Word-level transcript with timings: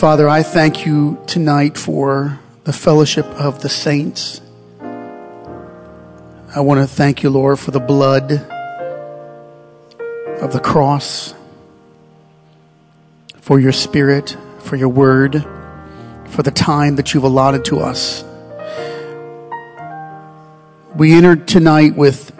Father, 0.00 0.30
I 0.30 0.42
thank 0.42 0.86
you 0.86 1.22
tonight 1.26 1.76
for 1.76 2.40
the 2.64 2.72
fellowship 2.72 3.26
of 3.26 3.60
the 3.60 3.68
saints. 3.68 4.40
I 4.80 6.60
want 6.60 6.80
to 6.80 6.86
thank 6.86 7.22
you, 7.22 7.28
Lord, 7.28 7.58
for 7.58 7.70
the 7.70 7.80
blood 7.80 8.32
of 10.40 10.54
the 10.54 10.60
cross, 10.60 11.34
for 13.42 13.60
your 13.60 13.72
spirit, 13.72 14.38
for 14.60 14.76
your 14.76 14.88
word, 14.88 15.44
for 16.28 16.42
the 16.42 16.50
time 16.50 16.96
that 16.96 17.12
you've 17.12 17.24
allotted 17.24 17.66
to 17.66 17.80
us. 17.80 18.24
We 20.96 21.12
entered 21.12 21.46
tonight 21.46 21.94
with 21.94 22.34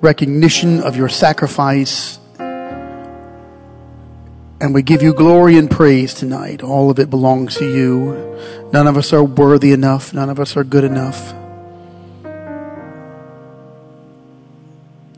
recognition 0.00 0.78
of 0.78 0.96
your 0.96 1.08
sacrifice 1.08 2.20
and 4.62 4.72
we 4.72 4.80
give 4.80 5.02
you 5.02 5.12
glory 5.12 5.58
and 5.58 5.68
praise 5.68 6.14
tonight. 6.14 6.62
All 6.62 6.88
of 6.88 7.00
it 7.00 7.10
belongs 7.10 7.56
to 7.56 7.66
you. 7.66 8.70
None 8.72 8.86
of 8.86 8.96
us 8.96 9.12
are 9.12 9.24
worthy 9.24 9.72
enough. 9.72 10.14
None 10.14 10.30
of 10.30 10.38
us 10.38 10.56
are 10.56 10.62
good 10.62 10.84
enough. 10.84 11.34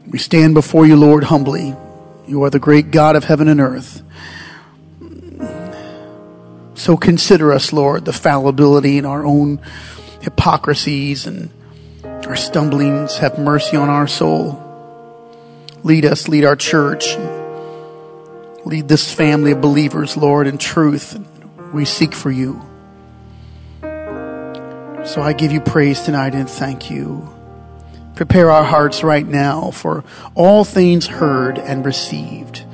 We 0.09 0.19
stand 0.19 0.55
before 0.55 0.87
you, 0.87 0.97
Lord, 0.97 1.25
humbly. 1.25 1.77
You 2.27 2.43
are 2.45 2.51
the 2.51 2.59
great 2.59 2.91
God 2.91 3.17
of 3.17 3.25
heaven 3.25 3.49
and 3.49 3.61
earth. 3.61 4.01
So 6.75 6.97
consider 6.97 7.53
us, 7.53 7.71
Lord, 7.71 8.07
the 8.07 8.15
fallibility 8.15 8.97
in 8.97 9.05
our 9.05 9.27
own 9.27 9.61
hypocrisies 10.23 11.27
and 11.27 11.51
our 12.03 12.37
stumblings. 12.37 13.19
Have 13.19 13.39
mercy 13.39 13.77
on 13.77 13.91
our 13.91 14.07
soul. 14.07 14.59
Lead 15.83 16.07
us, 16.07 16.29
lead 16.29 16.47
our 16.47 16.57
church. 16.57 17.19
Lead 18.65 18.89
this 18.89 19.13
family 19.13 19.53
of 19.53 19.61
believers, 19.61 20.17
Lord, 20.17 20.47
in 20.47 20.57
truth. 20.57 21.19
We 21.73 21.85
seek 21.85 22.15
for 22.15 22.31
you. 22.31 22.63
So 23.83 25.21
I 25.21 25.35
give 25.35 25.53
you 25.53 25.61
praise 25.61 26.01
tonight 26.01 26.35
and 26.35 26.49
thank 26.49 26.91
you. 26.91 27.29
Prepare 28.15 28.51
our 28.51 28.65
hearts 28.65 29.03
right 29.05 29.27
now 29.27 29.71
for 29.71 30.03
all 30.35 30.65
things 30.65 31.07
heard 31.07 31.59
and 31.59 31.85
received. 31.85 32.65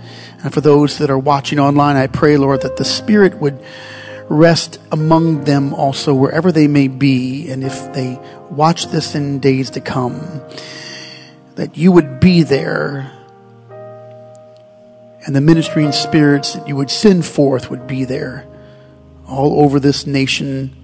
And 0.44 0.54
for 0.54 0.60
those 0.60 0.98
that 0.98 1.10
are 1.10 1.18
watching 1.18 1.58
online, 1.58 1.96
I 1.96 2.06
pray, 2.06 2.36
Lord, 2.36 2.62
that 2.62 2.76
the 2.76 2.84
Spirit 2.84 3.40
would 3.40 3.60
rest 4.28 4.78
among 4.92 5.42
them 5.42 5.74
also 5.74 6.14
wherever 6.14 6.52
they 6.52 6.68
may 6.68 6.86
be. 6.86 7.50
And 7.50 7.64
if 7.64 7.92
they 7.92 8.20
watch 8.48 8.86
this 8.86 9.16
in 9.16 9.40
days 9.40 9.70
to 9.70 9.80
come, 9.80 10.40
that 11.56 11.76
you 11.76 11.90
would 11.90 12.20
be 12.20 12.44
there 12.44 13.10
and 15.26 15.36
the 15.36 15.40
ministering 15.40 15.92
spirits 15.92 16.54
that 16.54 16.66
you 16.66 16.76
would 16.76 16.90
send 16.90 17.24
forth 17.24 17.70
would 17.70 17.86
be 17.86 18.04
there 18.04 18.46
all 19.26 19.60
over 19.64 19.78
this 19.78 20.06
nation, 20.06 20.76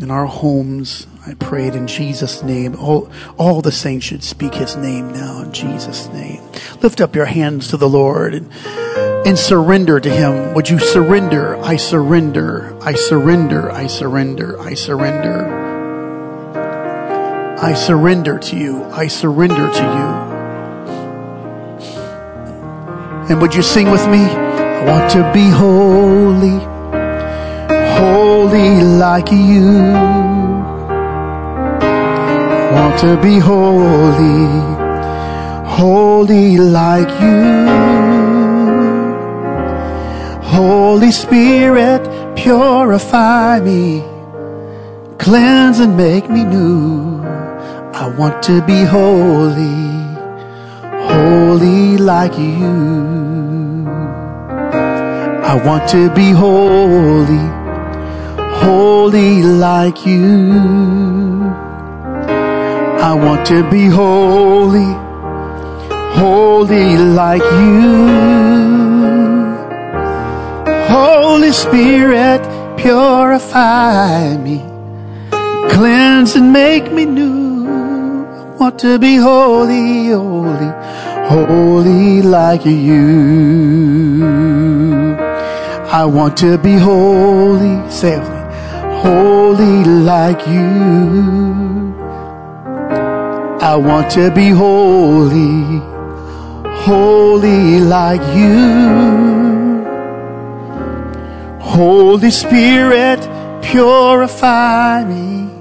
in 0.00 0.10
our 0.10 0.26
homes. 0.26 1.06
I 1.26 1.34
pray 1.34 1.66
it 1.66 1.74
in 1.74 1.86
Jesus' 1.86 2.42
name. 2.42 2.76
All, 2.76 3.10
all 3.38 3.62
the 3.62 3.72
saints 3.72 4.06
should 4.06 4.22
speak 4.22 4.54
his 4.54 4.76
name 4.76 5.12
now 5.12 5.42
in 5.42 5.52
Jesus' 5.52 6.08
name. 6.08 6.40
Lift 6.82 7.00
up 7.00 7.16
your 7.16 7.24
hands 7.24 7.68
to 7.68 7.76
the 7.76 7.88
Lord 7.88 8.34
and, 8.34 8.52
and 9.26 9.38
surrender 9.38 9.98
to 9.98 10.10
him. 10.10 10.54
Would 10.54 10.68
you 10.68 10.78
surrender? 10.78 11.56
I 11.56 11.76
surrender. 11.76 12.76
I 12.80 12.92
surrender. 12.94 13.70
I 13.72 13.86
surrender. 13.86 14.60
I 14.60 14.74
surrender. 14.74 15.66
I 17.58 17.74
surrender 17.74 18.38
to 18.38 18.56
you. 18.56 18.84
I 18.84 19.08
surrender 19.08 19.70
to 19.72 19.82
you. 19.82 20.35
And 23.28 23.40
would 23.40 23.56
you 23.56 23.62
sing 23.62 23.90
with 23.90 24.06
me? 24.08 24.20
I 24.20 24.84
want 24.84 25.10
to 25.10 25.32
be 25.32 25.50
holy, 25.50 26.58
holy 27.98 28.82
like 28.82 29.32
you. 29.32 29.94
I 31.82 32.70
want 32.72 33.00
to 33.00 33.16
be 33.20 33.40
holy, 33.40 34.46
holy 35.66 36.56
like 36.58 37.10
you. 37.20 37.66
Holy 40.44 41.10
Spirit, 41.10 42.02
purify 42.36 43.58
me, 43.58 44.04
cleanse 45.18 45.80
and 45.80 45.96
make 45.96 46.30
me 46.30 46.44
new. 46.44 47.24
I 47.92 48.14
want 48.16 48.40
to 48.44 48.62
be 48.62 48.84
holy 48.84 50.05
holy 51.12 51.96
like 51.96 52.36
you. 52.38 53.86
I 55.52 55.54
want 55.64 55.88
to 55.90 56.10
be 56.10 56.30
holy, 56.32 57.46
holy 58.64 59.42
like 59.42 60.04
you. 60.04 61.54
I 63.08 63.12
want 63.14 63.46
to 63.46 63.62
be 63.70 63.86
holy, 63.86 64.92
holy 66.20 66.96
like 66.96 67.42
you. 67.42 68.26
Holy 70.88 71.52
Spirit, 71.52 72.42
purify 72.76 74.36
me, 74.36 74.58
cleanse 75.70 76.34
and 76.34 76.52
make 76.52 76.92
me 76.92 77.04
new. 77.04 77.55
Want 78.58 78.78
to 78.78 78.98
be 78.98 79.16
holy, 79.16 80.08
holy, 80.08 80.72
holy 81.28 82.22
like 82.22 82.64
you. 82.64 84.16
I 85.92 86.04
want 86.06 86.38
to 86.38 86.56
be 86.56 86.72
holy, 86.76 87.90
say 87.90 88.18
holy 89.02 89.84
like 89.84 90.46
you. 90.46 91.94
I 93.60 93.76
want 93.76 94.10
to 94.12 94.30
be 94.30 94.48
holy, 94.48 95.80
holy 96.84 97.80
like 97.80 98.22
you. 98.34 99.84
Holy 101.60 102.30
Spirit, 102.30 103.20
purify 103.62 105.04
me, 105.04 105.55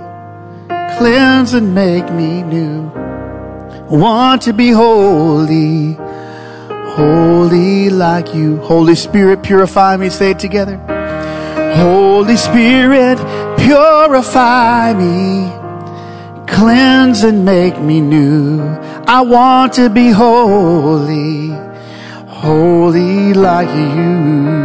cleanse 0.98 1.54
and 1.54 1.74
make 1.76 2.12
me 2.12 2.42
new 2.44 2.92
I 3.86 3.98
want 3.98 4.42
to 4.44 4.54
be 4.54 4.72
holy, 4.72 5.94
holy 6.96 7.92
like 7.92 8.34
you. 8.34 8.58
Holy 8.58 8.96
Spirit, 8.96 9.44
purify 9.44 9.96
me. 9.96 10.10
Say 10.10 10.32
it 10.32 10.40
together. 10.40 10.78
Holy 11.76 12.36
Spirit, 12.36 13.20
purify 13.60 14.94
me, 14.94 15.52
cleanse 16.48 17.24
and 17.24 17.46
make 17.46 17.80
me 17.80 18.02
new. 18.02 18.60
I 19.06 19.22
want 19.22 19.74
to 19.74 19.88
be 19.88 20.10
holy, 20.10 21.50
holy 22.28 23.36
like 23.36 23.70
you. 23.70 24.56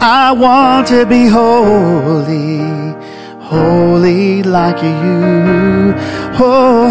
I 0.00 0.32
want 0.32 0.88
to 0.88 1.06
be 1.06 1.28
holy 1.28 2.61
holy 3.52 4.42
like 4.42 4.82
you. 4.82 5.94
Oh, 6.40 6.88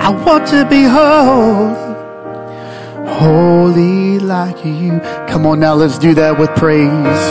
I 0.00 0.08
want 0.24 0.46
to 0.48 0.64
be 0.64 0.84
holy, 0.84 1.76
holy 3.06 4.18
like 4.18 4.64
you. 4.64 5.00
Come 5.28 5.46
on 5.46 5.60
now, 5.60 5.74
let's 5.74 5.98
do 5.98 6.14
that 6.14 6.38
with 6.38 6.50
praise. 6.56 7.22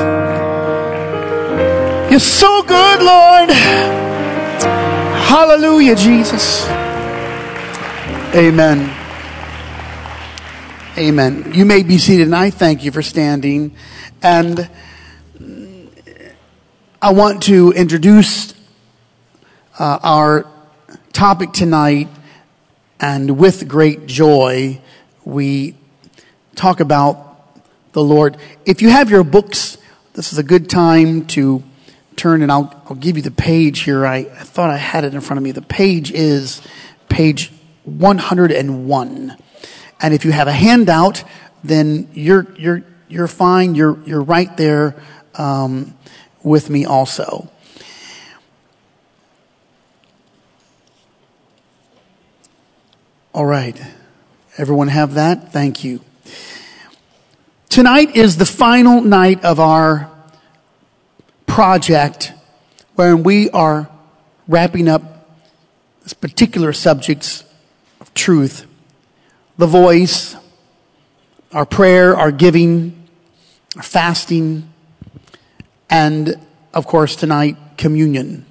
You're 2.11 2.19
so 2.19 2.61
good, 2.63 3.01
Lord. 3.01 3.49
Hallelujah, 5.33 5.95
Jesus. 5.95 6.67
Amen. 8.35 8.95
Amen. 10.97 11.53
You 11.55 11.65
may 11.65 11.81
be 11.83 11.97
seated, 11.97 12.27
and 12.27 12.35
I 12.35 12.51
thank 12.51 12.83
you 12.83 12.91
for 12.91 13.01
standing. 13.01 13.71
And 14.21 14.69
I 17.03 17.13
want 17.13 17.41
to 17.43 17.71
introduce 17.71 18.53
uh, 19.79 19.97
our 20.03 20.45
topic 21.13 21.51
tonight, 21.51 22.09
and 22.99 23.39
with 23.39 23.67
great 23.67 24.05
joy, 24.05 24.79
we 25.25 25.75
talk 26.53 26.79
about 26.79 27.57
the 27.93 28.03
Lord. 28.03 28.37
If 28.67 28.83
you 28.83 28.89
have 28.89 29.09
your 29.09 29.23
books, 29.23 29.79
this 30.13 30.31
is 30.31 30.37
a 30.37 30.43
good 30.43 30.69
time 30.69 31.25
to 31.29 31.63
turn, 32.17 32.43
and 32.43 32.51
I'll, 32.51 32.71
I'll 32.85 32.95
give 32.95 33.17
you 33.17 33.23
the 33.23 33.31
page 33.31 33.79
here. 33.79 34.05
I, 34.05 34.17
I 34.17 34.43
thought 34.43 34.69
I 34.69 34.77
had 34.77 35.03
it 35.03 35.15
in 35.15 35.21
front 35.21 35.39
of 35.39 35.43
me. 35.43 35.53
The 35.53 35.63
page 35.63 36.11
is 36.11 36.61
page 37.09 37.51
101. 37.85 39.37
And 39.99 40.13
if 40.13 40.23
you 40.23 40.31
have 40.31 40.47
a 40.47 40.53
handout, 40.53 41.23
then 41.63 42.09
you're, 42.13 42.45
you're, 42.59 42.83
you're 43.09 43.27
fine. 43.27 43.73
You're, 43.73 43.99
you're 44.05 44.21
right 44.21 44.55
there. 44.55 45.01
Um, 45.33 45.95
with 46.43 46.69
me 46.69 46.85
also. 46.85 47.49
All 53.33 53.45
right. 53.45 53.79
Everyone 54.57 54.89
have 54.89 55.13
that? 55.13 55.53
Thank 55.53 55.83
you. 55.83 56.01
Tonight 57.69 58.17
is 58.17 58.35
the 58.35 58.45
final 58.45 59.01
night 59.01 59.45
of 59.45 59.59
our 59.59 60.11
project 61.45 62.33
wherein 62.95 63.23
we 63.23 63.49
are 63.51 63.89
wrapping 64.47 64.89
up 64.89 65.29
this 66.03 66.13
particular 66.13 66.73
subjects 66.73 67.45
of 68.01 68.13
truth. 68.13 68.65
The 69.57 69.67
voice, 69.67 70.35
our 71.53 71.65
prayer, 71.65 72.17
our 72.17 72.31
giving, 72.31 73.07
our 73.77 73.83
fasting, 73.83 74.70
and 75.91 76.35
of 76.73 76.87
course 76.87 77.15
tonight, 77.15 77.57
communion. 77.77 78.45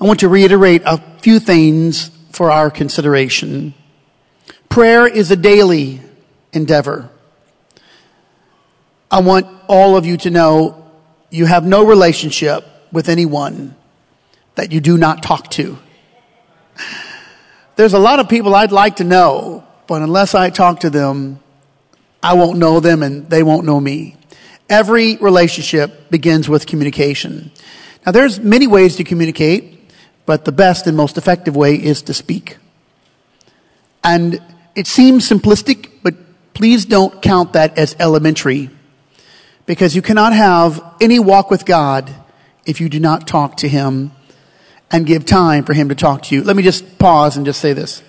I 0.00 0.04
want 0.04 0.20
to 0.20 0.28
reiterate 0.28 0.82
a 0.86 0.98
few 1.20 1.40
things 1.40 2.10
for 2.30 2.50
our 2.50 2.70
consideration. 2.70 3.74
Prayer 4.68 5.06
is 5.06 5.30
a 5.30 5.36
daily 5.36 6.00
endeavor. 6.52 7.10
I 9.10 9.20
want 9.20 9.46
all 9.68 9.96
of 9.96 10.06
you 10.06 10.16
to 10.18 10.30
know 10.30 10.90
you 11.30 11.46
have 11.46 11.64
no 11.64 11.84
relationship 11.84 12.64
with 12.92 13.08
anyone 13.08 13.74
that 14.54 14.72
you 14.72 14.80
do 14.80 14.96
not 14.96 15.22
talk 15.22 15.50
to. 15.52 15.78
There's 17.76 17.94
a 17.94 17.98
lot 17.98 18.20
of 18.20 18.28
people 18.28 18.54
I'd 18.54 18.72
like 18.72 18.96
to 18.96 19.04
know, 19.04 19.64
but 19.86 20.02
unless 20.02 20.34
I 20.34 20.50
talk 20.50 20.80
to 20.80 20.90
them, 20.90 21.40
I 22.22 22.34
won't 22.34 22.58
know 22.58 22.80
them 22.80 23.02
and 23.02 23.28
they 23.28 23.42
won't 23.42 23.66
know 23.66 23.78
me. 23.80 24.16
Every 24.68 25.16
relationship 25.16 26.10
begins 26.10 26.48
with 26.48 26.66
communication. 26.66 27.50
Now 28.04 28.12
there's 28.12 28.40
many 28.40 28.66
ways 28.66 28.96
to 28.96 29.04
communicate, 29.04 29.92
but 30.26 30.44
the 30.44 30.52
best 30.52 30.86
and 30.86 30.96
most 30.96 31.16
effective 31.16 31.56
way 31.56 31.74
is 31.74 32.02
to 32.02 32.14
speak. 32.14 32.58
And 34.02 34.40
it 34.74 34.86
seems 34.86 35.28
simplistic, 35.28 35.90
but 36.02 36.14
please 36.54 36.84
don't 36.84 37.20
count 37.22 37.54
that 37.54 37.78
as 37.78 37.96
elementary 37.98 38.70
because 39.66 39.94
you 39.94 40.02
cannot 40.02 40.32
have 40.32 40.82
any 41.00 41.18
walk 41.18 41.50
with 41.50 41.64
God 41.64 42.12
if 42.64 42.80
you 42.80 42.88
do 42.88 43.00
not 43.00 43.26
talk 43.26 43.58
to 43.58 43.68
Him 43.68 44.12
and 44.90 45.06
give 45.06 45.26
time 45.26 45.64
for 45.64 45.74
Him 45.74 45.88
to 45.88 45.94
talk 45.94 46.22
to 46.24 46.34
you. 46.34 46.42
Let 46.42 46.56
me 46.56 46.62
just 46.62 46.98
pause 46.98 47.36
and 47.36 47.44
just 47.44 47.60
say 47.60 47.72
this. 47.72 48.02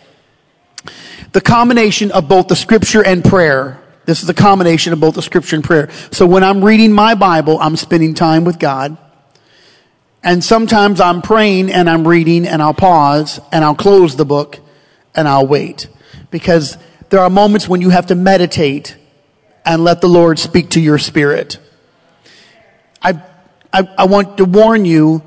The 1.34 1.42
combination 1.42 2.12
of 2.12 2.30
both 2.30 2.48
the 2.48 2.56
scripture 2.56 3.04
and 3.04 3.24
prayer, 3.24 3.77
this 4.08 4.24
is 4.24 4.30
a 4.30 4.34
combination 4.34 4.94
of 4.94 5.02
both 5.02 5.16
the 5.16 5.22
scripture 5.22 5.58
and 5.58 5.66
prayer. 5.66 5.92
So 6.12 6.26
when 6.26 6.42
I'm 6.42 6.64
reading 6.64 6.94
my 6.94 7.14
Bible, 7.14 7.60
I'm 7.60 7.76
spending 7.76 8.14
time 8.14 8.46
with 8.46 8.58
God. 8.58 8.98
And 10.24 10.42
sometimes 10.42 11.02
I'm 11.02 11.22
praying 11.22 11.74
and 11.74 11.90
I'm 11.90 12.08
reading 12.08 12.48
and 12.48 12.62
I'll 12.62 12.74
pause 12.74 13.42
and 13.52 13.66
I'll 13.66 13.76
close 13.76 14.16
the 14.16 14.24
book 14.24 14.60
and 15.14 15.28
I'll 15.28 15.46
wait. 15.46 15.90
Because 16.32 16.78
there 17.10 17.20
are 17.20 17.30
moments 17.30 17.68
when 17.68 17.82
you 17.82 17.90
have 17.90 18.06
to 18.06 18.16
meditate 18.16 18.96
and 19.66 19.84
let 19.84 20.00
the 20.00 20.08
Lord 20.08 20.40
speak 20.40 20.70
to 20.70 20.80
your 20.80 20.98
spirit. 20.98 21.60
I, 23.02 23.22
I, 23.74 23.90
I 23.98 24.06
want 24.06 24.38
to 24.38 24.46
warn 24.46 24.86
you, 24.86 25.22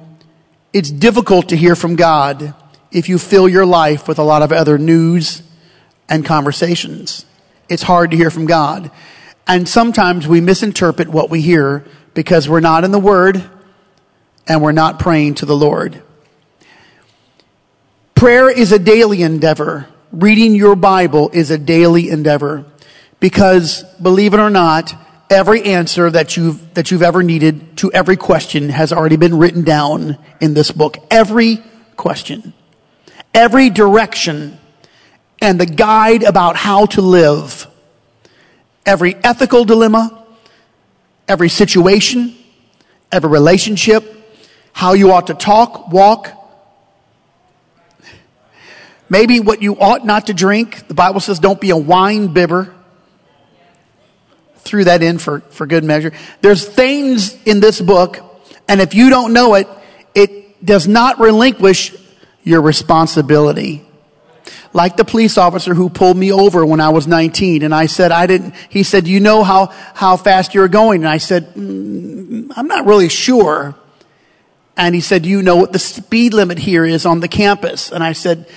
it's 0.72 0.90
difficult 0.90 1.50
to 1.50 1.56
hear 1.56 1.76
from 1.76 1.96
God 1.96 2.54
if 2.90 3.10
you 3.10 3.18
fill 3.18 3.46
your 3.46 3.66
life 3.66 4.08
with 4.08 4.18
a 4.18 4.24
lot 4.24 4.40
of 4.40 4.52
other 4.52 4.78
news 4.78 5.42
and 6.08 6.24
conversations. 6.24 7.26
It's 7.70 7.82
hard 7.82 8.10
to 8.10 8.16
hear 8.16 8.30
from 8.30 8.46
God. 8.46 8.90
And 9.46 9.68
sometimes 9.68 10.28
we 10.28 10.40
misinterpret 10.40 11.08
what 11.08 11.30
we 11.30 11.40
hear 11.40 11.86
because 12.12 12.48
we're 12.48 12.60
not 12.60 12.84
in 12.84 12.90
the 12.90 12.98
Word 12.98 13.42
and 14.46 14.62
we're 14.62 14.72
not 14.72 14.98
praying 14.98 15.36
to 15.36 15.46
the 15.46 15.56
Lord. 15.56 16.02
Prayer 18.14 18.50
is 18.50 18.72
a 18.72 18.78
daily 18.78 19.22
endeavor. 19.22 19.86
Reading 20.12 20.54
your 20.54 20.76
Bible 20.76 21.30
is 21.32 21.50
a 21.50 21.58
daily 21.58 22.10
endeavor. 22.10 22.66
Because 23.18 23.84
believe 24.02 24.34
it 24.34 24.40
or 24.40 24.50
not, 24.50 24.94
every 25.30 25.62
answer 25.62 26.10
that 26.10 26.36
you've, 26.36 26.74
that 26.74 26.90
you've 26.90 27.02
ever 27.02 27.22
needed 27.22 27.78
to 27.78 27.92
every 27.92 28.16
question 28.16 28.68
has 28.68 28.92
already 28.92 29.16
been 29.16 29.38
written 29.38 29.62
down 29.62 30.18
in 30.40 30.54
this 30.54 30.72
book. 30.72 30.98
Every 31.10 31.62
question. 31.96 32.52
Every 33.32 33.70
direction 33.70 34.59
and 35.40 35.58
the 35.60 35.66
guide 35.66 36.22
about 36.22 36.56
how 36.56 36.86
to 36.86 37.00
live. 37.00 37.66
Every 38.84 39.14
ethical 39.14 39.64
dilemma, 39.64 40.26
every 41.28 41.48
situation, 41.48 42.34
every 43.12 43.30
relationship, 43.30 44.16
how 44.72 44.94
you 44.94 45.12
ought 45.12 45.28
to 45.28 45.34
talk, 45.34 45.90
walk, 45.92 46.32
maybe 49.08 49.40
what 49.40 49.62
you 49.62 49.78
ought 49.78 50.04
not 50.04 50.26
to 50.26 50.34
drink. 50.34 50.86
The 50.88 50.94
Bible 50.94 51.20
says 51.20 51.38
don't 51.38 51.60
be 51.60 51.70
a 51.70 51.76
wine 51.76 52.28
bibber 52.28 52.74
threw 54.70 54.84
that 54.84 55.02
in 55.02 55.18
for, 55.18 55.40
for 55.40 55.66
good 55.66 55.84
measure. 55.84 56.12
There's 56.40 56.66
things 56.66 57.36
in 57.44 57.60
this 57.60 57.80
book, 57.80 58.18
and 58.68 58.80
if 58.80 58.94
you 58.94 59.10
don't 59.10 59.32
know 59.32 59.54
it, 59.54 59.68
it 60.14 60.64
does 60.64 60.86
not 60.86 61.18
relinquish 61.18 61.94
your 62.44 62.60
responsibility. 62.60 63.84
Like 64.72 64.96
the 64.96 65.04
police 65.04 65.38
officer 65.38 65.74
who 65.74 65.90
pulled 65.90 66.16
me 66.16 66.32
over 66.32 66.64
when 66.64 66.80
I 66.80 66.90
was 66.90 67.06
19 67.06 67.62
and 67.62 67.74
I 67.74 67.86
said 67.86 68.12
I 68.12 68.26
didn't, 68.26 68.54
he 68.68 68.82
said, 68.82 69.08
you 69.08 69.20
know 69.20 69.42
how, 69.42 69.66
how 69.94 70.16
fast 70.16 70.54
you're 70.54 70.68
going? 70.68 71.02
And 71.02 71.08
I 71.08 71.18
said, 71.18 71.54
mm, 71.54 72.52
I'm 72.56 72.66
not 72.66 72.86
really 72.86 73.08
sure. 73.08 73.74
And 74.76 74.94
he 74.94 75.00
said, 75.00 75.26
you 75.26 75.42
know 75.42 75.56
what 75.56 75.72
the 75.72 75.78
speed 75.78 76.32
limit 76.32 76.58
here 76.58 76.84
is 76.84 77.04
on 77.04 77.20
the 77.20 77.28
campus? 77.28 77.92
And 77.92 78.02
I 78.02 78.12
said, 78.12 78.48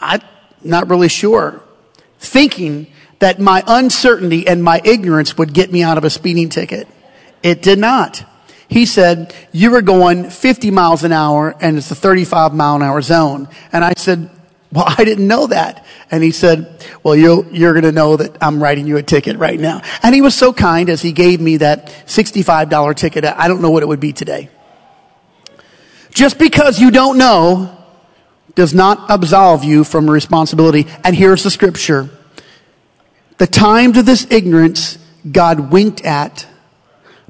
I'm 0.00 0.20
not 0.62 0.88
really 0.88 1.08
sure. 1.08 1.62
Thinking 2.18 2.86
that 3.18 3.38
my 3.38 3.62
uncertainty 3.66 4.46
and 4.48 4.62
my 4.62 4.80
ignorance 4.84 5.38
would 5.38 5.52
get 5.52 5.70
me 5.70 5.82
out 5.82 5.98
of 5.98 6.04
a 6.04 6.10
speeding 6.10 6.48
ticket. 6.48 6.88
It 7.42 7.62
did 7.62 7.78
not. 7.78 8.24
He 8.68 8.86
said, 8.86 9.34
you 9.52 9.70
were 9.70 9.82
going 9.82 10.30
50 10.30 10.70
miles 10.70 11.04
an 11.04 11.12
hour 11.12 11.54
and 11.60 11.76
it's 11.76 11.90
a 11.90 11.94
35 11.94 12.54
mile 12.54 12.76
an 12.76 12.82
hour 12.82 13.00
zone. 13.02 13.48
And 13.72 13.84
I 13.84 13.92
said, 13.96 14.30
well, 14.74 14.86
I 14.86 15.04
didn't 15.04 15.28
know 15.28 15.46
that. 15.46 15.86
And 16.10 16.24
he 16.24 16.32
said, 16.32 16.84
well, 17.04 17.14
you're, 17.14 17.46
you're 17.50 17.72
going 17.74 17.84
to 17.84 17.92
know 17.92 18.16
that 18.16 18.36
I'm 18.42 18.60
writing 18.60 18.88
you 18.88 18.96
a 18.96 19.04
ticket 19.04 19.36
right 19.36 19.58
now. 19.58 19.82
And 20.02 20.12
he 20.12 20.20
was 20.20 20.34
so 20.34 20.52
kind 20.52 20.90
as 20.90 21.00
he 21.00 21.12
gave 21.12 21.40
me 21.40 21.58
that 21.58 21.86
$65 22.06 22.96
ticket. 22.96 23.24
I 23.24 23.46
don't 23.46 23.62
know 23.62 23.70
what 23.70 23.84
it 23.84 23.86
would 23.86 24.00
be 24.00 24.12
today. 24.12 24.50
Just 26.10 26.40
because 26.40 26.80
you 26.80 26.90
don't 26.90 27.18
know 27.18 27.78
does 28.56 28.74
not 28.74 29.10
absolve 29.10 29.62
you 29.62 29.84
from 29.84 30.10
responsibility. 30.10 30.88
And 31.04 31.14
here's 31.14 31.44
the 31.44 31.50
scripture. 31.50 32.10
The 33.38 33.46
times 33.46 33.96
of 33.96 34.06
this 34.06 34.26
ignorance 34.28 34.98
God 35.30 35.70
winked 35.70 36.04
at, 36.04 36.48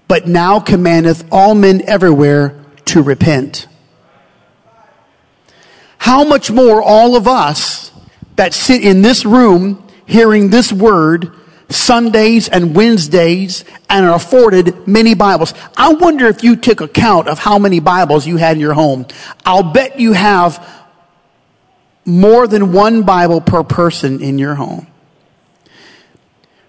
but 0.08 0.26
now 0.26 0.60
commandeth 0.60 1.26
all 1.30 1.54
men 1.54 1.82
everywhere 1.86 2.58
to 2.86 3.02
repent. 3.02 3.66
How 6.04 6.22
much 6.22 6.50
more 6.50 6.82
all 6.82 7.16
of 7.16 7.26
us 7.26 7.90
that 8.36 8.52
sit 8.52 8.84
in 8.84 9.00
this 9.00 9.24
room 9.24 9.82
hearing 10.04 10.50
this 10.50 10.70
word 10.70 11.32
Sundays 11.70 12.46
and 12.46 12.76
Wednesdays 12.76 13.64
and 13.88 14.04
are 14.04 14.14
afforded 14.14 14.86
many 14.86 15.14
Bibles. 15.14 15.54
I 15.78 15.94
wonder 15.94 16.26
if 16.26 16.44
you 16.44 16.56
took 16.56 16.82
account 16.82 17.26
of 17.26 17.38
how 17.38 17.58
many 17.58 17.80
Bibles 17.80 18.26
you 18.26 18.36
had 18.36 18.58
in 18.58 18.60
your 18.60 18.74
home. 18.74 19.06
I'll 19.46 19.72
bet 19.72 19.98
you 19.98 20.12
have 20.12 20.68
more 22.04 22.46
than 22.48 22.74
one 22.74 23.04
Bible 23.04 23.40
per 23.40 23.62
person 23.64 24.20
in 24.20 24.38
your 24.38 24.56
home. 24.56 24.86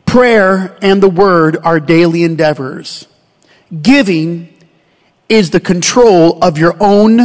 Prayer 0.06 0.78
and 0.82 1.04
the 1.04 1.10
word 1.10 1.58
are 1.62 1.82
daily 1.82 2.24
endeavors. 2.24 3.06
Giving 3.82 4.48
is 5.28 5.50
the 5.50 5.60
control 5.60 6.42
of 6.42 6.58
your 6.58 6.78
own, 6.80 7.20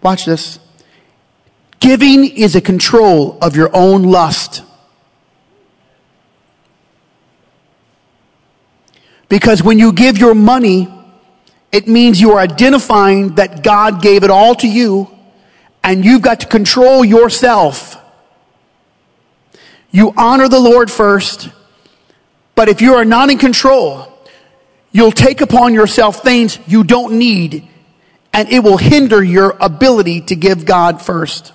watch 0.00 0.24
this. 0.24 0.60
Giving 1.80 2.24
is 2.24 2.56
a 2.56 2.60
control 2.60 3.38
of 3.40 3.56
your 3.56 3.70
own 3.74 4.04
lust. 4.04 4.62
Because 9.28 9.62
when 9.62 9.78
you 9.78 9.92
give 9.92 10.18
your 10.18 10.34
money, 10.34 10.88
it 11.72 11.88
means 11.88 12.20
you 12.20 12.32
are 12.32 12.38
identifying 12.38 13.34
that 13.34 13.62
God 13.62 14.00
gave 14.00 14.22
it 14.24 14.30
all 14.30 14.54
to 14.56 14.68
you 14.68 15.10
and 15.82 16.04
you've 16.04 16.22
got 16.22 16.40
to 16.40 16.46
control 16.46 17.04
yourself. 17.04 17.96
You 19.90 20.12
honor 20.16 20.48
the 20.48 20.60
Lord 20.60 20.90
first 20.90 21.50
but 22.56 22.70
if 22.70 22.80
you 22.80 22.94
are 22.94 23.04
not 23.04 23.30
in 23.30 23.38
control, 23.38 24.08
you'll 24.90 25.12
take 25.12 25.42
upon 25.42 25.74
yourself 25.74 26.22
things 26.22 26.58
you 26.66 26.82
don't 26.82 27.18
need 27.18 27.68
and 28.32 28.48
it 28.48 28.64
will 28.64 28.78
hinder 28.78 29.22
your 29.22 29.56
ability 29.60 30.22
to 30.22 30.36
give 30.36 30.64
God 30.64 31.00
first. 31.00 31.52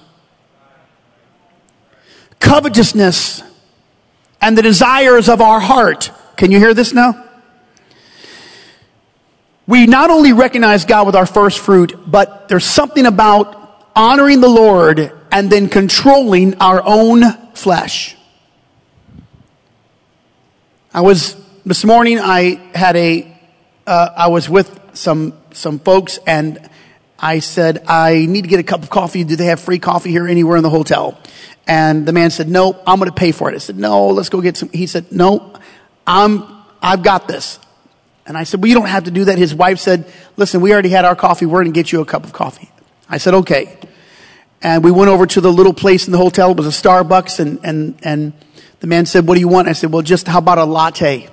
Covetousness 2.41 3.41
and 4.41 4.57
the 4.57 4.61
desires 4.61 5.29
of 5.29 5.39
our 5.39 5.61
heart. 5.61 6.11
Can 6.35 6.51
you 6.51 6.59
hear 6.59 6.73
this 6.73 6.91
now? 6.91 7.25
We 9.67 9.85
not 9.85 10.09
only 10.09 10.33
recognize 10.33 10.83
God 10.83 11.05
with 11.05 11.15
our 11.15 11.25
first 11.25 11.59
fruit, 11.59 11.93
but 12.05 12.49
there's 12.49 12.65
something 12.65 13.05
about 13.05 13.87
honoring 13.95 14.41
the 14.41 14.49
Lord 14.49 15.13
and 15.31 15.49
then 15.49 15.69
controlling 15.69 16.55
our 16.55 16.81
own 16.83 17.23
flesh. 17.53 18.17
I 20.93 21.01
was 21.01 21.35
this 21.65 21.85
morning 21.85 22.19
I 22.19 22.55
had 22.73 22.95
a, 22.95 23.31
uh, 23.87 24.09
I 24.15 24.27
was 24.27 24.49
with 24.49 24.77
some, 24.93 25.33
some 25.51 25.79
folks 25.79 26.19
and 26.27 26.69
I 27.17 27.39
said, 27.39 27.85
I 27.87 28.25
need 28.25 28.41
to 28.41 28.49
get 28.49 28.59
a 28.59 28.63
cup 28.63 28.81
of 28.81 28.89
coffee. 28.89 29.23
Do 29.23 29.35
they 29.35 29.45
have 29.45 29.59
free 29.59 29.79
coffee 29.79 30.09
here 30.09 30.27
anywhere 30.27 30.57
in 30.57 30.63
the 30.63 30.69
hotel? 30.69 31.19
And 31.71 32.05
the 32.05 32.11
man 32.11 32.31
said, 32.31 32.49
no, 32.49 32.77
I'm 32.85 32.99
going 32.99 33.09
to 33.09 33.15
pay 33.15 33.31
for 33.31 33.49
it. 33.49 33.55
I 33.55 33.59
said, 33.59 33.77
no, 33.77 34.07
let's 34.07 34.27
go 34.27 34.41
get 34.41 34.57
some. 34.57 34.67
He 34.73 34.87
said, 34.87 35.09
no, 35.09 35.53
I'm, 36.05 36.43
I've 36.81 37.01
got 37.01 37.29
this. 37.29 37.59
And 38.25 38.37
I 38.37 38.43
said, 38.43 38.61
well, 38.61 38.67
you 38.67 38.75
don't 38.75 38.89
have 38.89 39.05
to 39.05 39.11
do 39.11 39.23
that. 39.23 39.37
His 39.37 39.55
wife 39.55 39.79
said, 39.79 40.11
listen, 40.35 40.59
we 40.59 40.73
already 40.73 40.89
had 40.89 41.05
our 41.05 41.15
coffee. 41.15 41.45
We're 41.45 41.63
going 41.63 41.73
to 41.73 41.79
get 41.79 41.93
you 41.93 42.01
a 42.01 42.05
cup 42.05 42.25
of 42.25 42.33
coffee. 42.33 42.69
I 43.07 43.19
said, 43.19 43.35
okay. 43.35 43.77
And 44.61 44.83
we 44.83 44.91
went 44.91 45.11
over 45.11 45.25
to 45.25 45.39
the 45.39 45.49
little 45.49 45.73
place 45.73 46.07
in 46.07 46.11
the 46.11 46.17
hotel. 46.17 46.51
It 46.51 46.57
was 46.57 46.67
a 46.67 46.71
Starbucks. 46.71 47.39
And, 47.39 47.61
and, 47.63 47.97
and 48.03 48.33
the 48.81 48.87
man 48.87 49.05
said, 49.05 49.25
what 49.25 49.35
do 49.35 49.39
you 49.39 49.47
want? 49.47 49.69
I 49.69 49.71
said, 49.71 49.93
well, 49.93 50.01
just 50.01 50.27
how 50.27 50.39
about 50.39 50.57
a 50.57 50.65
latte? 50.65 51.29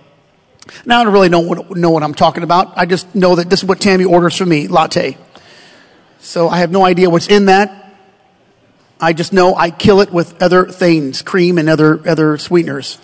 Now 0.87 1.01
I 1.01 1.03
really 1.03 1.31
don't 1.31 1.49
really 1.49 1.57
know 1.57 1.63
what, 1.65 1.77
know 1.77 1.91
what 1.91 2.05
I'm 2.05 2.15
talking 2.15 2.45
about. 2.45 2.79
I 2.79 2.87
just 2.87 3.13
know 3.13 3.35
that 3.35 3.51
this 3.51 3.59
is 3.59 3.65
what 3.65 3.81
Tammy 3.81 4.05
orders 4.05 4.37
for 4.37 4.47
me, 4.47 4.69
latte. 4.69 5.19
So 6.21 6.49
I 6.49 6.59
have 6.59 6.71
no 6.71 6.85
idea 6.85 7.11
what's 7.11 7.27
in 7.27 7.47
that. 7.47 7.88
I 9.01 9.13
just 9.13 9.33
know 9.33 9.55
I 9.55 9.71
kill 9.71 10.01
it 10.01 10.11
with 10.11 10.43
other 10.43 10.67
things, 10.67 11.23
cream 11.23 11.59
and 11.59 11.69
other, 11.69 12.07
other 12.09 12.37
sweeteners. 12.39 12.99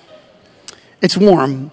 It's 1.00 1.16
warm. 1.16 1.70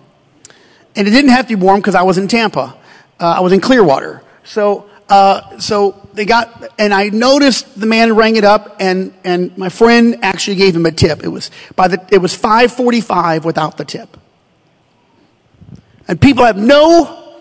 And 0.95 1.07
it 1.07 1.11
didn't 1.11 1.31
have 1.31 1.47
to 1.47 1.55
be 1.55 1.61
warm 1.61 1.79
because 1.79 1.95
I 1.95 2.03
was 2.03 2.17
in 2.17 2.27
Tampa. 2.27 2.77
Uh, 3.19 3.35
I 3.37 3.39
was 3.39 3.53
in 3.53 3.61
Clearwater. 3.61 4.21
So, 4.43 4.89
uh, 5.09 5.57
so 5.59 6.07
they 6.13 6.25
got, 6.25 6.71
and 6.77 6.93
I 6.93 7.09
noticed 7.09 7.79
the 7.79 7.85
man 7.85 8.15
rang 8.15 8.35
it 8.35 8.43
up 8.43 8.77
and, 8.79 9.13
and 9.23 9.57
my 9.57 9.69
friend 9.69 10.19
actually 10.21 10.57
gave 10.57 10.75
him 10.75 10.85
a 10.85 10.91
tip. 10.91 11.23
It 11.23 11.29
was 11.29 11.49
by 11.75 11.87
the, 11.87 12.05
it 12.11 12.19
was 12.19 12.35
545 12.35 13.45
without 13.45 13.77
the 13.77 13.85
tip. 13.85 14.17
And 16.07 16.19
people 16.19 16.45
have 16.45 16.57
no 16.57 17.39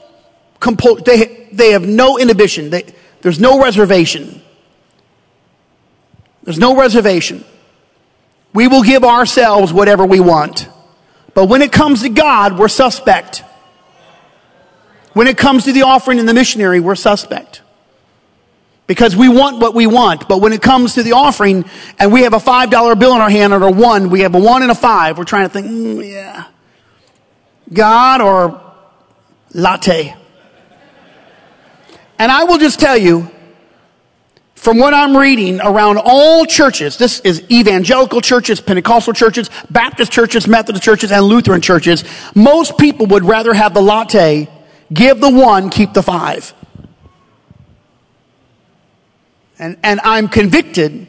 compul- 0.60 1.04
they, 1.04 1.49
they 1.52 1.72
have 1.72 1.87
no 1.87 2.18
inhibition. 2.18 2.70
They, 2.70 2.84
there's 3.20 3.40
no 3.40 3.62
reservation. 3.62 4.42
There's 6.42 6.59
no 6.59 6.76
reservation. 6.76 7.44
We 8.52 8.66
will 8.66 8.82
give 8.82 9.04
ourselves 9.04 9.73
whatever 9.73 10.04
we 10.04 10.20
want. 10.20 10.68
But 11.35 11.47
when 11.47 11.62
it 11.62 11.73
comes 11.73 12.02
to 12.02 12.09
God, 12.09 12.59
we're 12.59 12.68
suspect. 12.68 13.44
When 15.12 15.26
it 15.26 15.37
comes 15.37 15.64
to 15.64 15.73
the 15.73 15.82
offering 15.82 16.18
and 16.18 16.28
the 16.28 16.35
missionary, 16.35 16.80
we're 16.80 16.94
suspect. 16.94 17.62
Because 18.87 19.14
we 19.14 19.28
want 19.28 19.59
what 19.59 19.75
we 19.75 19.87
want. 19.87 20.28
But 20.28 20.40
when 20.40 20.52
it 20.52 20.62
comes 20.62 20.94
to 20.94 21.02
the 21.02 21.12
offering 21.12 21.64
and 21.99 22.12
we 22.12 22.23
have 22.23 22.32
a 22.32 22.38
$5 22.38 22.99
bill 22.99 23.14
in 23.14 23.20
our 23.20 23.30
hand 23.30 23.52
or 23.52 23.62
a 23.62 23.70
one, 23.70 24.11
we 24.11 24.20
have 24.20 24.35
a 24.35 24.40
one 24.40 24.62
and 24.62 24.70
a 24.70 24.75
five, 24.75 25.16
we're 25.18 25.25
trying 25.25 25.47
to 25.47 25.52
think, 25.52 25.66
mm, 25.66 26.11
yeah. 26.11 26.47
God 27.73 28.20
or 28.20 28.61
latte. 29.54 30.16
And 32.18 32.32
I 32.32 32.44
will 32.44 32.59
just 32.59 32.80
tell 32.80 32.99
you, 32.99 33.30
from 34.60 34.76
what 34.76 34.92
I'm 34.92 35.16
reading 35.16 35.58
around 35.58 35.96
all 36.04 36.44
churches, 36.44 36.98
this 36.98 37.20
is 37.20 37.42
evangelical 37.50 38.20
churches, 38.20 38.60
Pentecostal 38.60 39.14
churches, 39.14 39.48
Baptist 39.70 40.12
churches, 40.12 40.46
Methodist 40.46 40.84
churches, 40.84 41.10
and 41.10 41.24
Lutheran 41.24 41.62
churches, 41.62 42.04
most 42.34 42.76
people 42.76 43.06
would 43.06 43.24
rather 43.24 43.54
have 43.54 43.72
the 43.72 43.80
latte, 43.80 44.50
give 44.92 45.18
the 45.18 45.30
one, 45.30 45.70
keep 45.70 45.94
the 45.94 46.02
five. 46.02 46.52
And, 49.58 49.78
and 49.82 49.98
I'm 50.04 50.28
convicted 50.28 51.06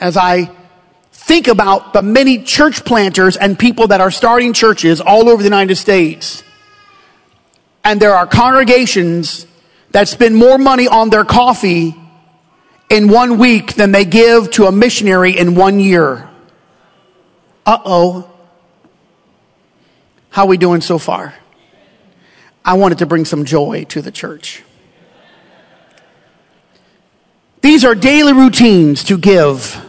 as 0.00 0.16
I 0.16 0.50
think 1.12 1.46
about 1.46 1.92
the 1.92 2.02
many 2.02 2.42
church 2.42 2.84
planters 2.84 3.36
and 3.36 3.56
people 3.56 3.86
that 3.86 4.00
are 4.00 4.10
starting 4.10 4.52
churches 4.52 5.00
all 5.00 5.28
over 5.28 5.44
the 5.44 5.48
United 5.48 5.76
States. 5.76 6.42
And 7.84 8.02
there 8.02 8.16
are 8.16 8.26
congregations 8.26 9.46
that 9.92 10.08
spend 10.08 10.34
more 10.34 10.58
money 10.58 10.88
on 10.88 11.10
their 11.10 11.24
coffee 11.24 11.94
in 12.90 13.08
one 13.08 13.38
week 13.38 13.74
than 13.74 13.92
they 13.92 14.04
give 14.04 14.50
to 14.52 14.66
a 14.66 14.72
missionary 14.72 15.36
in 15.36 15.54
one 15.54 15.80
year. 15.80 16.28
Uh 17.66 17.78
oh. 17.84 18.30
How 20.30 20.46
we 20.46 20.56
doing 20.56 20.80
so 20.80 20.98
far? 20.98 21.34
I 22.64 22.74
wanted 22.74 22.98
to 22.98 23.06
bring 23.06 23.24
some 23.24 23.44
joy 23.44 23.84
to 23.90 24.02
the 24.02 24.10
church. 24.10 24.62
These 27.60 27.84
are 27.84 27.94
daily 27.94 28.32
routines 28.32 29.04
to 29.04 29.16
give. 29.16 29.82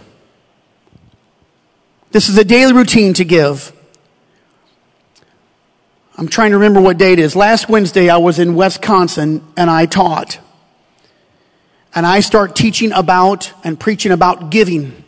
This 2.11 2.29
is 2.29 2.37
a 2.37 2.45
daily 2.45 2.73
routine 2.73 3.13
to 3.15 3.25
give. 3.25 3.73
I'm 6.17 6.29
trying 6.29 6.51
to 6.51 6.57
remember 6.57 6.79
what 6.79 6.97
day 6.97 7.11
it 7.11 7.19
is. 7.19 7.35
Last 7.35 7.67
Wednesday, 7.67 8.09
I 8.09 8.17
was 8.17 8.39
in 8.39 8.55
Wisconsin 8.55 9.43
and 9.57 9.69
I 9.69 9.85
taught 9.85 10.39
and 11.95 12.05
I 12.05 12.19
start 12.19 12.57
teaching 12.57 12.91
about 12.91 13.51
and 13.63 13.79
preaching 13.79 14.11
about 14.11 14.49
giving. 14.49 15.01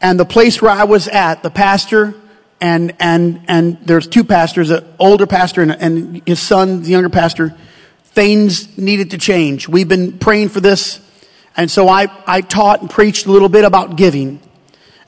And 0.00 0.18
the 0.18 0.24
place 0.24 0.60
where 0.62 0.70
I 0.70 0.84
was 0.84 1.06
at, 1.06 1.42
the 1.42 1.50
pastor 1.50 2.14
and, 2.62 2.96
and, 2.98 3.42
and 3.46 3.78
there's 3.82 4.08
two 4.08 4.24
pastors, 4.24 4.70
an 4.70 4.84
older 4.98 5.26
pastor 5.26 5.60
and, 5.60 5.72
and 5.72 6.22
his 6.26 6.40
son, 6.40 6.82
the 6.82 6.88
younger 6.88 7.10
pastor, 7.10 7.54
things 8.04 8.78
needed 8.78 9.10
to 9.10 9.18
change. 9.18 9.68
We've 9.68 9.88
been 9.88 10.18
praying 10.18 10.48
for 10.48 10.60
this. 10.60 10.98
And 11.56 11.70
so 11.70 11.88
I, 11.88 12.08
I 12.26 12.40
taught 12.40 12.80
and 12.80 12.88
preached 12.88 13.26
a 13.26 13.30
little 13.30 13.50
bit 13.50 13.64
about 13.64 13.96
giving. 13.96 14.40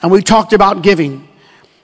And 0.03 0.13
we 0.13 0.23
talked 0.23 0.53
about 0.53 0.83
giving. 0.83 1.27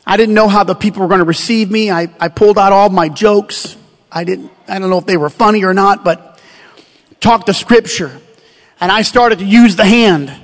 I 0.07 0.19
didn't 0.19 0.35
know 0.35 0.49
how 0.49 0.65
the 0.65 0.75
people 0.75 1.01
were 1.01 1.09
going 1.09 1.21
to 1.21 1.25
receive 1.25 1.71
me. 1.71 1.91
I, 1.91 2.09
I 2.21 2.29
pulled 2.29 2.59
out 2.59 2.73
all 2.73 2.91
my 2.91 3.09
jokes. 3.09 3.77
I 4.11 4.25
didn't, 4.25 4.51
I 4.69 4.79
don't 4.79 4.91
know 4.91 4.99
if 4.99 5.07
they 5.07 5.17
were 5.17 5.31
funny 5.31 5.65
or 5.65 5.73
not, 5.73 6.05
but 6.05 6.39
talked 7.19 7.47
the 7.47 7.55
scripture 7.55 8.21
and 8.83 8.91
I 8.91 9.03
started 9.03 9.39
to 9.39 9.45
use 9.45 9.77
the 9.77 9.85
hand. 9.85 10.35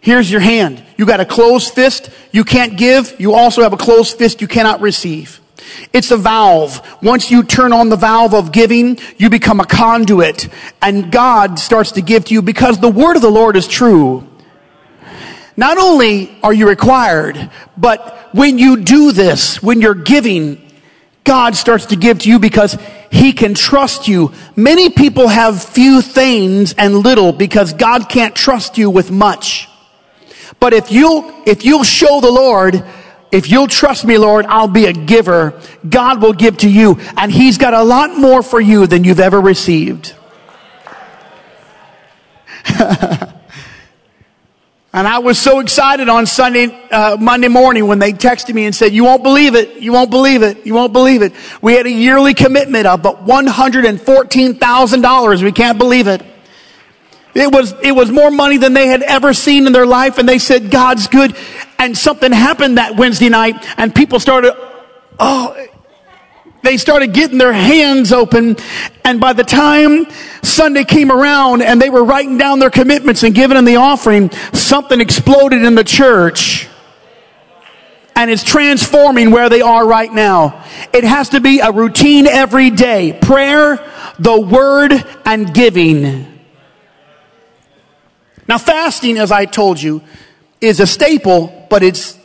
Here's 0.00 0.30
your 0.30 0.40
hand. 0.40 0.82
You 0.96 1.04
got 1.04 1.20
a 1.20 1.26
closed 1.26 1.74
fist. 1.74 2.08
You 2.32 2.42
can't 2.42 2.78
give. 2.78 3.20
You 3.20 3.34
also 3.34 3.62
have 3.62 3.74
a 3.74 3.76
closed 3.76 4.16
fist. 4.16 4.40
You 4.40 4.48
cannot 4.48 4.80
receive. 4.80 5.42
It's 5.92 6.10
a 6.10 6.16
valve. 6.16 6.80
Once 7.02 7.30
you 7.30 7.42
turn 7.42 7.70
on 7.74 7.90
the 7.90 7.96
valve 7.96 8.32
of 8.32 8.50
giving, 8.50 8.98
you 9.18 9.28
become 9.28 9.60
a 9.60 9.66
conduit 9.66 10.48
and 10.80 11.12
God 11.12 11.58
starts 11.58 11.92
to 11.92 12.00
give 12.00 12.24
to 12.24 12.34
you 12.34 12.40
because 12.40 12.78
the 12.78 12.88
word 12.88 13.16
of 13.16 13.22
the 13.22 13.30
Lord 13.30 13.56
is 13.56 13.68
true. 13.68 14.26
Not 15.54 15.76
only 15.76 16.34
are 16.42 16.54
you 16.54 16.66
required, 16.66 17.50
but 17.76 18.30
when 18.32 18.56
you 18.56 18.78
do 18.78 19.12
this, 19.12 19.62
when 19.62 19.82
you're 19.82 19.94
giving, 19.94 20.61
God 21.24 21.54
starts 21.54 21.86
to 21.86 21.96
give 21.96 22.20
to 22.20 22.28
you 22.28 22.38
because 22.38 22.76
he 23.10 23.32
can 23.32 23.54
trust 23.54 24.08
you. 24.08 24.32
Many 24.56 24.90
people 24.90 25.28
have 25.28 25.62
few 25.62 26.02
things 26.02 26.74
and 26.74 26.98
little 26.98 27.32
because 27.32 27.72
God 27.74 28.08
can't 28.08 28.34
trust 28.34 28.78
you 28.78 28.90
with 28.90 29.10
much. 29.10 29.68
But 30.58 30.72
if 30.72 30.90
you'll, 30.90 31.32
if 31.46 31.64
you'll 31.64 31.84
show 31.84 32.20
the 32.20 32.30
Lord, 32.30 32.84
if 33.30 33.50
you'll 33.50 33.68
trust 33.68 34.04
me, 34.04 34.18
Lord, 34.18 34.46
I'll 34.46 34.68
be 34.68 34.86
a 34.86 34.92
giver. 34.92 35.60
God 35.88 36.20
will 36.22 36.32
give 36.32 36.58
to 36.58 36.68
you 36.68 36.98
and 37.16 37.30
he's 37.30 37.58
got 37.58 37.74
a 37.74 37.82
lot 37.82 38.18
more 38.18 38.42
for 38.42 38.60
you 38.60 38.86
than 38.86 39.04
you've 39.04 39.20
ever 39.20 39.40
received. 39.40 40.14
And 44.94 45.08
I 45.08 45.20
was 45.20 45.38
so 45.38 45.60
excited 45.60 46.10
on 46.10 46.26
Sunday, 46.26 46.66
uh, 46.90 47.16
Monday 47.18 47.48
morning 47.48 47.86
when 47.86 47.98
they 47.98 48.12
texted 48.12 48.54
me 48.54 48.66
and 48.66 48.74
said, 48.74 48.92
you 48.92 49.04
won't 49.04 49.22
believe 49.22 49.54
it. 49.54 49.76
You 49.76 49.90
won't 49.90 50.10
believe 50.10 50.42
it. 50.42 50.66
You 50.66 50.74
won't 50.74 50.92
believe 50.92 51.22
it. 51.22 51.32
We 51.62 51.72
had 51.72 51.86
a 51.86 51.90
yearly 51.90 52.34
commitment 52.34 52.86
of 52.86 53.02
but 53.02 53.24
$114,000. 53.24 55.42
We 55.42 55.52
can't 55.52 55.78
believe 55.78 56.08
it. 56.08 56.22
It 57.34 57.50
was, 57.50 57.72
it 57.82 57.92
was 57.92 58.10
more 58.10 58.30
money 58.30 58.58
than 58.58 58.74
they 58.74 58.86
had 58.86 59.02
ever 59.02 59.32
seen 59.32 59.66
in 59.66 59.72
their 59.72 59.86
life. 59.86 60.18
And 60.18 60.28
they 60.28 60.38
said, 60.38 60.70
God's 60.70 61.08
good. 61.08 61.34
And 61.78 61.96
something 61.96 62.30
happened 62.30 62.76
that 62.76 62.94
Wednesday 62.94 63.30
night 63.30 63.66
and 63.78 63.94
people 63.94 64.20
started, 64.20 64.52
oh, 65.18 65.68
they 66.62 66.76
started 66.76 67.12
getting 67.12 67.38
their 67.38 67.52
hands 67.52 68.12
open. 68.12 68.56
And 69.04 69.20
by 69.20 69.32
the 69.32 69.44
time 69.44 70.06
Sunday 70.42 70.84
came 70.84 71.10
around 71.10 71.62
and 71.62 71.80
they 71.80 71.90
were 71.90 72.04
writing 72.04 72.38
down 72.38 72.58
their 72.58 72.70
commitments 72.70 73.22
and 73.22 73.34
giving 73.34 73.56
them 73.56 73.64
the 73.64 73.76
offering, 73.76 74.30
something 74.52 75.00
exploded 75.00 75.64
in 75.64 75.74
the 75.74 75.84
church. 75.84 76.68
And 78.14 78.30
it's 78.30 78.44
transforming 78.44 79.30
where 79.30 79.48
they 79.48 79.62
are 79.62 79.86
right 79.86 80.12
now. 80.12 80.64
It 80.92 81.02
has 81.02 81.30
to 81.30 81.40
be 81.40 81.60
a 81.60 81.72
routine 81.72 82.26
every 82.26 82.70
day. 82.70 83.18
Prayer, 83.20 83.84
the 84.18 84.38
word, 84.38 84.92
and 85.24 85.52
giving. 85.52 86.26
Now 88.46 88.58
fasting, 88.58 89.16
as 89.18 89.32
I 89.32 89.46
told 89.46 89.80
you, 89.80 90.02
is 90.60 90.78
a 90.78 90.86
staple, 90.86 91.66
but 91.70 91.82
it's, 91.82 92.18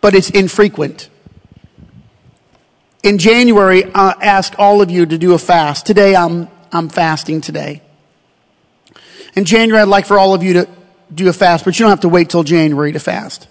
but 0.00 0.14
it's 0.14 0.30
infrequent. 0.30 1.10
In 3.06 3.18
January, 3.18 3.84
I 3.94 4.16
asked 4.20 4.56
all 4.56 4.82
of 4.82 4.90
you 4.90 5.06
to 5.06 5.16
do 5.16 5.32
a 5.34 5.38
fast. 5.38 5.86
Today, 5.86 6.16
I'm, 6.16 6.48
I'm 6.72 6.88
fasting 6.88 7.40
today. 7.40 7.80
In 9.36 9.44
January, 9.44 9.80
I'd 9.80 9.86
like 9.86 10.06
for 10.06 10.18
all 10.18 10.34
of 10.34 10.42
you 10.42 10.54
to 10.54 10.68
do 11.14 11.28
a 11.28 11.32
fast, 11.32 11.64
but 11.64 11.78
you 11.78 11.84
don't 11.84 11.90
have 11.90 12.00
to 12.00 12.08
wait 12.08 12.30
till 12.30 12.42
January 12.42 12.90
to 12.90 12.98
fast. 12.98 13.46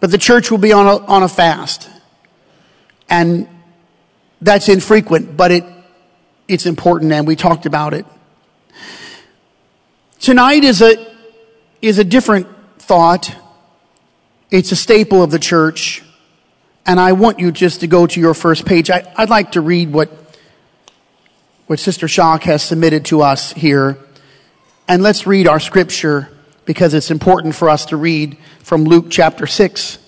But 0.00 0.10
the 0.10 0.16
church 0.16 0.50
will 0.50 0.56
be 0.56 0.72
on 0.72 0.86
a, 0.86 0.96
on 1.04 1.22
a 1.22 1.28
fast. 1.28 1.90
And 3.10 3.48
that's 4.40 4.70
infrequent, 4.70 5.36
but 5.36 5.50
it, 5.50 5.64
it's 6.48 6.64
important 6.64 7.12
and 7.12 7.26
we 7.26 7.36
talked 7.36 7.66
about 7.66 7.92
it. 7.92 8.06
Tonight 10.20 10.64
is 10.64 10.80
a, 10.80 11.14
is 11.82 11.98
a 11.98 12.04
different 12.04 12.46
thought. 12.78 13.30
It's 14.50 14.72
a 14.72 14.76
staple 14.76 15.22
of 15.22 15.30
the 15.30 15.38
church. 15.38 16.02
And 16.86 17.00
I 17.00 17.12
want 17.12 17.38
you 17.38 17.50
just 17.50 17.80
to 17.80 17.86
go 17.86 18.06
to 18.06 18.20
your 18.20 18.34
first 18.34 18.66
page. 18.66 18.90
I, 18.90 19.04
would 19.18 19.30
like 19.30 19.52
to 19.52 19.60
read 19.60 19.92
what, 19.92 20.10
what 21.66 21.78
Sister 21.78 22.08
Shock 22.08 22.42
has 22.42 22.62
submitted 22.62 23.06
to 23.06 23.22
us 23.22 23.52
here. 23.52 23.98
And 24.86 25.02
let's 25.02 25.26
read 25.26 25.48
our 25.48 25.60
scripture 25.60 26.28
because 26.66 26.92
it's 26.92 27.10
important 27.10 27.54
for 27.54 27.70
us 27.70 27.86
to 27.86 27.96
read 27.96 28.36
from 28.60 28.84
Luke 28.84 29.06
chapter 29.10 29.46
6. 29.46 29.98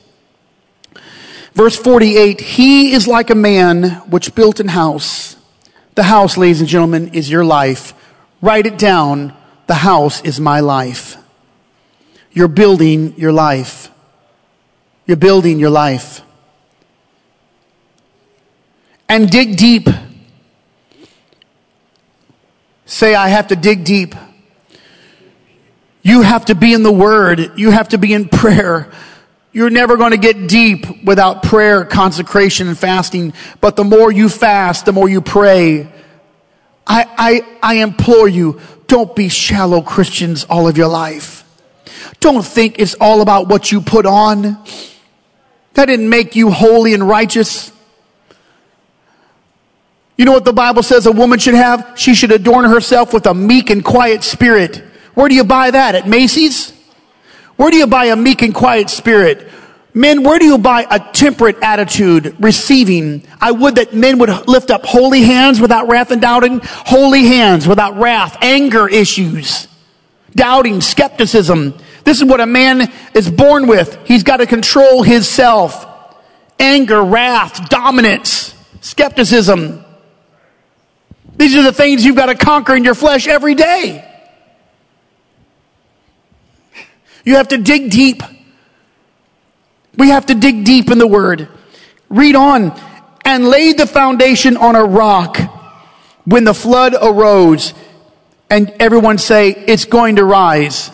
Verse 1.55 1.77
48, 1.77 2.41
he 2.43 2.93
is 2.93 3.09
like 3.09 3.31
a 3.31 3.35
man 3.35 3.85
which 4.11 4.35
built 4.35 4.61
an 4.61 4.69
house. 4.69 5.37
The 5.95 6.03
house, 6.03 6.37
ladies 6.37 6.61
and 6.61 6.69
gentlemen, 6.69 7.15
is 7.15 7.31
your 7.31 7.47
life. 7.47 7.95
Write 8.43 8.67
it 8.67 8.77
down. 8.77 9.35
The 9.67 9.75
house 9.75 10.21
is 10.23 10.39
my 10.39 10.61
life. 10.61 11.17
You're 12.33 12.49
building 12.49 13.19
your 13.19 13.33
life. 13.33 13.91
You're 15.07 15.17
building 15.17 15.59
your 15.59 15.71
life. 15.71 16.21
And 19.09 19.31
dig 19.31 19.57
deep. 19.57 19.89
Say, 22.87 23.15
I 23.15 23.29
have 23.29 23.49
to 23.49 23.57
dig 23.57 23.85
deep. 23.85 24.15
You 26.03 26.23
have 26.23 26.45
to 26.47 26.55
be 26.55 26.73
in 26.73 26.83
the 26.83 26.93
Word. 26.93 27.59
You 27.59 27.71
have 27.71 27.89
to 27.89 27.99
be 27.99 28.13
in 28.13 28.29
prayer. 28.29 28.93
You're 29.53 29.71
never 29.71 29.97
going 29.97 30.11
to 30.11 30.19
get 30.19 30.49
deep 30.49 31.03
without 31.03 31.43
prayer, 31.43 31.85
consecration, 31.85 32.69
and 32.69 32.79
fasting. 32.79 33.33
But 33.61 33.75
the 33.75 33.85
more 33.85 34.13
you 34.13 34.29
fast, 34.29 34.85
the 34.85 34.93
more 34.93 35.09
you 35.09 35.21
pray. 35.21 35.93
I, 36.87 37.07
I, 37.17 37.59
I 37.63 37.75
implore 37.77 38.29
you, 38.29 38.61
don't 38.87 39.17
be 39.17 39.29
shallow 39.29 39.83
Christians 39.83 40.45
all 40.45 40.69
of 40.69 40.77
your 40.77 40.89
life. 40.89 41.43
Don't 42.21 42.45
think 42.45 42.79
it's 42.79 42.95
all 43.01 43.21
about 43.21 43.49
what 43.49 43.73
you 43.73 43.81
put 43.81 44.07
on. 44.07 44.63
That 45.75 45.87
didn't 45.87 46.09
make 46.09 46.37
you 46.37 46.51
holy 46.51 46.95
and 46.95 47.07
righteous. 47.07 47.73
You 50.17 50.25
know 50.25 50.33
what 50.33 50.45
the 50.45 50.53
Bible 50.53 50.83
says 50.83 51.07
a 51.07 51.13
woman 51.13 51.39
should 51.39 51.55
have? 51.55 51.93
She 51.97 52.15
should 52.15 52.33
adorn 52.33 52.65
herself 52.65 53.13
with 53.13 53.27
a 53.27 53.35
meek 53.35 53.71
and 53.71 53.85
quiet 53.85 54.25
spirit. 54.25 54.79
Where 55.15 55.29
do 55.29 55.35
you 55.35 55.45
buy 55.45 55.71
that? 55.71 55.95
At 55.95 56.09
Macy's? 56.09 56.73
Where 57.57 57.71
do 57.71 57.77
you 57.77 57.87
buy 57.87 58.07
a 58.07 58.17
meek 58.17 58.43
and 58.43 58.55
quiet 58.55 58.91
spirit? 58.91 59.49
Men, 59.97 60.23
where 60.23 60.39
do 60.39 60.45
you 60.45 60.59
buy 60.59 60.87
a 60.91 61.01
temperate 61.01 61.57
attitude, 61.63 62.37
receiving? 62.39 63.27
I 63.41 63.51
would 63.51 63.77
that 63.77 63.95
men 63.95 64.19
would 64.19 64.47
lift 64.47 64.71
up 64.71 64.85
holy 64.85 65.23
hands 65.23 65.59
without 65.59 65.89
wrath 65.89 66.11
and 66.11 66.21
doubting, 66.21 66.61
holy 66.63 67.25
hands 67.25 67.67
without 67.67 67.97
wrath, 67.97 68.37
anger 68.43 68.87
issues, 68.87 69.69
doubting, 70.35 70.83
skepticism. 70.83 71.73
This 72.05 72.19
is 72.19 72.25
what 72.27 72.43
a 72.43 72.47
man 72.47 72.93
is 73.15 73.31
born 73.31 73.67
with. 73.67 73.99
He's 74.05 74.23
got 74.23 74.37
to 74.37 74.47
control 74.47 75.03
his 75.03 75.27
self. 75.27 75.87
Anger, 76.61 77.03
wrath, 77.03 77.71
dominance, 77.71 78.55
skepticism. 78.83 79.83
These 81.37 81.55
are 81.57 81.63
the 81.63 81.73
things 81.73 82.05
you've 82.05 82.17
got 82.17 82.27
to 82.27 82.35
conquer 82.35 82.75
in 82.75 82.85
your 82.85 82.95
flesh 82.95 83.27
every 83.27 83.55
day. 83.55 84.03
You 87.25 87.37
have 87.37 87.49
to 87.49 87.59
dig 87.59 87.91
deep. 87.91 88.23
We 89.97 90.11
have 90.11 90.27
to 90.27 90.35
dig 90.35 90.65
deep 90.65 90.91
in 90.91 90.99
the 90.99 91.07
word. 91.07 91.49
Read 92.09 92.37
on. 92.37 92.79
And 93.25 93.49
laid 93.49 93.77
the 93.77 93.87
foundation 93.87 94.57
on 94.57 94.77
a 94.77 94.85
rock 94.85 95.39
when 96.25 96.45
the 96.45 96.55
flood 96.55 96.95
arose. 96.95 97.75
And 98.49 98.73
everyone 98.79 99.19
say, 99.19 99.51
it's 99.51 99.85
going 99.85 100.17
to 100.17 100.25
rise. 100.25 100.93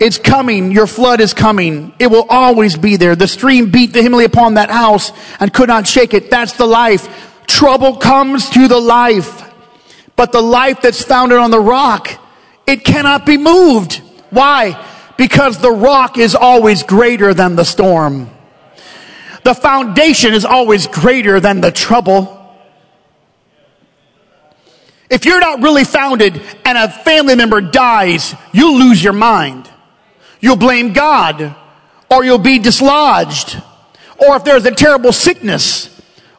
It's 0.00 0.16
coming. 0.16 0.72
Your 0.72 0.86
flood 0.86 1.20
is 1.20 1.34
coming. 1.34 1.94
It 1.98 2.06
will 2.06 2.26
always 2.28 2.76
be 2.76 2.96
there. 2.96 3.14
The 3.14 3.28
stream 3.28 3.70
beat 3.70 3.90
vehemently 3.90 4.24
upon 4.24 4.54
that 4.54 4.70
house 4.70 5.12
and 5.38 5.52
could 5.52 5.68
not 5.68 5.86
shake 5.86 6.14
it. 6.14 6.30
That's 6.30 6.54
the 6.54 6.66
life. 6.66 7.36
Trouble 7.46 7.96
comes 7.96 8.48
to 8.50 8.68
the 8.68 8.80
life. 8.80 9.45
But 10.16 10.32
the 10.32 10.40
life 10.40 10.80
that's 10.80 11.02
founded 11.02 11.38
on 11.38 11.50
the 11.50 11.60
rock, 11.60 12.10
it 12.66 12.84
cannot 12.84 13.26
be 13.26 13.36
moved. 13.36 14.02
Why? 14.30 14.82
Because 15.16 15.58
the 15.58 15.70
rock 15.70 16.18
is 16.18 16.34
always 16.34 16.82
greater 16.82 17.34
than 17.34 17.54
the 17.54 17.64
storm. 17.64 18.30
The 19.44 19.54
foundation 19.54 20.34
is 20.34 20.44
always 20.44 20.86
greater 20.86 21.38
than 21.38 21.60
the 21.60 21.70
trouble. 21.70 22.32
If 25.08 25.24
you're 25.24 25.38
not 25.38 25.62
really 25.62 25.84
founded 25.84 26.40
and 26.64 26.76
a 26.76 26.88
family 26.90 27.36
member 27.36 27.60
dies, 27.60 28.34
you'll 28.52 28.76
lose 28.76 29.02
your 29.04 29.12
mind. 29.12 29.70
You'll 30.40 30.56
blame 30.56 30.92
God 30.92 31.54
or 32.10 32.24
you'll 32.24 32.38
be 32.38 32.58
dislodged. 32.58 33.62
Or 34.18 34.36
if 34.36 34.44
there's 34.44 34.66
a 34.66 34.72
terrible 34.72 35.12
sickness 35.12 35.95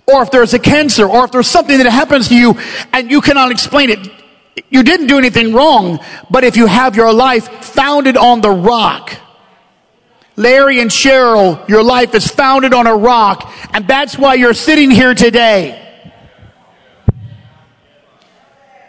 or 0.10 0.24
if 0.24 0.32
there's 0.32 0.54
a 0.54 0.60
cancer 0.60 1.06
or 1.06 1.26
if 1.26 1.32
there's 1.32 1.48
something 1.48 1.78
that 1.78 1.90
happens 1.90 2.30
to 2.30 2.36
you 2.36 2.56
and 2.94 3.12
you 3.12 3.20
cannot 3.20 3.52
explain 3.52 3.90
it, 3.90 4.10
you 4.70 4.82
didn't 4.82 5.08
do 5.08 5.18
anything 5.18 5.54
wrong, 5.54 6.00
but 6.30 6.44
if 6.46 6.56
you 6.56 6.66
have 6.66 6.96
your 6.96 7.14
life 7.14 7.48
founded 7.64 8.16
on 8.16 8.40
the 8.40 8.50
rock, 8.50 9.14
Larry 10.38 10.80
and 10.80 10.90
Cheryl, 10.90 11.68
your 11.68 11.84
life 11.84 12.16
is 12.16 12.28
founded 12.28 12.74
on 12.74 12.88
a 12.88 12.96
rock, 12.96 13.52
and 13.74 13.88
that's 13.88 14.18
why 14.18 14.36
you're 14.36 14.54
sitting 14.54 14.92
here 14.92 15.14
today. 15.14 15.84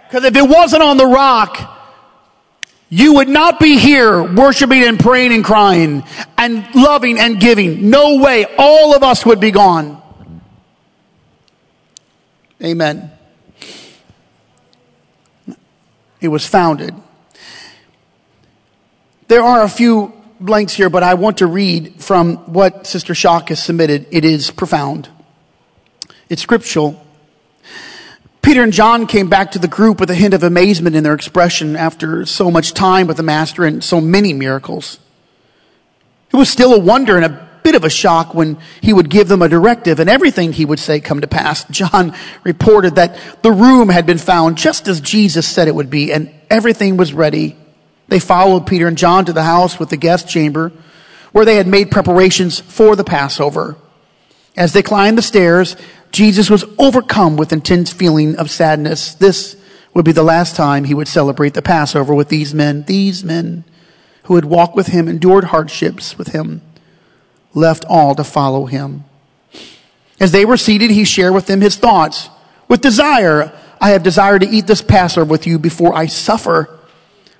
Because 0.07 0.25
if 0.25 0.37
it 0.37 0.49
wasn't 0.49 0.83
on 0.83 0.99
the 0.99 1.07
rock, 1.07 1.77
you 2.91 3.15
would 3.15 3.29
not 3.29 3.59
be 3.59 3.77
here 3.77 4.23
worshiping 4.23 4.85
and 4.85 4.99
praying 4.99 5.33
and 5.33 5.45
crying 5.45 6.05
and 6.39 6.75
loving 6.75 7.19
and 7.19 7.41
giving. 7.41 7.91
No 7.91 8.17
way. 8.17 8.47
All 8.57 8.95
of 8.95 9.03
us 9.03 9.27
would 9.27 9.41
be 9.41 9.51
gone. 9.51 10.01
Amen. 12.62 13.12
It 16.21 16.29
was 16.29 16.47
founded. 16.47 16.94
There 19.29 19.42
are 19.42 19.62
a 19.62 19.68
few 19.68 20.12
blanks 20.40 20.73
here, 20.73 20.90
but 20.90 21.03
I 21.03 21.14
want 21.14 21.38
to 21.38 21.47
read 21.47 22.03
from 22.03 22.37
what 22.53 22.87
Sister 22.87 23.14
Shock 23.14 23.51
has 23.51 23.62
submitted. 23.62 24.07
It 24.11 24.25
is 24.25 24.51
profound. 24.51 25.09
It's 26.29 26.42
scriptural. 26.42 27.05
Peter 28.42 28.62
and 28.62 28.73
John 28.73 29.07
came 29.07 29.29
back 29.29 29.53
to 29.53 29.59
the 29.59 29.68
group 29.68 30.01
with 30.01 30.11
a 30.11 30.14
hint 30.14 30.35
of 30.35 30.42
amazement 30.42 30.97
in 30.97 31.05
their 31.05 31.14
expression 31.14 31.77
after 31.77 32.25
so 32.27 32.51
much 32.51 32.73
time 32.73 33.07
with 33.07 33.18
the 33.18 33.23
Master 33.23 33.64
and 33.64 33.85
so 33.85 34.01
many 34.01 34.33
miracles. 34.33 34.99
It 36.33 36.37
was 36.37 36.49
still 36.49 36.75
a 36.75 36.79
wonder 36.79 37.16
and 37.16 37.25
a 37.25 37.48
bit 37.69 37.75
of 37.75 37.85
a 37.85 37.91
shock 37.91 38.35
when 38.35 38.57
he 38.81 38.95
would 38.95 39.11
give 39.11 39.29
them 39.29 39.43
a 39.43 39.49
directive 39.49 40.01
and 40.01 40.09
everything 40.09 40.55
he 40.55 40.65
would 40.65 40.79
say 40.79 41.01
come 41.01 41.21
to 41.21 41.27
pass. 41.27 41.65
John 41.71 42.15
reported 42.45 42.95
that 42.95 43.43
the 43.43 43.53
room 43.53 43.91
had 43.91 44.07
been 44.07 44.17
found 44.17 44.57
just 44.57 44.89
as 44.89 45.03
Jesus 45.03 45.47
said 45.47 45.69
it 45.69 45.75
would 45.75 45.91
be 45.91 46.11
and 46.11 46.33
everything 46.49 46.97
was 46.97 47.13
ready. 47.13 47.59
They 48.09 48.21
followed 48.21 48.67
Peter 48.67 48.87
and 48.87 48.97
John 48.97 49.27
to 49.27 49.35
the 49.35 49.43
house 49.43 49.79
with 49.79 49.91
the 49.91 49.99
guest 49.99 50.31
chamber 50.31 50.73
where 51.33 51.45
they 51.45 51.57
had 51.57 51.67
made 51.67 51.91
preparations 51.91 52.59
for 52.59 52.97
the 52.97 53.05
Passover. 53.05 53.77
As 54.57 54.73
they 54.73 54.83
climbed 54.83 55.19
the 55.19 55.23
stairs, 55.23 55.77
Jesus 56.11 56.49
was 56.49 56.65
overcome 56.79 57.37
with 57.37 57.53
intense 57.53 57.93
feeling 57.93 58.37
of 58.37 58.51
sadness. 58.51 59.13
This 59.13 59.57
would 59.93 60.07
be 60.07 60.13
the 60.13 60.23
last 60.23 60.57
time 60.57 60.85
he 60.85 60.95
would 60.95 61.07
celebrate 61.07 61.53
the 61.53 61.61
Passover 61.61 62.15
with 62.15 62.31
these 62.31 62.55
men, 62.55 62.85
these 62.85 63.23
men 63.23 63.65
who 64.23 64.37
had 64.37 64.47
walked 64.47 64.75
with 64.75 64.87
him, 64.87 65.07
endured 65.07 65.45
hardships 65.45 66.17
with 66.17 66.29
him, 66.29 66.63
left 67.59 67.85
all 67.88 68.14
to 68.14 68.25
follow 68.25 68.66
him. 68.66 69.05
As 70.21 70.33
they 70.33 70.44
were 70.44 70.57
seated, 70.57 70.90
he 70.90 71.05
shared 71.05 71.35
with 71.35 71.47
them 71.47 71.61
his 71.61 71.77
thoughts. 71.77 72.29
With 72.68 72.81
desire, 72.81 73.53
I 73.81 73.90
have 73.90 74.03
desired 74.03 74.42
to 74.42 74.49
eat 74.49 74.66
this 74.66 74.83
Passover 74.83 75.25
with 75.25 75.47
you 75.47 75.59
before 75.59 75.94
I 75.94 76.07
suffer. 76.07 76.79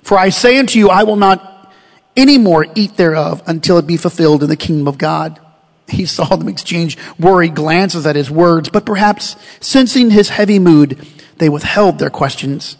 For 0.01 0.17
I 0.17 0.29
say 0.29 0.57
unto 0.57 0.79
you, 0.79 0.89
I 0.89 1.03
will 1.03 1.17
not 1.17 1.73
any 2.15 2.37
more 2.37 2.65
eat 2.75 2.97
thereof 2.97 3.43
until 3.45 3.77
it 3.77 3.87
be 3.87 3.97
fulfilled 3.97 4.43
in 4.43 4.49
the 4.49 4.55
kingdom 4.55 4.87
of 4.87 4.97
God. 4.97 5.39
He 5.87 6.05
saw 6.05 6.35
them 6.35 6.47
exchange 6.47 6.97
worried 7.19 7.55
glances 7.55 8.05
at 8.05 8.15
his 8.15 8.29
words, 8.29 8.69
but 8.69 8.85
perhaps 8.85 9.35
sensing 9.59 10.11
his 10.11 10.29
heavy 10.29 10.59
mood, 10.59 11.05
they 11.37 11.49
withheld 11.49 11.99
their 11.99 12.09
questions. 12.09 12.77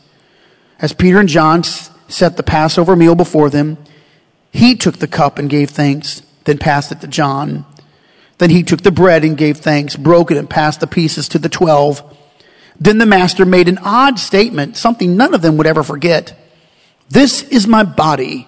As 0.80 0.94
Peter 0.94 1.20
and 1.20 1.30
John 1.30 1.64
set 1.64 2.38
the 2.38 2.44
Passover 2.44 2.96
meal 2.96 3.16
before 3.16 3.50
them, 3.50 3.78
he 4.52 4.76
took 4.76 4.98
the 4.98 5.08
cup 5.08 5.38
and 5.38 5.50
gave 5.50 5.70
thanks 5.70 6.22
then 6.46 6.58
passed 6.58 6.92
it 6.92 7.02
to 7.02 7.08
John. 7.08 7.66
Then 8.38 8.50
he 8.50 8.64
took 8.64 8.82
the 8.82 8.92
bread 8.92 9.24
and 9.24 9.38
gave 9.38 9.58
thanks, 9.58 9.96
broke 9.96 10.32
it 10.32 10.38
and 10.38 10.50
passed 10.50 10.80
the 10.80 10.88
pieces 10.88 11.30
to 11.30 11.40
the 11.40 11.50
twelve. 11.50 12.02
Then 12.80 12.98
the 12.98 13.06
master 13.06 13.46
made 13.46 13.68
an 13.68 13.80
odd 13.80 14.20
statement, 14.20 14.78
something 14.78 15.18
none 15.18 15.34
of 15.34 15.42
them 15.42 15.58
would 15.58 15.68
ever 15.68 15.84
forget. 15.84 16.38
This 17.10 17.44
is 17.44 17.68
my 17.68 17.84
body, 17.84 18.48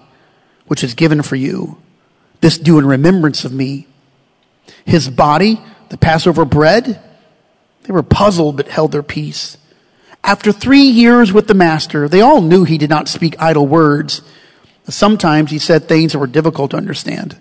which 0.66 0.82
is 0.82 0.94
given 0.94 1.22
for 1.22 1.36
you. 1.36 1.76
This 2.40 2.58
do 2.58 2.78
in 2.78 2.86
remembrance 2.86 3.44
of 3.44 3.52
me. 3.52 3.86
His 4.84 5.10
body, 5.10 5.60
the 5.90 5.98
Passover 5.98 6.44
bread, 6.44 7.00
They 7.84 7.92
were 7.92 8.02
puzzled 8.02 8.56
but 8.56 8.68
held 8.68 8.92
their 8.92 9.02
peace. 9.02 9.58
After 10.24 10.52
three 10.52 10.82
years 10.82 11.32
with 11.32 11.48
the 11.48 11.54
master, 11.54 12.08
they 12.08 12.20
all 12.20 12.40
knew 12.40 12.64
he 12.64 12.78
did 12.78 12.90
not 12.90 13.08
speak 13.08 13.40
idle 13.40 13.66
words. 13.66 14.22
Sometimes 14.88 15.50
he 15.50 15.58
said 15.58 15.88
things 15.88 16.12
that 16.12 16.18
were 16.18 16.26
difficult 16.26 16.70
to 16.72 16.76
understand. 16.76 17.36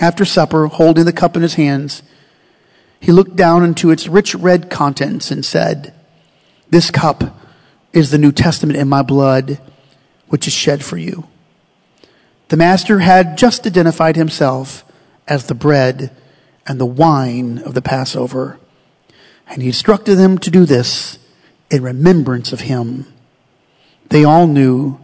After 0.00 0.24
supper, 0.24 0.66
holding 0.66 1.04
the 1.04 1.12
cup 1.12 1.36
in 1.36 1.42
his 1.42 1.54
hands, 1.54 2.02
he 2.98 3.12
looked 3.12 3.36
down 3.36 3.62
into 3.62 3.90
its 3.90 4.08
rich 4.08 4.34
red 4.34 4.70
contents 4.70 5.30
and 5.30 5.44
said, 5.44 5.94
This 6.70 6.90
cup 6.90 7.38
is 7.92 8.10
the 8.10 8.18
New 8.18 8.32
Testament 8.32 8.78
in 8.78 8.88
my 8.88 9.02
blood, 9.02 9.60
which 10.28 10.46
is 10.46 10.54
shed 10.54 10.82
for 10.82 10.96
you. 10.96 11.26
The 12.48 12.56
master 12.56 13.00
had 13.00 13.36
just 13.36 13.66
identified 13.66 14.16
himself 14.16 14.84
as 15.28 15.46
the 15.46 15.54
bread 15.54 16.10
and 16.66 16.80
the 16.80 16.86
wine 16.86 17.58
of 17.58 17.74
the 17.74 17.82
Passover. 17.82 18.58
And 19.48 19.62
he 19.62 19.68
instructed 19.68 20.16
them 20.16 20.38
to 20.38 20.50
do 20.50 20.64
this 20.64 21.18
in 21.70 21.82
remembrance 21.82 22.52
of 22.52 22.60
him. 22.60 23.06
They 24.08 24.24
all 24.24 24.46
knew 24.46 24.98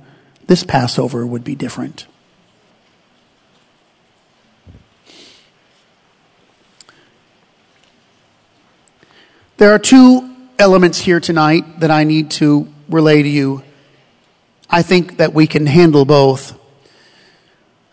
this 0.47 0.65
Passover 0.65 1.27
would 1.27 1.45
be 1.45 1.55
different. 1.55 2.07
There 9.59 9.73
are 9.73 9.79
two 9.79 10.37
elements 10.59 10.99
here 10.99 11.19
tonight 11.19 11.81
that 11.81 11.90
I 11.90 12.05
need 12.05 12.31
to 12.33 12.69
relay 12.90 13.23
to 13.23 13.29
you. 13.29 13.62
I 14.69 14.83
think 14.83 15.16
that 15.16 15.33
we 15.33 15.47
can 15.47 15.64
handle 15.64 16.05
both. 16.05 16.59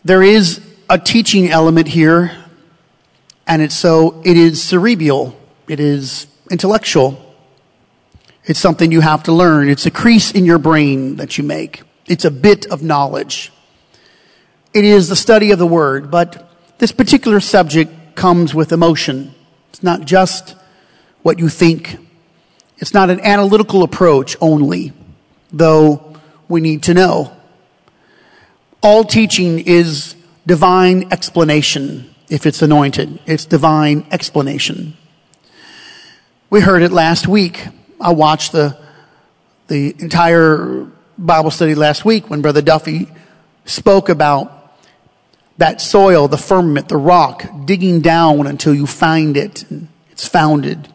There 0.04 0.22
is 0.22 0.60
a 0.90 1.00
teaching 1.00 1.50
element 1.50 1.88
here, 1.88 2.36
and 3.48 3.62
it's 3.62 3.78
so 3.78 4.22
it 4.26 4.36
is 4.36 4.62
cerebral, 4.62 5.40
it 5.70 5.80
is 5.80 6.28
intellectual. 6.52 7.18
It's 8.44 8.60
something 8.60 8.92
you 8.92 9.00
have 9.00 9.24
to 9.24 9.32
learn. 9.32 9.70
It's 9.70 9.86
a 9.86 9.92
crease 9.92 10.34
in 10.34 10.44
your 10.44 10.60
brain 10.60 11.16
that 11.16 11.38
you 11.38 11.46
make. 11.46 11.84
It's 12.08 12.26
a 12.26 12.32
bit 12.32 12.66
of 12.66 12.84
knowledge. 12.84 13.54
It 14.74 14.84
is 14.84 15.08
the 15.08 15.16
study 15.16 15.52
of 15.52 15.60
the 15.60 15.68
word, 15.68 16.12
but 16.12 16.46
this 16.80 16.92
particular 16.92 17.40
subject 17.40 18.16
comes 18.16 18.54
with 18.54 18.74
emotion. 18.74 19.34
It's 19.70 19.82
not 19.82 20.02
just 20.02 20.58
what 21.24 21.40
you 21.40 21.50
think. 21.50 21.98
It's 22.78 22.94
not 22.94 23.10
an 23.10 23.20
analytical 23.22 23.82
approach 23.84 24.38
only, 24.40 24.94
though 25.52 26.16
we 26.48 26.62
need 26.62 26.84
to 26.84 26.94
know. 26.94 27.36
All 28.82 29.04
teaching 29.04 29.60
is 29.60 30.16
divine 30.46 31.12
explanation 31.12 32.14
if 32.30 32.46
it's 32.46 32.62
anointed. 32.62 33.20
It's 33.26 33.46
divine 33.46 34.06
explanation. 34.12 34.98
We 36.50 36.60
heard 36.60 36.84
it 36.84 36.92
last 36.92 37.28
week. 37.28 37.66
I 38.00 38.12
watched 38.12 38.52
the, 38.52 38.78
the 39.68 39.96
entire 40.00 40.88
Bible 41.18 41.52
study 41.52 41.76
last 41.76 42.06
week 42.06 42.30
when 42.30 42.42
Brother 42.42 42.62
Duffy 42.62 43.08
spoke 43.66 44.10
about 44.10 44.76
that 45.58 45.80
soil, 45.80 46.28
the 46.28 46.38
firmament, 46.38 46.90
the 46.90 46.98
rock, 46.98 47.46
digging 47.66 48.02
down 48.02 48.48
until 48.48 48.74
you 48.74 48.86
find 48.86 49.38
it. 49.38 49.64
It's 50.12 50.28
founded. 50.28 50.93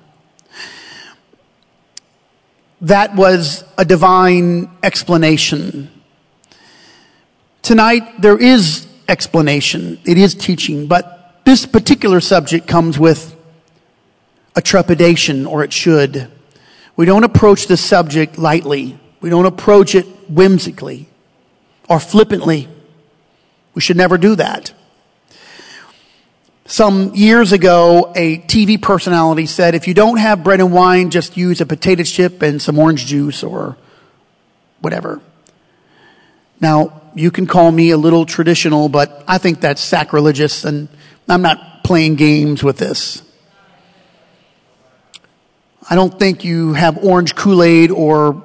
That 2.83 3.17
was 3.17 3.65
a 3.77 3.85
divine 3.85 4.71
explanation. 4.83 5.91
Tonight, 7.63 8.23
there 8.23 8.39
is 8.39 8.87
explanation. 9.09 9.99
It 10.05 10.17
is 10.17 10.35
teaching, 10.35 10.87
but 10.87 11.41
this 11.45 11.67
particular 11.67 12.21
subject 12.21 12.67
comes 12.69 12.99
with 12.99 13.35
a 14.55 14.63
trepidation, 14.63 15.47
or 15.47 15.65
it 15.65 15.73
should. 15.73 16.31
We 16.95 17.07
don't 17.07 17.25
approach 17.25 17.67
this 17.67 17.85
subject 17.85 18.39
lightly. 18.39 18.99
We 19.21 19.31
don't 19.31 19.47
approach 19.47 19.95
it 19.95 20.07
whimsically 20.29 21.09
or 21.89 21.99
flippantly. 21.99 22.69
We 23.75 23.81
should 23.81 23.97
never 23.97 24.19
do 24.19 24.37
that. 24.37 24.73
Some 26.71 27.15
years 27.15 27.53
ago, 27.53 28.13
a 28.15 28.37
TV 28.37 28.81
personality 28.81 29.47
said, 29.47 29.75
if 29.75 29.89
you 29.89 29.95
don't 29.95 30.19
have 30.19 30.45
bread 30.45 30.61
and 30.61 30.71
wine, 30.71 31.09
just 31.09 31.35
use 31.35 31.63
a 31.63 31.67
potato 31.67 32.03
chip 32.03 32.43
and 32.43 32.61
some 32.61 32.79
orange 32.79 33.07
juice 33.07 33.43
or 33.43 33.79
whatever. 34.83 35.23
Now, 36.61 37.01
you 37.15 37.31
can 37.31 37.47
call 37.47 37.73
me 37.73 37.91
a 37.91 37.97
little 37.97 38.27
traditional, 38.27 38.91
but 38.91 39.25
I 39.27 39.39
think 39.39 39.63
that's 39.63 39.81
sacrilegious 39.81 40.67
and 40.67 40.89
I'm 41.27 41.41
not 41.41 41.85
playing 41.85 42.17
games 42.17 42.63
with 42.63 42.77
this. 42.77 43.23
I 45.89 45.95
don't 45.95 46.19
think 46.19 46.45
you 46.45 46.75
have 46.75 47.03
orange 47.03 47.35
Kool-Aid 47.35 47.91
or 47.91 48.45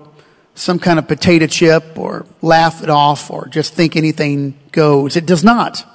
some 0.56 0.80
kind 0.80 0.98
of 0.98 1.10
potato 1.10 1.48
chip 1.48 2.00
or 2.00 2.26
laugh 2.42 2.84
it 2.84 2.90
off 2.90 3.30
or 3.30 3.48
just 3.50 3.74
think 3.74 3.98
anything 3.98 4.58
goes. 4.72 5.18
It 5.18 5.26
does 5.26 5.44
not. 5.44 5.86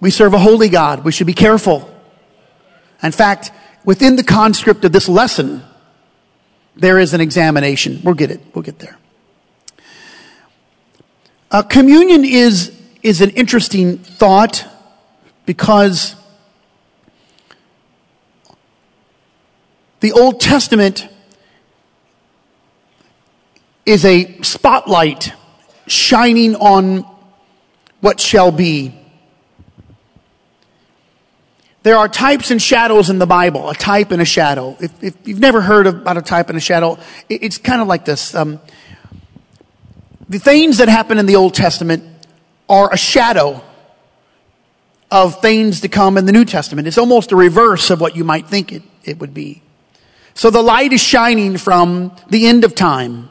We 0.00 0.10
serve 0.10 0.34
a 0.34 0.38
holy 0.38 0.68
God. 0.68 1.04
We 1.04 1.12
should 1.12 1.26
be 1.26 1.34
careful. 1.34 1.92
In 3.02 3.12
fact, 3.12 3.50
within 3.84 4.16
the 4.16 4.22
conscript 4.22 4.84
of 4.84 4.92
this 4.92 5.08
lesson, 5.08 5.62
there 6.76 6.98
is 6.98 7.14
an 7.14 7.20
examination. 7.20 8.00
We'll 8.04 8.14
get 8.14 8.30
it. 8.30 8.40
We'll 8.54 8.62
get 8.62 8.78
there. 8.78 8.98
Uh, 11.50 11.62
communion 11.62 12.24
is, 12.24 12.78
is 13.02 13.20
an 13.20 13.30
interesting 13.30 13.98
thought 13.98 14.66
because 15.46 16.14
The 20.00 20.12
Old 20.12 20.40
Testament 20.40 21.08
is 23.84 24.04
a 24.04 24.40
spotlight 24.42 25.32
shining 25.88 26.54
on 26.56 27.04
what 28.00 28.20
shall 28.20 28.52
be. 28.52 28.94
There 31.88 31.96
are 31.96 32.06
types 32.06 32.50
and 32.50 32.60
shadows 32.60 33.08
in 33.08 33.18
the 33.18 33.24
Bible, 33.24 33.70
a 33.70 33.74
type 33.74 34.10
and 34.10 34.20
a 34.20 34.24
shadow. 34.26 34.76
If, 34.78 35.02
if 35.02 35.14
you've 35.26 35.40
never 35.40 35.62
heard 35.62 35.86
about 35.86 36.18
a 36.18 36.20
type 36.20 36.50
and 36.50 36.58
a 36.58 36.60
shadow, 36.60 36.98
it, 37.30 37.42
it's 37.44 37.56
kind 37.56 37.80
of 37.80 37.88
like 37.88 38.04
this. 38.04 38.34
Um, 38.34 38.60
the 40.28 40.38
things 40.38 40.76
that 40.76 40.90
happen 40.90 41.16
in 41.16 41.24
the 41.24 41.36
Old 41.36 41.54
Testament 41.54 42.04
are 42.68 42.92
a 42.92 42.98
shadow 42.98 43.62
of 45.10 45.40
things 45.40 45.80
to 45.80 45.88
come 45.88 46.18
in 46.18 46.26
the 46.26 46.32
New 46.32 46.44
Testament. 46.44 46.86
It's 46.86 46.98
almost 46.98 47.32
a 47.32 47.36
reverse 47.36 47.88
of 47.88 48.02
what 48.02 48.14
you 48.14 48.22
might 48.22 48.46
think 48.46 48.70
it, 48.70 48.82
it 49.04 49.18
would 49.18 49.32
be. 49.32 49.62
So 50.34 50.50
the 50.50 50.60
light 50.60 50.92
is 50.92 51.00
shining 51.00 51.56
from 51.56 52.14
the 52.28 52.48
end 52.48 52.64
of 52.64 52.74
time. 52.74 53.30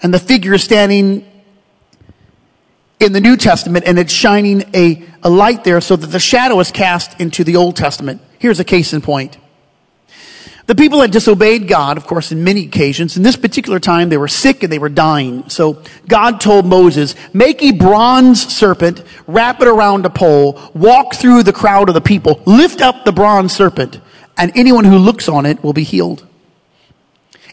And 0.00 0.14
the 0.14 0.20
figure 0.20 0.54
is 0.54 0.62
standing 0.62 1.28
in 3.00 3.12
the 3.12 3.20
New 3.20 3.36
Testament 3.36 3.86
and 3.86 3.98
it's 3.98 4.12
shining 4.12 4.62
a, 4.74 5.02
a 5.22 5.30
light 5.30 5.64
there 5.64 5.80
so 5.80 5.96
that 5.96 6.06
the 6.06 6.20
shadow 6.20 6.60
is 6.60 6.70
cast 6.70 7.20
into 7.20 7.42
the 7.42 7.56
Old 7.56 7.74
Testament. 7.76 8.20
Here's 8.38 8.60
a 8.60 8.64
case 8.64 8.92
in 8.92 9.00
point. 9.00 9.38
The 10.66 10.74
people 10.76 11.00
had 11.00 11.10
disobeyed 11.10 11.66
God, 11.66 11.96
of 11.96 12.06
course, 12.06 12.30
in 12.30 12.44
many 12.44 12.64
occasions. 12.66 13.16
In 13.16 13.24
this 13.24 13.34
particular 13.34 13.80
time, 13.80 14.08
they 14.08 14.16
were 14.16 14.28
sick 14.28 14.62
and 14.62 14.72
they 14.72 14.78
were 14.78 14.88
dying. 14.88 15.48
So 15.48 15.82
God 16.06 16.40
told 16.40 16.64
Moses, 16.64 17.16
make 17.34 17.60
a 17.60 17.72
bronze 17.72 18.40
serpent, 18.54 19.02
wrap 19.26 19.60
it 19.60 19.66
around 19.66 20.06
a 20.06 20.10
pole, 20.10 20.60
walk 20.72 21.14
through 21.14 21.42
the 21.42 21.52
crowd 21.52 21.88
of 21.88 21.94
the 21.94 22.00
people, 22.00 22.40
lift 22.46 22.82
up 22.82 23.04
the 23.04 23.10
bronze 23.10 23.52
serpent 23.52 24.00
and 24.38 24.52
anyone 24.54 24.84
who 24.84 24.96
looks 24.96 25.28
on 25.28 25.44
it 25.44 25.62
will 25.64 25.72
be 25.72 25.82
healed. 25.82 26.26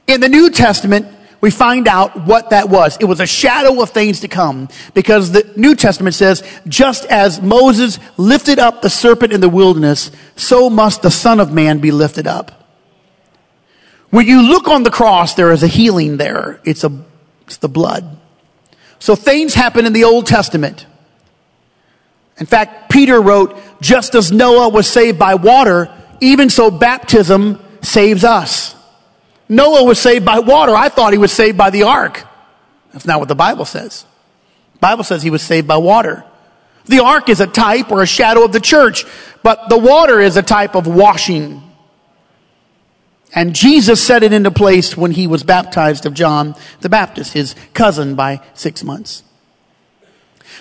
In 0.06 0.22
the 0.22 0.30
New 0.30 0.50
Testament, 0.50 1.08
we 1.40 1.52
find 1.52 1.88
out 1.88 2.26
what 2.26 2.50
that 2.50 2.70
was. 2.70 2.98
It 3.00 3.06
was 3.06 3.20
a 3.20 3.28
shadow 3.28 3.82
of 3.82 3.92
things 3.92 4.22
to 4.22 4.28
come 4.28 4.70
because 4.94 5.32
the 5.32 5.52
New 5.56 5.76
Testament 5.76 6.16
says, 6.16 6.44
just 6.68 7.06
as 7.06 7.42
Moses 7.42 8.00
lifted 8.18 8.60
up 8.60 8.82
the 8.82 8.90
serpent 8.90 9.34
in 9.34 9.42
the 9.42 9.50
wilderness, 9.50 10.12
so 10.36 10.70
must 10.70 11.02
the 11.02 11.12
Son 11.12 11.40
of 11.40 11.52
Man 11.52 11.80
be 11.80 11.92
lifted 11.92 12.28
up. 12.28 12.66
When 14.10 14.26
you 14.26 14.42
look 14.42 14.68
on 14.68 14.84
the 14.84 14.90
cross, 14.90 15.36
there 15.36 15.52
is 15.52 15.64
a 15.64 15.68
healing 15.68 16.18
there. 16.18 16.60
It's 16.64 16.84
a, 16.84 16.92
it's 17.46 17.58
the 17.58 17.70
blood. 17.70 18.18
So 19.00 19.16
things 19.16 19.54
happen 19.54 19.86
in 19.86 19.94
the 19.94 20.06
Old 20.06 20.26
Testament. 20.26 20.86
In 22.40 22.46
fact, 22.46 22.90
Peter 22.90 23.20
wrote, 23.22 23.58
just 23.82 24.16
as 24.16 24.32
Noah 24.32 24.70
was 24.70 24.88
saved 24.88 25.20
by 25.20 25.36
water, 25.36 25.94
even 26.22 26.50
so, 26.50 26.72
baptism 26.72 27.60
saves 27.82 28.24
us. 28.24 28.76
Noah 29.50 29.84
was 29.84 30.00
saved 30.00 30.26
by 30.26 30.40
water. 30.40 30.76
I 30.76 30.90
thought 30.90 31.14
he 31.14 31.20
was 31.20 31.32
saved 31.32 31.58
by 31.58 31.70
the 31.70 31.84
ark. 31.84 32.24
That's 32.92 33.06
not 33.06 33.20
what 33.20 33.28
the 33.28 33.36
Bible 33.36 33.66
says. 33.66 34.06
The 34.74 34.80
Bible 34.80 35.04
says 35.04 35.24
he 35.24 35.30
was 35.30 35.42
saved 35.42 35.68
by 35.68 35.78
water. 35.78 36.24
The 36.86 37.00
ark 37.00 37.30
is 37.30 37.42
a 37.42 37.48
type 37.48 37.92
or 37.92 38.02
a 38.02 38.08
shadow 38.08 38.44
of 38.44 38.54
the 38.54 38.60
church, 38.60 39.06
but 39.44 39.70
the 39.70 39.78
water 39.78 40.20
is 40.20 40.38
a 40.38 40.42
type 40.42 40.76
of 40.76 40.88
washing. 40.88 41.64
And 43.34 43.54
Jesus 43.54 44.02
set 44.02 44.24
it 44.24 44.32
into 44.34 44.52
place 44.52 44.96
when 44.96 45.12
he 45.12 45.28
was 45.28 45.44
baptized 45.44 46.06
of 46.06 46.14
John 46.14 46.56
the 46.80 46.90
Baptist, 46.90 47.34
his 47.34 47.56
cousin 47.74 48.16
by 48.16 48.42
six 48.54 48.84
months. 48.84 49.24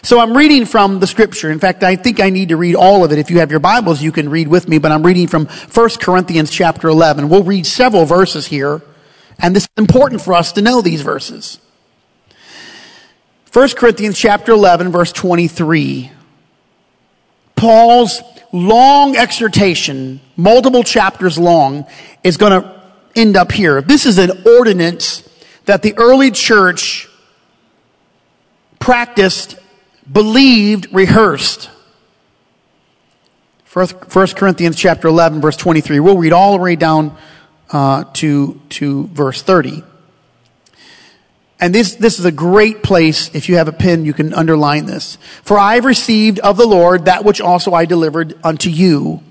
So 0.03 0.21
I'm 0.21 0.37
reading 0.37 0.67
from 0.67 1.01
the 1.01 1.07
scripture. 1.07 1.51
In 1.51 1.59
fact, 1.59 1.83
I 1.83 1.97
think 1.97 2.21
I 2.21 2.31
need 2.31 2.51
to 2.51 2.57
read 2.57 2.75
all 2.75 3.05
of 3.05 3.13
it. 3.13 3.19
If 3.19 3.31
you 3.31 3.41
have 3.41 3.51
your 3.51 3.61
Bibles, 3.61 4.03
you 4.03 4.13
can 4.13 4.29
read 4.29 4.49
with 4.49 4.69
me, 4.69 4.79
but 4.79 4.93
I'm 4.93 5.05
reading 5.05 5.27
from 5.27 5.47
1 5.47 5.89
Corinthians 6.01 6.51
chapter 6.51 6.89
11. 6.89 7.29
We'll 7.29 7.43
read 7.43 7.67
several 7.67 8.05
verses 8.05 8.47
here, 8.47 8.83
and 9.39 9.55
this 9.55 9.65
is 9.65 9.69
important 9.77 10.21
for 10.21 10.35
us 10.35 10.53
to 10.53 10.63
know 10.63 10.81
these 10.81 11.03
verses. 11.03 11.59
1 13.53 13.71
Corinthians 13.71 14.19
chapter 14.19 14.53
11 14.53 14.93
verse 14.93 15.13
23. 15.13 16.11
Paul's 17.57 18.21
long 18.53 19.17
exhortation, 19.17 20.21
multiple 20.37 20.83
chapters 20.83 21.39
long, 21.39 21.87
is 22.23 22.37
going 22.37 22.63
to 22.63 22.83
end 23.15 23.37
up 23.37 23.51
here. 23.51 23.81
This 23.81 24.05
is 24.05 24.19
an 24.19 24.31
ordinance 24.47 25.27
that 25.65 25.83
the 25.83 25.97
early 25.97 26.31
church 26.31 27.09
practiced, 28.79 29.57
believed, 30.11 30.93
rehearsed. 30.93 31.71
1 33.73 33.89
Corinthians 34.29 34.77
chapter 34.77 35.09
11 35.09 35.41
verse 35.43 35.57
23. 35.57 36.01
We'll 36.01 36.17
read 36.17 36.33
all 36.33 36.53
the 36.53 36.63
way 36.63 36.77
down 36.77 37.17
uh, 37.71 38.05
to, 38.15 38.59
to 38.71 39.07
verse 39.09 39.43
30. 39.43 39.83
And 41.59 41.75
this, 41.75 41.95
this 41.95 42.19
is 42.19 42.25
a 42.25 42.33
great 42.33 42.83
place. 42.83 43.35
If 43.35 43.49
you 43.49 43.57
have 43.57 43.69
a 43.69 43.73
pen, 43.73 44.05
you 44.05 44.13
can 44.13 44.33
underline 44.35 44.87
this. 44.87 45.17
For 45.43 45.59
I 45.59 45.75
have 45.75 45.85
received 45.85 46.39
of 46.39 46.57
the 46.57 46.67
Lord 46.67 47.07
that 47.07 47.25
which 47.25 47.41
also 47.41 47.73
I 47.73 47.87
delivered 47.87 48.39
unto 48.45 48.71
you. 48.71 49.23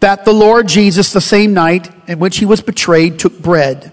That 0.00 0.24
the 0.24 0.32
Lord 0.32 0.68
Jesus, 0.68 1.12
the 1.12 1.20
same 1.20 1.54
night 1.54 1.90
in 2.08 2.18
which 2.18 2.38
he 2.38 2.44
was 2.44 2.60
betrayed, 2.60 3.18
took 3.18 3.38
bread. 3.38 3.92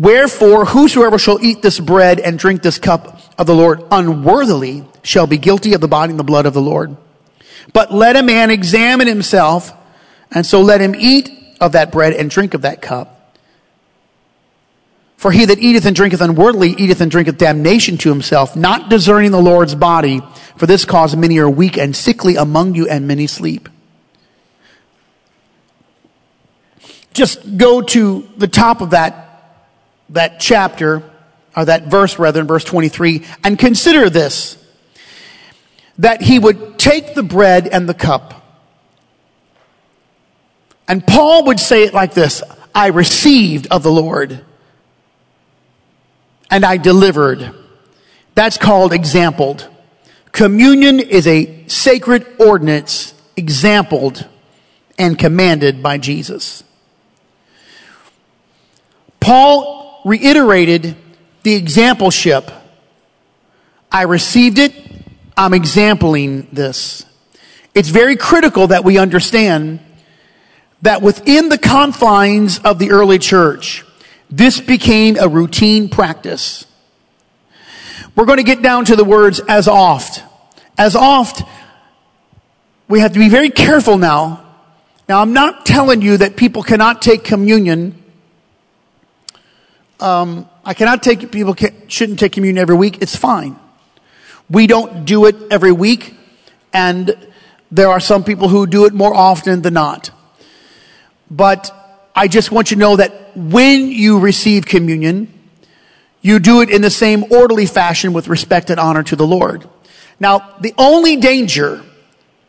Wherefore, 0.00 0.64
whosoever 0.64 1.18
shall 1.18 1.44
eat 1.44 1.60
this 1.60 1.78
bread 1.78 2.20
and 2.20 2.38
drink 2.38 2.62
this 2.62 2.78
cup 2.78 3.20
of 3.38 3.46
the 3.46 3.54
Lord 3.54 3.84
unworthily 3.90 4.86
shall 5.02 5.26
be 5.26 5.36
guilty 5.36 5.74
of 5.74 5.82
the 5.82 5.88
body 5.88 6.10
and 6.10 6.18
the 6.18 6.24
blood 6.24 6.46
of 6.46 6.54
the 6.54 6.62
Lord. 6.62 6.96
But 7.74 7.92
let 7.92 8.16
a 8.16 8.22
man 8.22 8.50
examine 8.50 9.06
himself, 9.06 9.74
and 10.30 10.46
so 10.46 10.62
let 10.62 10.80
him 10.80 10.94
eat 10.94 11.30
of 11.60 11.72
that 11.72 11.92
bread 11.92 12.14
and 12.14 12.30
drink 12.30 12.54
of 12.54 12.62
that 12.62 12.80
cup. 12.80 13.36
For 15.18 15.32
he 15.32 15.44
that 15.44 15.58
eateth 15.58 15.84
and 15.84 15.94
drinketh 15.94 16.22
unworthily 16.22 16.70
eateth 16.70 17.02
and 17.02 17.10
drinketh 17.10 17.36
damnation 17.36 17.98
to 17.98 18.08
himself, 18.08 18.56
not 18.56 18.88
discerning 18.88 19.32
the 19.32 19.42
Lord's 19.42 19.74
body. 19.74 20.22
For 20.56 20.64
this 20.64 20.86
cause 20.86 21.14
many 21.14 21.36
are 21.40 21.50
weak 21.50 21.76
and 21.76 21.94
sickly 21.94 22.36
among 22.36 22.74
you, 22.74 22.88
and 22.88 23.06
many 23.06 23.26
sleep. 23.26 23.68
Just 27.12 27.58
go 27.58 27.82
to 27.82 28.26
the 28.38 28.48
top 28.48 28.80
of 28.80 28.90
that, 28.90 29.26
that 30.10 30.40
chapter, 30.40 31.02
or 31.56 31.64
that 31.64 31.86
verse 31.86 32.18
rather, 32.18 32.40
in 32.40 32.46
verse 32.46 32.64
23, 32.64 33.24
and 33.44 33.58
consider 33.58 34.10
this 34.10 34.56
that 35.98 36.22
he 36.22 36.38
would 36.38 36.78
take 36.78 37.14
the 37.14 37.22
bread 37.22 37.68
and 37.68 37.86
the 37.86 37.94
cup. 37.94 38.34
And 40.88 41.06
Paul 41.06 41.44
would 41.46 41.60
say 41.60 41.84
it 41.84 41.92
like 41.92 42.14
this 42.14 42.42
I 42.74 42.88
received 42.88 43.68
of 43.70 43.82
the 43.82 43.92
Lord 43.92 44.44
and 46.50 46.64
I 46.64 46.78
delivered. 46.78 47.54
That's 48.34 48.56
called 48.56 48.92
exampled. 48.92 49.68
Communion 50.32 51.00
is 51.00 51.26
a 51.26 51.66
sacred 51.68 52.26
ordinance 52.38 53.14
exampled 53.36 54.26
and 54.98 55.18
commanded 55.18 55.82
by 55.82 55.98
Jesus. 55.98 56.64
Paul 59.20 59.79
reiterated 60.04 60.96
the 61.42 61.60
exampleship. 61.60 62.52
I 63.90 64.02
received 64.02 64.58
it 64.58 64.74
I'm 65.40 65.54
exempling 65.54 66.48
this. 66.52 67.06
It's 67.74 67.88
very 67.88 68.16
critical 68.16 68.66
that 68.66 68.84
we 68.84 68.98
understand 68.98 69.80
that 70.82 71.00
within 71.00 71.48
the 71.48 71.56
confines 71.56 72.58
of 72.58 72.78
the 72.78 72.90
early 72.90 73.18
church, 73.18 73.86
this 74.30 74.60
became 74.60 75.16
a 75.18 75.28
routine 75.28 75.88
practice. 75.88 76.66
We're 78.14 78.26
going 78.26 78.36
to 78.36 78.42
get 78.44 78.60
down 78.60 78.84
to 78.86 78.96
the 78.96 79.04
words 79.04 79.40
as 79.40 79.66
oft. 79.66 80.22
As 80.76 80.94
oft, 80.94 81.42
we 82.86 83.00
have 83.00 83.14
to 83.14 83.18
be 83.18 83.30
very 83.30 83.48
careful 83.48 83.96
now. 83.96 84.44
Now, 85.08 85.22
I'm 85.22 85.32
not 85.32 85.64
telling 85.64 86.02
you 86.02 86.18
that 86.18 86.36
people 86.36 86.62
cannot 86.62 87.00
take 87.00 87.24
communion. 87.24 87.99
Um, 90.00 90.48
I 90.64 90.74
cannot 90.74 91.02
take 91.02 91.30
people 91.30 91.54
shouldn't 91.88 92.18
take 92.18 92.32
communion 92.32 92.60
every 92.60 92.76
week. 92.76 93.02
It's 93.02 93.16
fine. 93.16 93.56
We 94.48 94.66
don't 94.66 95.04
do 95.04 95.26
it 95.26 95.36
every 95.50 95.72
week, 95.72 96.14
and 96.72 97.14
there 97.70 97.88
are 97.88 98.00
some 98.00 98.24
people 98.24 98.48
who 98.48 98.66
do 98.66 98.86
it 98.86 98.94
more 98.94 99.14
often 99.14 99.62
than 99.62 99.74
not. 99.74 100.10
But 101.30 101.70
I 102.14 102.28
just 102.28 102.50
want 102.50 102.70
you 102.70 102.76
to 102.76 102.80
know 102.80 102.96
that 102.96 103.36
when 103.36 103.92
you 103.92 104.18
receive 104.18 104.66
communion, 104.66 105.32
you 106.22 106.38
do 106.38 106.60
it 106.62 106.70
in 106.70 106.82
the 106.82 106.90
same 106.90 107.24
orderly 107.30 107.66
fashion 107.66 108.12
with 108.12 108.28
respect 108.28 108.70
and 108.70 108.80
honor 108.80 109.02
to 109.04 109.16
the 109.16 109.26
Lord. 109.26 109.68
Now, 110.18 110.56
the 110.60 110.74
only 110.76 111.16
danger 111.16 111.82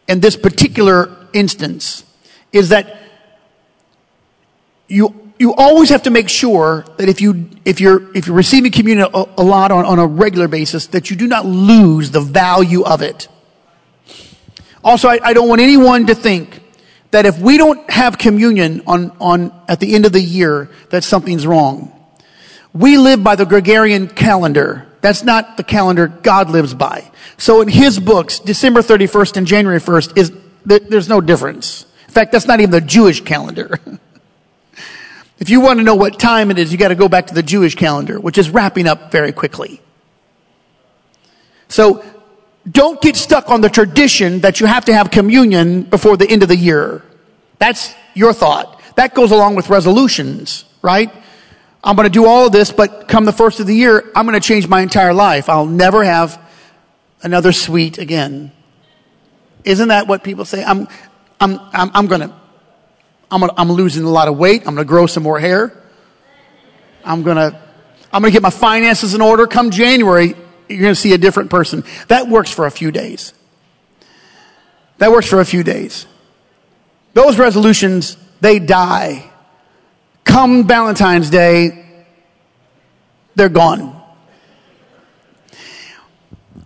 in 0.07 0.19
this 0.19 0.35
particular 0.35 1.15
instance 1.33 2.03
is 2.51 2.69
that 2.69 2.97
you 4.87 5.20
you 5.41 5.55
always 5.55 5.89
have 5.89 6.03
to 6.03 6.11
make 6.11 6.29
sure 6.29 6.85
that 6.97 7.09
if 7.09 7.19
you 7.19 7.49
if 7.65 7.81
you're 7.81 8.15
if 8.15 8.27
you're 8.27 8.35
receiving 8.35 8.71
communion 8.71 9.09
a, 9.11 9.25
a 9.39 9.43
lot 9.43 9.71
on, 9.71 9.85
on 9.85 9.97
a 9.97 10.05
regular 10.05 10.47
basis, 10.47 10.85
that 10.87 11.09
you 11.09 11.15
do 11.15 11.25
not 11.25 11.47
lose 11.47 12.11
the 12.11 12.21
value 12.21 12.83
of 12.83 13.01
it. 13.01 13.27
Also, 14.83 15.09
I, 15.09 15.19
I 15.23 15.33
don't 15.33 15.49
want 15.49 15.59
anyone 15.59 16.05
to 16.05 16.15
think 16.15 16.61
that 17.09 17.25
if 17.25 17.39
we 17.39 17.57
don't 17.57 17.89
have 17.89 18.19
communion 18.19 18.83
on, 18.85 19.17
on 19.19 19.51
at 19.67 19.79
the 19.79 19.95
end 19.95 20.05
of 20.05 20.11
the 20.11 20.21
year, 20.21 20.69
that 20.91 21.03
something's 21.03 21.47
wrong. 21.47 21.91
We 22.71 22.99
live 22.99 23.23
by 23.23 23.35
the 23.35 23.45
Gregorian 23.45 24.09
calendar. 24.09 24.87
That's 25.01 25.23
not 25.23 25.57
the 25.57 25.63
calendar 25.63 26.07
God 26.07 26.51
lives 26.51 26.75
by. 26.75 27.09
So 27.37 27.61
in 27.61 27.67
his 27.67 27.99
books, 27.99 28.39
December 28.39 28.81
31st 28.81 29.37
and 29.37 29.47
January 29.47 29.79
1st 29.79 30.17
is, 30.17 30.31
there's 30.65 31.09
no 31.09 31.19
difference. 31.19 31.85
In 32.07 32.13
fact, 32.13 32.31
that's 32.31 32.45
not 32.45 32.59
even 32.59 32.69
the 32.71 32.81
Jewish 32.81 33.21
calendar. 33.21 33.79
If 35.41 35.49
you 35.49 35.59
want 35.59 35.79
to 35.79 35.83
know 35.83 35.95
what 35.95 36.19
time 36.19 36.51
it 36.51 36.59
is, 36.59 36.71
you 36.71 36.77
got 36.77 36.89
to 36.89 36.95
go 36.95 37.09
back 37.09 37.27
to 37.27 37.33
the 37.33 37.41
Jewish 37.41 37.73
calendar, 37.73 38.19
which 38.19 38.37
is 38.37 38.51
wrapping 38.51 38.85
up 38.85 39.11
very 39.11 39.31
quickly. 39.31 39.81
So 41.67 42.05
don't 42.69 43.01
get 43.01 43.15
stuck 43.15 43.49
on 43.49 43.61
the 43.61 43.69
tradition 43.69 44.41
that 44.41 44.59
you 44.59 44.67
have 44.67 44.85
to 44.85 44.93
have 44.93 45.09
communion 45.09 45.81
before 45.81 46.15
the 46.15 46.29
end 46.29 46.43
of 46.43 46.47
the 46.49 46.55
year. 46.55 47.01
That's 47.57 47.91
your 48.13 48.33
thought. 48.33 48.79
That 48.97 49.15
goes 49.15 49.31
along 49.31 49.55
with 49.55 49.71
resolutions, 49.71 50.63
right? 50.83 51.11
I'm 51.83 51.95
going 51.95 52.07
to 52.07 52.13
do 52.13 52.27
all 52.27 52.45
of 52.45 52.51
this, 52.51 52.71
but 52.71 53.07
come 53.07 53.25
the 53.25 53.33
first 53.33 53.59
of 53.59 53.65
the 53.65 53.75
year, 53.75 54.11
I'm 54.15 54.27
going 54.27 54.39
to 54.39 54.47
change 54.47 54.67
my 54.67 54.81
entire 54.81 55.13
life. 55.13 55.49
I'll 55.49 55.65
never 55.65 56.03
have 56.03 56.39
another 57.23 57.51
sweet 57.51 57.97
again. 57.97 58.51
Isn't 59.63 59.87
that 59.87 60.07
what 60.07 60.23
people 60.23 60.45
say? 60.45 60.63
I'm, 60.63 60.87
I'm, 61.39 61.59
I'm, 61.73 61.89
I'm 61.95 62.05
going 62.05 62.21
to 62.21 62.40
I'm, 63.31 63.39
gonna, 63.39 63.53
I'm 63.57 63.71
losing 63.71 64.03
a 64.03 64.09
lot 64.09 64.27
of 64.27 64.37
weight. 64.37 64.61
I'm 64.61 64.75
going 64.75 64.85
to 64.85 64.85
grow 64.85 65.07
some 65.07 65.23
more 65.23 65.39
hair. 65.39 65.81
I'm 67.03 67.23
going 67.23 67.37
to, 67.37 67.59
I'm 68.11 68.21
going 68.21 68.31
to 68.31 68.35
get 68.35 68.43
my 68.43 68.49
finances 68.49 69.13
in 69.13 69.21
order. 69.21 69.47
Come 69.47 69.71
January, 69.71 70.35
you're 70.67 70.81
going 70.81 70.93
to 70.93 70.99
see 70.99 71.13
a 71.13 71.17
different 71.17 71.49
person. 71.49 71.83
That 72.09 72.27
works 72.27 72.51
for 72.51 72.65
a 72.65 72.71
few 72.71 72.91
days. 72.91 73.33
That 74.97 75.11
works 75.11 75.27
for 75.27 75.39
a 75.39 75.45
few 75.45 75.63
days. 75.63 76.05
Those 77.13 77.39
resolutions, 77.39 78.17
they 78.41 78.59
die. 78.59 79.31
Come 80.23 80.67
Valentine's 80.67 81.29
Day, 81.29 82.05
they're 83.35 83.49
gone. 83.49 83.99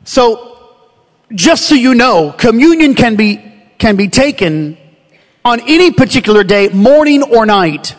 So, 0.03 0.73
just 1.33 1.67
so 1.67 1.75
you 1.75 1.95
know, 1.95 2.31
communion 2.31 2.93
can 2.95 3.15
be, 3.15 3.41
can 3.77 3.95
be 3.95 4.07
taken 4.07 4.77
on 5.45 5.61
any 5.61 5.91
particular 5.91 6.43
day, 6.43 6.69
morning 6.69 7.21
or 7.21 7.45
night. 7.45 7.95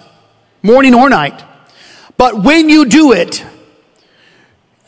Morning 0.62 0.94
or 0.94 1.08
night. 1.08 1.44
But 2.16 2.42
when 2.42 2.68
you 2.68 2.86
do 2.86 3.12
it, 3.12 3.44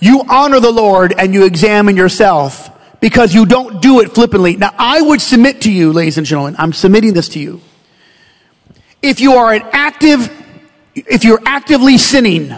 you 0.00 0.22
honor 0.28 0.58
the 0.58 0.72
Lord 0.72 1.14
and 1.16 1.32
you 1.32 1.44
examine 1.44 1.96
yourself 1.96 2.70
because 3.00 3.32
you 3.32 3.46
don't 3.46 3.80
do 3.80 4.00
it 4.00 4.12
flippantly. 4.12 4.56
Now, 4.56 4.74
I 4.76 5.00
would 5.00 5.20
submit 5.20 5.62
to 5.62 5.72
you, 5.72 5.92
ladies 5.92 6.18
and 6.18 6.26
gentlemen, 6.26 6.56
I'm 6.58 6.72
submitting 6.72 7.14
this 7.14 7.28
to 7.30 7.40
you. 7.40 7.60
If 9.00 9.20
you 9.20 9.34
are 9.34 9.52
an 9.52 9.62
active, 9.72 10.28
if 10.94 11.22
you're 11.22 11.40
actively 11.46 11.96
sinning, 11.96 12.52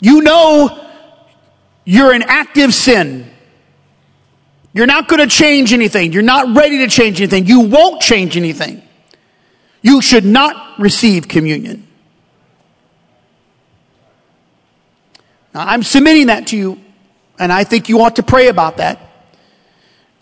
you 0.00 0.20
know 0.20 0.90
you're 1.84 2.12
an 2.12 2.22
active 2.22 2.74
sin. 2.74 3.30
You're 4.74 4.86
not 4.86 5.08
going 5.08 5.20
to 5.20 5.34
change 5.34 5.72
anything. 5.72 6.12
You're 6.12 6.22
not 6.22 6.56
ready 6.56 6.78
to 6.78 6.88
change 6.88 7.20
anything. 7.20 7.46
You 7.46 7.60
won't 7.60 8.00
change 8.00 8.36
anything. 8.36 8.82
You 9.82 10.00
should 10.00 10.24
not 10.24 10.80
receive 10.80 11.28
communion. 11.28 11.86
Now, 15.54 15.66
I'm 15.66 15.82
submitting 15.82 16.28
that 16.28 16.48
to 16.48 16.56
you, 16.56 16.80
and 17.38 17.52
I 17.52 17.64
think 17.64 17.88
you 17.88 18.00
ought 18.00 18.16
to 18.16 18.22
pray 18.22 18.48
about 18.48 18.78
that. 18.78 19.10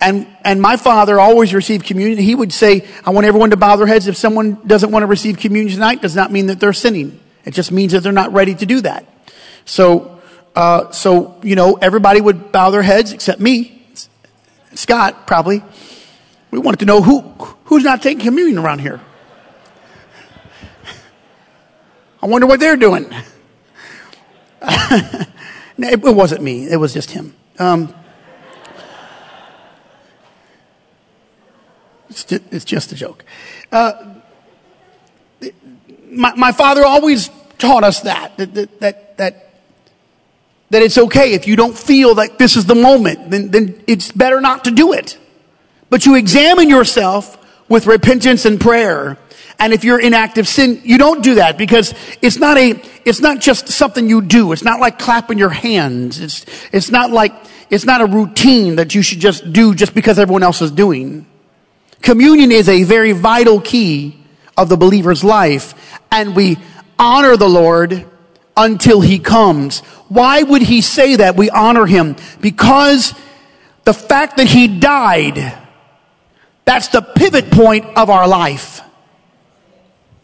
And, 0.00 0.26
and 0.44 0.60
my 0.60 0.76
father 0.76 1.20
always 1.20 1.52
received 1.52 1.84
communion. 1.84 2.18
He 2.18 2.34
would 2.34 2.52
say, 2.52 2.88
I 3.04 3.10
want 3.10 3.26
everyone 3.26 3.50
to 3.50 3.56
bow 3.56 3.76
their 3.76 3.86
heads. 3.86 4.06
If 4.06 4.16
someone 4.16 4.58
doesn't 4.66 4.90
want 4.90 5.02
to 5.02 5.06
receive 5.06 5.38
communion 5.38 5.74
tonight, 5.74 6.00
does 6.00 6.16
not 6.16 6.32
mean 6.32 6.46
that 6.46 6.58
they're 6.58 6.72
sinning. 6.72 7.20
It 7.44 7.52
just 7.52 7.70
means 7.70 7.92
that 7.92 8.02
they're 8.02 8.10
not 8.10 8.32
ready 8.32 8.54
to 8.54 8.66
do 8.66 8.80
that. 8.80 9.06
So, 9.66 10.20
uh, 10.56 10.90
so, 10.90 11.38
you 11.42 11.54
know, 11.54 11.74
everybody 11.74 12.20
would 12.20 12.50
bow 12.50 12.70
their 12.70 12.82
heads 12.82 13.12
except 13.12 13.40
me. 13.40 13.79
Scott, 14.74 15.26
probably. 15.26 15.62
We 16.50 16.58
wanted 16.58 16.80
to 16.80 16.86
know 16.86 17.02
who, 17.02 17.20
who's 17.64 17.84
not 17.84 18.02
taking 18.02 18.22
communion 18.22 18.58
around 18.58 18.80
here. 18.80 19.00
I 22.22 22.26
wonder 22.26 22.46
what 22.46 22.60
they're 22.60 22.76
doing. 22.76 23.12
it 25.78 26.02
wasn't 26.02 26.42
me, 26.42 26.68
it 26.68 26.76
was 26.76 26.92
just 26.92 27.10
him. 27.10 27.34
Um, 27.58 27.94
it's, 32.08 32.24
just, 32.24 32.42
it's, 32.50 32.64
just, 32.64 32.92
a 32.92 32.94
joke. 32.94 33.24
Uh, 33.72 34.14
my, 36.10 36.34
my, 36.34 36.52
father 36.52 36.84
always 36.84 37.30
taught 37.58 37.84
us 37.84 38.00
that, 38.00 38.36
that, 38.36 38.80
that, 38.80 39.16
that, 39.18 39.49
that 40.70 40.82
it's 40.82 40.98
okay 40.98 41.34
if 41.34 41.46
you 41.46 41.56
don't 41.56 41.76
feel 41.76 42.16
that 42.16 42.38
this 42.38 42.56
is 42.56 42.66
the 42.66 42.74
moment, 42.74 43.30
then, 43.30 43.50
then 43.50 43.82
it's 43.86 44.12
better 44.12 44.40
not 44.40 44.64
to 44.64 44.70
do 44.70 44.92
it. 44.92 45.18
But 45.88 46.06
you 46.06 46.14
examine 46.14 46.68
yourself 46.68 47.36
with 47.68 47.86
repentance 47.86 48.44
and 48.44 48.60
prayer 48.60 49.18
and 49.60 49.74
if 49.74 49.84
you're 49.84 50.00
in 50.00 50.14
active 50.14 50.48
sin, 50.48 50.80
you 50.84 50.96
don't 50.96 51.22
do 51.22 51.34
that 51.34 51.58
because 51.58 51.94
it's 52.22 52.38
not 52.38 52.56
a, 52.56 52.82
it's 53.04 53.20
not 53.20 53.40
just 53.40 53.68
something 53.68 54.08
you 54.08 54.22
do. 54.22 54.52
It's 54.52 54.64
not 54.64 54.80
like 54.80 54.98
clapping 54.98 55.36
your 55.36 55.50
hands. 55.50 56.18
It's, 56.18 56.46
it's 56.72 56.90
not 56.90 57.10
like, 57.10 57.34
it's 57.68 57.84
not 57.84 58.00
a 58.00 58.06
routine 58.06 58.76
that 58.76 58.94
you 58.94 59.02
should 59.02 59.20
just 59.20 59.52
do 59.52 59.74
just 59.74 59.94
because 59.94 60.18
everyone 60.18 60.42
else 60.42 60.62
is 60.62 60.70
doing. 60.70 61.26
Communion 62.00 62.50
is 62.50 62.70
a 62.70 62.84
very 62.84 63.12
vital 63.12 63.60
key 63.60 64.18
of 64.56 64.70
the 64.70 64.78
believer's 64.78 65.22
life 65.22 66.00
and 66.10 66.34
we 66.34 66.56
honor 66.98 67.36
the 67.36 67.48
Lord 67.48 68.06
until 68.60 69.00
he 69.00 69.18
comes. 69.18 69.80
Why 70.08 70.42
would 70.42 70.60
he 70.60 70.82
say 70.82 71.16
that 71.16 71.34
we 71.34 71.48
honor 71.48 71.86
him? 71.86 72.16
Because 72.40 73.14
the 73.84 73.94
fact 73.94 74.36
that 74.36 74.46
he 74.46 74.68
died, 74.68 75.56
that's 76.66 76.88
the 76.88 77.00
pivot 77.00 77.50
point 77.50 77.86
of 77.96 78.10
our 78.10 78.28
life. 78.28 78.82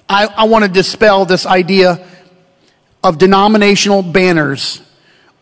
I, 0.08 0.26
I 0.26 0.44
want 0.44 0.64
to 0.64 0.70
dispel 0.70 1.24
this 1.24 1.46
idea 1.46 2.06
of 3.02 3.16
denominational 3.16 4.02
banners. 4.02 4.82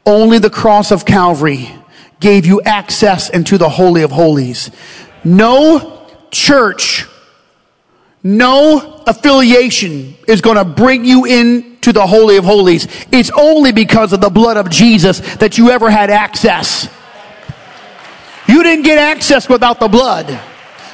Only 0.07 0.39
the 0.39 0.51
cross 0.51 0.93
of 0.93 1.05
Calvary 1.05 1.69
gave 2.21 2.47
you 2.47 2.63
access 2.63 3.29
into 3.29 3.59
the 3.59 3.69
Holy 3.69 4.03
of 4.03 4.13
Holies. 4.13 4.71
No 5.25 6.07
church, 6.31 7.07
no 8.23 9.03
affiliation 9.07 10.15
is 10.29 10.41
going 10.41 10.57
to 10.57 10.65
bring 10.65 11.05
you 11.05 11.25
into 11.85 12.01
the 12.01 12.07
Holy 12.07 12.39
of 12.39 12.45
Holies. 12.45 12.87
It's 13.13 13.31
only 13.37 13.71
because 13.71 14.15
of 14.15 14.21
the 14.23 14.31
blood 14.31 14.57
of 14.57 14.71
Jesus 14.71 15.21
that 15.37 15.59
you 15.59 15.71
ever 15.71 15.91
had 15.91 16.09
access. 16.09 16.89
You 18.49 18.63
didn't 18.63 18.85
get 18.85 18.97
access 18.99 19.49
without 19.49 19.81
the 19.81 19.89
blood 19.89 20.41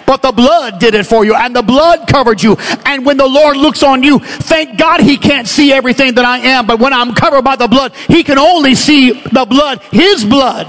but 0.07 0.22
the 0.22 0.33
blood 0.33 0.81
did 0.81 0.96
it 0.96 1.07
for 1.07 1.24
you 1.24 1.37
and 1.37 1.55
the 1.55 1.62
blood 1.62 2.09
covered 2.09 2.42
you. 2.42 2.57
And 2.85 3.07
when 3.07 3.16
the 3.16 3.29
Lord 3.29 3.57
looks 3.57 3.85
on 3.85 4.03
you, 4.03 4.18
thank 4.18 4.76
God 4.76 5.00
he 5.00 5.16
can't 5.16 5.46
see 5.46 5.72
everything 5.72 6.14
that 6.14 6.24
I 6.24 6.38
am, 6.38 6.66
but 6.66 6.81
when 6.81 6.92
I'm 6.92 7.14
covered 7.14 7.42
by 7.42 7.55
the 7.55 7.68
blood, 7.68 7.94
he 8.09 8.24
can 8.24 8.37
only 8.37 8.74
see 8.74 9.12
the 9.12 9.46
blood, 9.48 9.81
his 9.92 10.24
blood. 10.24 10.66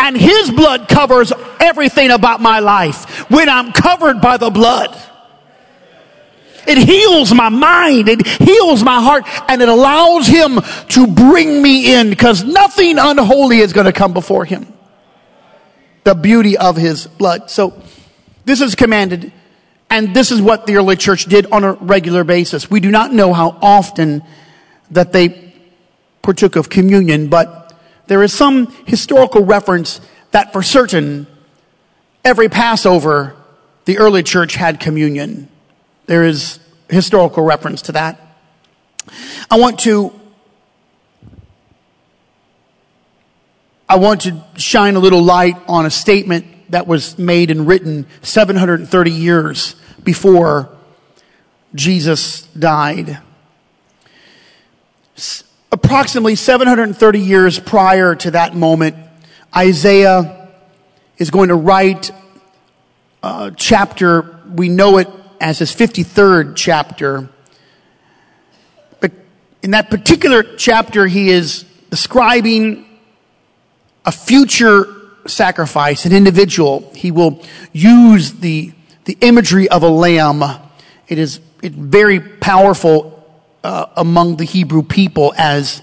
And 0.00 0.16
his 0.16 0.50
blood 0.50 0.88
covers 0.88 1.32
everything 1.60 2.10
about 2.10 2.40
my 2.40 2.58
life 2.58 3.30
when 3.30 3.48
I'm 3.48 3.70
covered 3.70 4.20
by 4.20 4.36
the 4.36 4.50
blood. 4.50 5.00
It 6.70 6.78
heals 6.78 7.34
my 7.34 7.48
mind. 7.48 8.08
It 8.08 8.24
heals 8.24 8.84
my 8.84 9.02
heart 9.02 9.24
and 9.48 9.60
it 9.60 9.68
allows 9.68 10.28
him 10.28 10.60
to 10.90 11.06
bring 11.08 11.60
me 11.60 11.94
in 11.94 12.10
because 12.10 12.44
nothing 12.44 12.96
unholy 12.96 13.58
is 13.58 13.72
going 13.72 13.86
to 13.86 13.92
come 13.92 14.12
before 14.12 14.44
him. 14.44 14.72
The 16.04 16.14
beauty 16.14 16.56
of 16.56 16.76
his 16.76 17.08
blood. 17.08 17.50
So 17.50 17.82
this 18.44 18.60
is 18.60 18.74
commanded, 18.74 19.32
and 19.90 20.14
this 20.14 20.30
is 20.30 20.40
what 20.40 20.66
the 20.66 20.76
early 20.76 20.96
church 20.96 21.26
did 21.26 21.46
on 21.52 21.64
a 21.64 21.72
regular 21.72 22.24
basis. 22.24 22.70
We 22.70 22.80
do 22.80 22.90
not 22.90 23.12
know 23.12 23.32
how 23.32 23.58
often 23.60 24.22
that 24.92 25.12
they 25.12 25.52
partook 26.22 26.56
of 26.56 26.70
communion, 26.70 27.28
but 27.28 27.74
there 28.06 28.22
is 28.22 28.32
some 28.32 28.72
historical 28.86 29.44
reference 29.44 30.00
that 30.30 30.52
for 30.52 30.62
certain 30.62 31.26
every 32.24 32.48
Passover 32.48 33.36
the 33.84 33.98
early 33.98 34.22
church 34.22 34.54
had 34.54 34.80
communion. 34.80 35.48
There 36.10 36.24
is 36.24 36.58
historical 36.88 37.44
reference 37.44 37.82
to 37.82 37.92
that. 37.92 38.20
I 39.48 39.60
want 39.60 39.78
to 39.82 40.12
I 43.88 43.94
want 43.94 44.22
to 44.22 44.42
shine 44.56 44.96
a 44.96 44.98
little 44.98 45.22
light 45.22 45.56
on 45.68 45.86
a 45.86 45.90
statement 45.90 46.46
that 46.72 46.88
was 46.88 47.16
made 47.16 47.52
and 47.52 47.64
written 47.64 48.08
730 48.22 49.10
years 49.12 49.76
before 50.02 50.68
Jesus 51.76 52.42
died. 52.58 53.20
S- 55.16 55.44
approximately 55.70 56.34
730 56.34 57.20
years 57.20 57.60
prior 57.60 58.16
to 58.16 58.32
that 58.32 58.56
moment, 58.56 58.96
Isaiah 59.56 60.48
is 61.18 61.30
going 61.30 61.50
to 61.50 61.54
write 61.54 62.10
a 63.22 63.52
chapter, 63.56 64.40
we 64.52 64.68
know 64.68 64.98
it 64.98 65.08
as 65.40 65.58
his 65.58 65.74
53rd 65.74 66.54
chapter. 66.54 67.28
But 69.00 69.12
in 69.62 69.70
that 69.72 69.90
particular 69.90 70.42
chapter, 70.42 71.06
he 71.06 71.30
is 71.30 71.64
describing 71.90 72.86
a 74.04 74.12
future 74.12 74.86
sacrifice, 75.26 76.04
an 76.04 76.12
individual. 76.12 76.90
He 76.94 77.10
will 77.10 77.42
use 77.72 78.32
the, 78.34 78.72
the 79.04 79.16
imagery 79.20 79.68
of 79.68 79.82
a 79.82 79.88
lamb. 79.88 80.42
It 81.08 81.18
is 81.18 81.40
it 81.62 81.72
very 81.72 82.20
powerful 82.20 83.16
uh, 83.62 83.86
among 83.96 84.36
the 84.36 84.44
Hebrew 84.44 84.82
people 84.82 85.34
as 85.36 85.82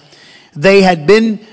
they 0.56 0.82
had 0.82 1.06
been 1.06 1.46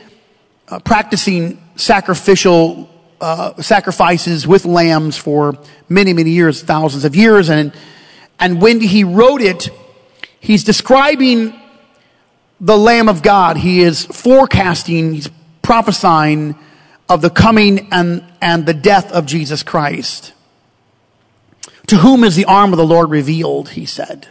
uh, 0.68 0.78
practicing 0.78 1.62
sacrificial 1.76 2.88
uh, 3.20 3.60
sacrifices 3.60 4.46
with 4.46 4.64
lambs 4.64 5.16
for 5.16 5.58
many, 5.88 6.12
many 6.12 6.30
years, 6.30 6.62
thousands 6.62 7.04
of 7.04 7.14
years. 7.14 7.50
And, 7.50 7.72
and 8.38 8.60
when 8.60 8.80
he 8.80 9.04
wrote 9.04 9.40
it, 9.40 9.70
he's 10.40 10.64
describing 10.64 11.58
the 12.60 12.76
Lamb 12.76 13.08
of 13.08 13.22
God. 13.22 13.56
He 13.56 13.80
is 13.80 14.04
forecasting, 14.04 15.14
he's 15.14 15.30
prophesying 15.62 16.54
of 17.08 17.20
the 17.20 17.30
coming 17.30 17.88
and, 17.92 18.24
and 18.40 18.66
the 18.66 18.74
death 18.74 19.12
of 19.12 19.26
Jesus 19.26 19.62
Christ. 19.62 20.32
To 21.88 21.96
whom 21.96 22.24
is 22.24 22.36
the 22.36 22.46
arm 22.46 22.72
of 22.72 22.78
the 22.78 22.86
Lord 22.86 23.10
revealed, 23.10 23.70
he 23.70 23.84
said. 23.84 24.28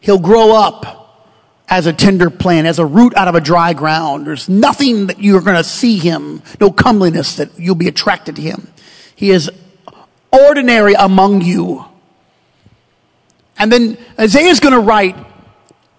He'll 0.00 0.18
grow 0.18 0.54
up 0.54 0.98
as 1.68 1.86
a 1.86 1.92
tender 1.92 2.30
plant, 2.30 2.66
as 2.66 2.78
a 2.78 2.86
root 2.86 3.14
out 3.14 3.28
of 3.28 3.34
a 3.34 3.40
dry 3.40 3.74
ground. 3.74 4.26
There's 4.26 4.48
nothing 4.48 5.08
that 5.08 5.22
you're 5.22 5.42
going 5.42 5.56
to 5.56 5.64
see 5.64 5.98
him, 5.98 6.42
no 6.60 6.70
comeliness 6.70 7.36
that 7.36 7.58
you'll 7.58 7.74
be 7.74 7.88
attracted 7.88 8.36
to 8.36 8.42
him. 8.42 8.68
He 9.14 9.30
is 9.30 9.50
ordinary 10.32 10.94
among 10.94 11.42
you. 11.42 11.84
And 13.58 13.72
then 13.72 13.98
Isaiah 14.18 14.48
is 14.48 14.60
going 14.60 14.74
to 14.74 14.80
write, 14.80 15.16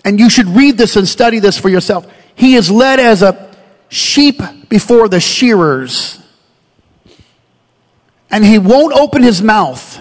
and 0.06 0.20
you 0.20 0.30
should 0.30 0.48
read 0.48 0.78
this 0.78 0.96
and 0.96 1.08
study 1.08 1.40
this 1.40 1.58
for 1.58 1.70
yourself. 1.70 2.12
He 2.36 2.56
is 2.56 2.72
led 2.72 3.00
as 3.00 3.22
a 3.22 3.54
sheep 3.90 4.42
before 4.70 5.10
the 5.10 5.20
shearers, 5.20 6.20
and 8.32 8.46
he 8.46 8.58
won't 8.60 8.94
open 8.94 9.22
his 9.22 9.42
mouth. 9.42 10.00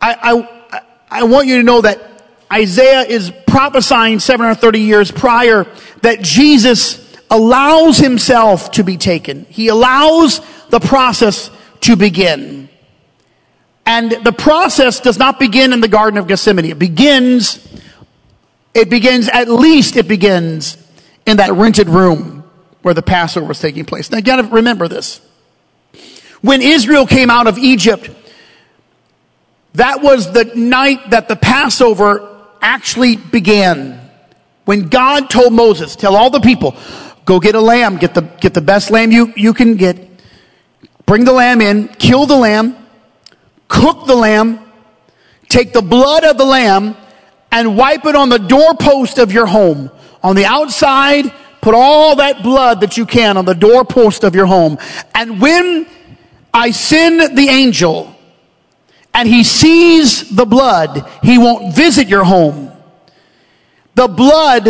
I, 0.00 0.16
I, 0.70 0.80
I 1.10 1.22
want 1.24 1.48
you 1.48 1.56
to 1.56 1.62
know 1.62 1.80
that 1.80 2.02
Isaiah 2.52 3.02
is 3.02 3.32
prophesying 3.46 4.20
730 4.20 4.80
years 4.80 5.10
prior 5.10 5.66
that 6.02 6.22
Jesus 6.22 7.16
allows 7.30 7.98
himself 7.98 8.70
to 8.72 8.84
be 8.84 8.96
taken. 8.96 9.44
He 9.46 9.68
allows 9.68 10.40
the 10.68 10.80
process 10.80 11.50
to 11.82 11.96
begin. 11.96 12.68
And 13.88 14.10
the 14.10 14.32
process 14.32 15.00
does 15.00 15.18
not 15.18 15.38
begin 15.38 15.72
in 15.72 15.80
the 15.80 15.88
Garden 15.88 16.18
of 16.18 16.26
Gethsemane. 16.26 16.66
It 16.66 16.78
begins, 16.78 17.66
it 18.74 18.90
begins, 18.90 19.30
at 19.30 19.48
least 19.48 19.96
it 19.96 20.06
begins 20.06 20.76
in 21.24 21.38
that 21.38 21.54
rented 21.54 21.88
room 21.88 22.44
where 22.82 22.92
the 22.92 23.00
Passover 23.00 23.46
was 23.46 23.60
taking 23.60 23.86
place. 23.86 24.10
Now 24.10 24.18
you 24.18 24.24
gotta 24.24 24.42
remember 24.42 24.88
this. 24.88 25.22
When 26.42 26.60
Israel 26.60 27.06
came 27.06 27.30
out 27.30 27.46
of 27.46 27.56
Egypt, 27.56 28.10
that 29.72 30.02
was 30.02 30.34
the 30.34 30.44
night 30.54 31.08
that 31.08 31.28
the 31.28 31.36
Passover 31.36 32.44
actually 32.60 33.16
began. 33.16 33.98
When 34.66 34.88
God 34.88 35.30
told 35.30 35.54
Moses, 35.54 35.96
tell 35.96 36.14
all 36.14 36.28
the 36.28 36.40
people, 36.40 36.76
go 37.24 37.40
get 37.40 37.54
a 37.54 37.60
lamb, 37.60 37.96
get 37.96 38.12
the, 38.12 38.20
get 38.20 38.52
the 38.52 38.60
best 38.60 38.90
lamb 38.90 39.12
you, 39.12 39.32
you 39.34 39.54
can 39.54 39.76
get, 39.76 39.96
bring 41.06 41.24
the 41.24 41.32
lamb 41.32 41.62
in, 41.62 41.88
kill 41.88 42.26
the 42.26 42.36
lamb, 42.36 42.76
cook 43.68 44.06
the 44.06 44.16
lamb, 44.16 44.60
take 45.48 45.72
the 45.72 45.82
blood 45.82 46.24
of 46.24 46.36
the 46.38 46.44
lamb, 46.44 46.96
and 47.52 47.76
wipe 47.76 48.04
it 48.04 48.14
on 48.14 48.28
the 48.28 48.38
doorpost 48.38 49.18
of 49.18 49.32
your 49.32 49.46
home. 49.46 49.90
On 50.22 50.34
the 50.34 50.44
outside, 50.44 51.32
put 51.60 51.74
all 51.74 52.16
that 52.16 52.42
blood 52.42 52.80
that 52.80 52.96
you 52.96 53.06
can 53.06 53.36
on 53.36 53.44
the 53.44 53.54
doorpost 53.54 54.24
of 54.24 54.34
your 54.34 54.46
home. 54.46 54.78
And 55.14 55.40
when 55.40 55.86
I 56.52 56.70
send 56.70 57.36
the 57.36 57.48
angel 57.48 58.14
and 59.14 59.28
he 59.28 59.44
sees 59.44 60.34
the 60.34 60.46
blood, 60.46 61.08
he 61.22 61.38
won't 61.38 61.74
visit 61.74 62.08
your 62.08 62.24
home. 62.24 62.72
The 63.94 64.08
blood 64.08 64.66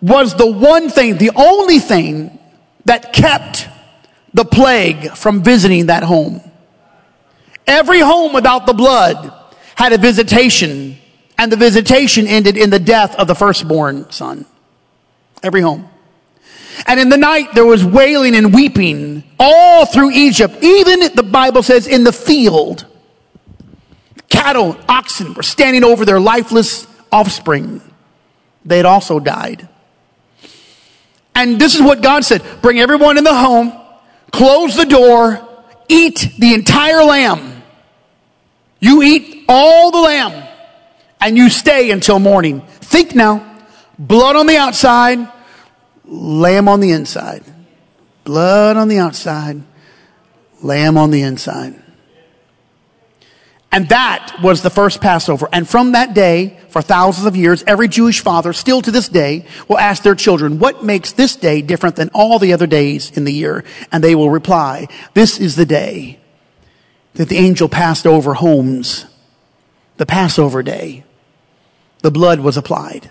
was 0.00 0.34
the 0.34 0.50
one 0.50 0.90
thing, 0.90 1.16
the 1.16 1.30
only 1.36 1.78
thing 1.78 2.38
that 2.86 3.12
kept 3.12 3.68
the 4.34 4.44
plague 4.44 5.12
from 5.12 5.42
visiting 5.42 5.86
that 5.86 6.02
home. 6.02 6.40
Every 7.66 8.00
home 8.00 8.32
without 8.32 8.66
the 8.66 8.72
blood 8.72 9.32
had 9.74 9.92
a 9.92 9.98
visitation, 9.98 10.98
and 11.38 11.50
the 11.50 11.56
visitation 11.56 12.26
ended 12.26 12.56
in 12.56 12.70
the 12.70 12.78
death 12.78 13.14
of 13.16 13.26
the 13.26 13.34
firstborn 13.34 14.10
son. 14.10 14.46
Every 15.42 15.60
home. 15.60 15.88
And 16.86 16.98
in 16.98 17.08
the 17.08 17.16
night 17.16 17.54
there 17.54 17.66
was 17.66 17.84
wailing 17.84 18.34
and 18.34 18.52
weeping 18.52 19.24
all 19.38 19.86
through 19.86 20.10
Egypt, 20.12 20.56
even 20.62 21.00
the 21.14 21.22
Bible 21.22 21.62
says 21.62 21.86
in 21.86 22.04
the 22.04 22.12
field. 22.12 22.86
Cattle, 24.28 24.76
oxen 24.88 25.34
were 25.34 25.42
standing 25.42 25.84
over 25.84 26.04
their 26.04 26.20
lifeless 26.20 26.86
offspring. 27.10 27.80
They 28.64 28.78
had 28.78 28.86
also 28.86 29.20
died. 29.20 29.68
And 31.34 31.60
this 31.60 31.74
is 31.74 31.82
what 31.82 32.02
God 32.02 32.24
said 32.24 32.42
bring 32.60 32.78
everyone 32.78 33.18
in 33.18 33.24
the 33.24 33.34
home, 33.34 33.72
close 34.30 34.76
the 34.76 34.86
door, 34.86 35.46
eat 35.88 36.32
the 36.38 36.54
entire 36.54 37.04
lamb. 37.04 37.51
You 38.82 39.00
eat 39.00 39.44
all 39.48 39.92
the 39.92 40.00
lamb, 40.00 40.48
and 41.20 41.36
you 41.36 41.48
stay 41.48 41.92
until 41.92 42.18
morning. 42.18 42.62
Think 42.80 43.14
now 43.14 43.48
blood 43.96 44.34
on 44.34 44.46
the 44.46 44.56
outside, 44.56 45.30
lamb 46.04 46.66
on 46.68 46.80
the 46.80 46.90
inside. 46.90 47.44
Blood 48.24 48.76
on 48.76 48.88
the 48.88 48.98
outside, 48.98 49.62
lamb 50.62 50.98
on 50.98 51.12
the 51.12 51.22
inside. 51.22 51.80
And 53.70 53.88
that 53.88 54.40
was 54.42 54.62
the 54.62 54.70
first 54.70 55.00
Passover. 55.00 55.48
And 55.52 55.66
from 55.66 55.92
that 55.92 56.12
day, 56.12 56.58
for 56.68 56.82
thousands 56.82 57.26
of 57.26 57.36
years, 57.36 57.62
every 57.68 57.86
Jewish 57.86 58.20
father, 58.20 58.52
still 58.52 58.82
to 58.82 58.90
this 58.90 59.08
day, 59.08 59.46
will 59.68 59.78
ask 59.78 60.02
their 60.02 60.16
children, 60.16 60.58
what 60.58 60.84
makes 60.84 61.12
this 61.12 61.36
day 61.36 61.62
different 61.62 61.94
than 61.94 62.10
all 62.12 62.40
the 62.40 62.52
other 62.52 62.66
days 62.66 63.12
in 63.12 63.24
the 63.24 63.32
year? 63.32 63.64
And 63.92 64.02
they 64.02 64.16
will 64.16 64.28
reply, 64.28 64.88
this 65.14 65.38
is 65.38 65.54
the 65.54 65.66
day 65.66 66.18
that 67.14 67.28
the 67.28 67.36
angel 67.36 67.68
passed 67.68 68.06
over 68.06 68.34
homes. 68.34 69.06
The 69.98 70.06
Passover 70.06 70.62
day. 70.62 71.04
The 72.00 72.10
blood 72.10 72.40
was 72.40 72.56
applied. 72.56 73.10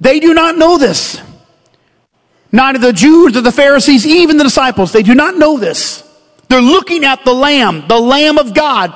They 0.00 0.20
do 0.20 0.34
not 0.34 0.56
know 0.56 0.78
this. 0.78 1.20
Neither 2.50 2.78
the 2.78 2.92
Jews 2.92 3.36
or 3.36 3.42
the 3.42 3.52
Pharisees, 3.52 4.06
even 4.06 4.38
the 4.38 4.44
disciples, 4.44 4.90
they 4.90 5.02
do 5.02 5.14
not 5.14 5.36
know 5.36 5.58
this. 5.58 6.02
They're 6.48 6.62
looking 6.62 7.04
at 7.04 7.24
the 7.24 7.34
Lamb, 7.34 7.86
the 7.86 8.00
Lamb 8.00 8.38
of 8.38 8.54
God. 8.54 8.92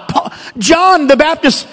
John 0.56 1.06
the 1.06 1.16
Baptist, 1.16 1.68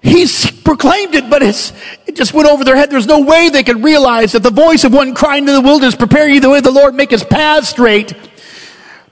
he's 0.00 0.48
proclaimed 0.62 1.16
it, 1.16 1.28
but 1.28 1.42
it 1.42 2.14
just 2.14 2.32
went 2.32 2.48
over 2.48 2.62
their 2.62 2.76
head. 2.76 2.90
There's 2.90 3.08
no 3.08 3.20
way 3.20 3.48
they 3.48 3.64
could 3.64 3.82
realize 3.82 4.32
that 4.32 4.44
the 4.44 4.50
voice 4.50 4.84
of 4.84 4.92
one 4.92 5.14
crying 5.14 5.46
to 5.46 5.52
the 5.52 5.60
wilderness, 5.60 5.96
prepare 5.96 6.28
you 6.28 6.40
the 6.40 6.48
way 6.48 6.58
of 6.58 6.64
the 6.64 6.70
Lord, 6.70 6.94
make 6.94 7.10
his 7.10 7.24
path 7.24 7.66
straight, 7.66 8.14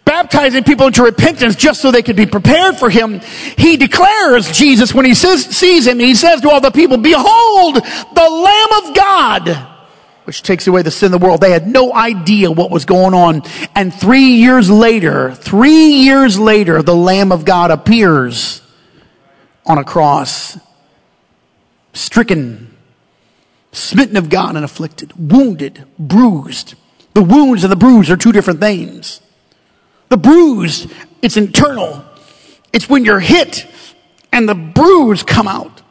baptizing 0.09 0.65
people 0.65 0.87
into 0.87 1.03
repentance 1.03 1.55
just 1.55 1.83
so 1.83 1.91
they 1.91 2.03
could 2.03 2.17
be 2.17 2.25
prepared 2.25 2.77
for 2.77 2.89
him. 2.89 3.21
He 3.57 3.77
declares 3.77 4.51
Jesus 4.51 4.95
when 4.95 5.05
he 5.05 5.15
says, 5.15 5.45
sees 5.45 5.87
him, 5.87 5.99
he 5.99 6.15
says 6.15 6.41
to 6.41 6.51
all 6.51 6.63
the 6.63 6.71
people, 6.71 6.97
behold, 6.97 7.75
the 7.75 8.31
Lamb 8.31 8.85
of 8.85 8.97
God 8.97 9.75
which 10.25 10.43
takes 10.43 10.67
away 10.67 10.83
the 10.83 10.91
sin 10.91 11.07
of 11.15 11.19
the 11.19 11.27
world. 11.27 11.41
They 11.41 11.53
had 11.53 11.67
no 11.67 11.91
idea 11.91 12.51
what 12.51 12.71
was 12.71 12.85
going 12.85 13.15
on. 13.15 13.41
And 13.75 13.95
three 13.95 14.35
years 14.35 14.69
later, 14.69 15.33
three 15.33 16.03
years 16.03 16.39
later, 16.39 16.83
the 16.83 16.95
Lamb 16.95 17.33
of 17.33 17.47
God 17.47 17.71
appears 17.71 18.61
on 19.65 19.79
a 19.79 19.85
cross, 19.85 20.59
stricken, 21.95 22.77
smitten 23.73 24.19
of 24.19 24.29
God 24.29 24.55
and 24.55 24.67
afflicted, 24.67 25.15
wounded, 25.17 25.87
bruised. 25.99 26.75
The 27.15 27.23
wounds 27.23 27.65
and 27.65 27.73
the 27.73 27.77
bruise 27.77 28.11
are 28.11 28.17
two 28.19 28.33
different 28.33 28.61
things. 28.61 29.23
The 30.09 30.17
bruise, 30.17 30.87
it's 31.23 31.37
internal. 31.37 32.05
It's 32.73 32.89
when 32.89 33.05
you're 33.05 33.21
hit 33.21 33.67
and 34.33 34.49
the 34.49 34.55
bruise 34.55 35.23
come 35.23 35.49
out. 35.49 35.83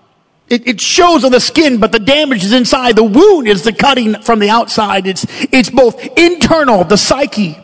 It, 0.50 0.66
it, 0.66 0.80
shows 0.80 1.26
on 1.26 1.32
the 1.34 1.42
skin, 1.42 1.80
but 1.80 1.92
the 1.92 2.00
damage 2.00 2.46
is 2.46 2.54
inside. 2.54 2.96
The 2.96 3.04
wound 3.04 3.50
is 3.50 3.64
the 3.64 3.74
cutting 3.74 4.22
from 4.22 4.40
the 4.40 4.50
outside. 4.50 5.06
It's, 5.06 5.26
it's 5.52 5.70
both 5.70 6.02
internal, 6.18 6.86
the 6.86 6.96
psyche, 6.96 7.58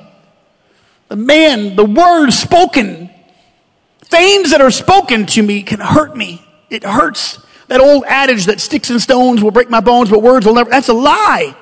the 1.08 1.16
man, 1.16 1.78
the 1.78 1.86
words 1.86 2.38
spoken. 2.38 3.10
Things 4.02 4.52
that 4.52 4.60
are 4.60 4.72
spoken 4.72 5.26
to 5.28 5.42
me 5.42 5.64
can 5.64 5.80
hurt 5.80 6.18
me. 6.18 6.46
It 6.70 6.84
hurts. 6.84 7.40
That 7.68 7.80
old 7.80 8.04
adage 8.04 8.48
that 8.48 8.60
sticks 8.60 8.90
and 8.90 9.02
stones 9.02 9.42
will 9.42 9.52
break 9.52 9.70
my 9.70 9.80
bones, 9.80 10.10
but 10.10 10.22
words 10.22 10.46
will 10.46 10.56
never, 10.56 10.70
that's 10.70 10.90
a 10.90 10.94
lie. 10.94 11.56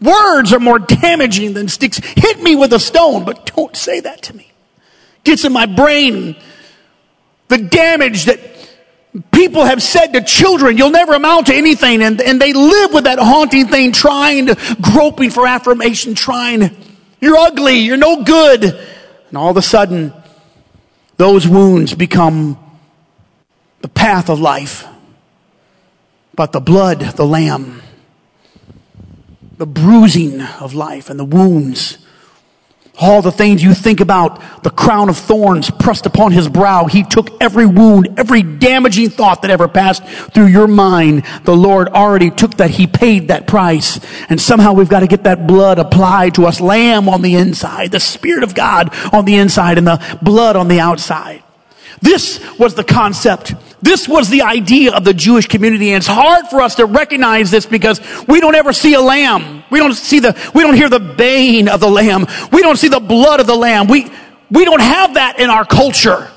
Words 0.00 0.52
are 0.52 0.60
more 0.60 0.78
damaging 0.78 1.54
than 1.54 1.68
sticks. 1.68 1.98
Hit 1.98 2.40
me 2.42 2.54
with 2.54 2.72
a 2.72 2.78
stone, 2.78 3.24
but 3.24 3.50
don't 3.56 3.76
say 3.76 4.00
that 4.00 4.22
to 4.22 4.36
me. 4.36 4.50
Gets 5.24 5.44
in 5.44 5.52
my 5.52 5.66
brain. 5.66 6.36
The 7.48 7.58
damage 7.58 8.26
that 8.26 8.40
people 9.32 9.64
have 9.64 9.82
said 9.82 10.12
to 10.12 10.22
children, 10.22 10.76
you'll 10.76 10.90
never 10.90 11.14
amount 11.14 11.48
to 11.48 11.54
anything. 11.54 12.02
And, 12.02 12.20
and 12.20 12.40
they 12.40 12.52
live 12.52 12.92
with 12.92 13.04
that 13.04 13.18
haunting 13.18 13.68
thing, 13.68 13.92
trying 13.92 14.46
to, 14.46 14.76
groping 14.80 15.30
for 15.30 15.46
affirmation, 15.46 16.14
trying, 16.14 16.76
you're 17.20 17.36
ugly, 17.36 17.78
you're 17.78 17.96
no 17.96 18.22
good. 18.22 18.64
And 18.64 19.36
all 19.36 19.50
of 19.50 19.56
a 19.56 19.62
sudden, 19.62 20.12
those 21.16 21.48
wounds 21.48 21.94
become 21.94 22.58
the 23.80 23.88
path 23.88 24.30
of 24.30 24.40
life. 24.40 24.86
But 26.34 26.52
the 26.52 26.60
blood, 26.60 27.00
the 27.00 27.26
lamb, 27.26 27.82
the 29.58 29.66
bruising 29.66 30.40
of 30.40 30.74
life 30.74 31.10
and 31.10 31.18
the 31.20 31.24
wounds 31.24 31.98
all 33.00 33.22
the 33.22 33.30
things 33.30 33.62
you 33.62 33.74
think 33.74 34.00
about, 34.00 34.62
the 34.64 34.70
crown 34.70 35.08
of 35.08 35.16
thorns 35.16 35.70
pressed 35.70 36.04
upon 36.06 36.32
his 36.32 36.48
brow. 36.48 36.86
He 36.86 37.04
took 37.04 37.40
every 37.40 37.66
wound, 37.66 38.18
every 38.18 38.42
damaging 38.42 39.10
thought 39.10 39.42
that 39.42 39.52
ever 39.52 39.68
passed 39.68 40.04
through 40.04 40.46
your 40.46 40.66
mind. 40.66 41.24
The 41.44 41.54
Lord 41.54 41.88
already 41.88 42.30
took 42.30 42.56
that. 42.56 42.70
He 42.70 42.88
paid 42.88 43.28
that 43.28 43.46
price. 43.46 44.00
And 44.28 44.40
somehow 44.40 44.72
we've 44.72 44.88
got 44.88 45.00
to 45.00 45.06
get 45.06 45.24
that 45.24 45.46
blood 45.46 45.78
applied 45.78 46.34
to 46.34 46.46
us. 46.46 46.60
Lamb 46.60 47.08
on 47.08 47.22
the 47.22 47.36
inside, 47.36 47.92
the 47.92 48.00
Spirit 48.00 48.42
of 48.42 48.54
God 48.54 48.92
on 49.12 49.24
the 49.24 49.36
inside, 49.36 49.78
and 49.78 49.86
the 49.86 50.18
blood 50.20 50.56
on 50.56 50.66
the 50.66 50.80
outside. 50.80 51.44
This 52.00 52.40
was 52.58 52.74
the 52.74 52.84
concept. 52.84 53.54
This 53.80 54.08
was 54.08 54.28
the 54.28 54.42
idea 54.42 54.92
of 54.92 55.04
the 55.04 55.14
Jewish 55.14 55.46
community. 55.46 55.90
And 55.90 55.98
it's 55.98 56.06
hard 56.06 56.48
for 56.48 56.60
us 56.60 56.76
to 56.76 56.86
recognize 56.86 57.50
this 57.50 57.66
because 57.66 58.00
we 58.26 58.40
don't 58.40 58.54
ever 58.54 58.72
see 58.72 58.94
a 58.94 59.00
lamb. 59.00 59.62
We 59.70 59.78
don't 59.78 59.94
see 59.94 60.18
the, 60.18 60.36
we 60.54 60.62
don't 60.62 60.74
hear 60.74 60.88
the 60.88 61.00
baying 61.00 61.68
of 61.68 61.80
the 61.80 61.88
lamb. 61.88 62.26
We 62.52 62.62
don't 62.62 62.76
see 62.76 62.88
the 62.88 63.00
blood 63.00 63.40
of 63.40 63.46
the 63.46 63.54
lamb. 63.54 63.86
We, 63.86 64.10
we 64.50 64.64
don't 64.64 64.80
have 64.80 65.14
that 65.14 65.38
in 65.38 65.48
our 65.48 65.64
culture. 65.64 66.28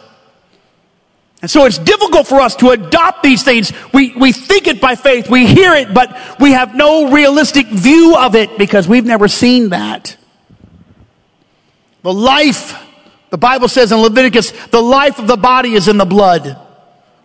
And 1.41 1.49
so 1.49 1.65
it's 1.65 1.79
difficult 1.79 2.27
for 2.27 2.39
us 2.39 2.55
to 2.57 2.69
adopt 2.69 3.23
these 3.23 3.43
things. 3.43 3.73
We, 3.91 4.13
we 4.15 4.31
think 4.31 4.67
it 4.67 4.79
by 4.79 4.93
faith. 4.93 5.27
We 5.27 5.47
hear 5.47 5.73
it, 5.73 5.91
but 5.91 6.39
we 6.39 6.51
have 6.51 6.75
no 6.75 7.11
realistic 7.11 7.65
view 7.65 8.15
of 8.15 8.35
it 8.35 8.59
because 8.59 8.87
we've 8.87 9.05
never 9.05 9.27
seen 9.27 9.69
that. 9.69 10.15
The 12.03 12.13
life 12.13 12.77
the 13.31 13.37
Bible 13.37 13.69
says 13.69 13.93
in 13.93 13.99
Leviticus, 13.99 14.51
the 14.67 14.81
life 14.81 15.17
of 15.17 15.25
the 15.25 15.37
body 15.37 15.73
is 15.73 15.87
in 15.87 15.97
the 15.97 16.05
blood. 16.05 16.59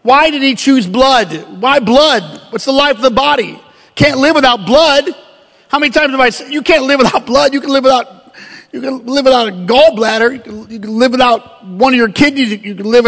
Why 0.06 0.30
did 0.30 0.40
he 0.40 0.54
choose 0.54 0.86
blood? 0.86 1.60
Why 1.60 1.80
blood? 1.80 2.52
What's 2.52 2.64
the 2.64 2.70
life 2.70 2.94
of 2.94 3.02
the 3.02 3.10
body? 3.10 3.60
Can't 3.96 4.18
live 4.18 4.36
without 4.36 4.64
blood. 4.64 5.04
How 5.66 5.80
many 5.80 5.90
times 5.90 6.12
have 6.12 6.20
I 6.20 6.30
said, 6.30 6.52
you 6.52 6.62
can't 6.62 6.84
live 6.84 6.98
without 6.98 7.26
blood, 7.26 7.52
you 7.52 7.60
can 7.60 7.70
live 7.70 7.82
without, 7.82 8.36
you 8.70 8.80
can 8.80 9.04
live 9.04 9.24
without 9.24 9.48
a 9.48 9.50
gallbladder, 9.50 10.32
you 10.32 10.38
can, 10.38 10.70
you 10.70 10.78
can 10.78 10.96
live 10.96 11.10
without 11.10 11.66
one 11.66 11.92
of 11.92 11.96
your 11.96 12.12
kidneys, 12.12 12.52
you 12.52 12.76
can 12.76 12.88
live, 12.88 13.04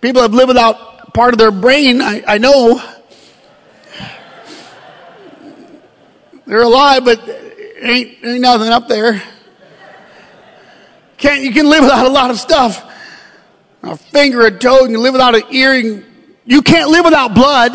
people 0.00 0.20
have 0.20 0.34
lived 0.34 0.48
without 0.48 1.14
part 1.14 1.32
of 1.32 1.38
their 1.38 1.52
brain, 1.52 2.02
I, 2.02 2.24
I 2.26 2.38
know. 2.38 2.82
They're 6.44 6.62
alive, 6.62 7.04
but 7.04 7.20
ain't, 7.80 8.24
ain't 8.24 8.40
nothing 8.40 8.72
up 8.72 8.88
there. 8.88 9.22
Can't, 11.18 11.44
you 11.44 11.52
can 11.52 11.70
live 11.70 11.84
without 11.84 12.04
a 12.04 12.10
lot 12.10 12.32
of 12.32 12.38
stuff. 12.40 12.82
A 13.84 13.96
finger, 13.96 14.44
a 14.44 14.50
toe, 14.50 14.86
you 14.86 14.98
live 14.98 15.12
without 15.14 15.36
an 15.36 15.42
ear. 15.52 15.74
You 15.74 16.04
can't 16.62 16.90
live 16.90 17.04
without 17.04 17.34
blood. 17.34 17.72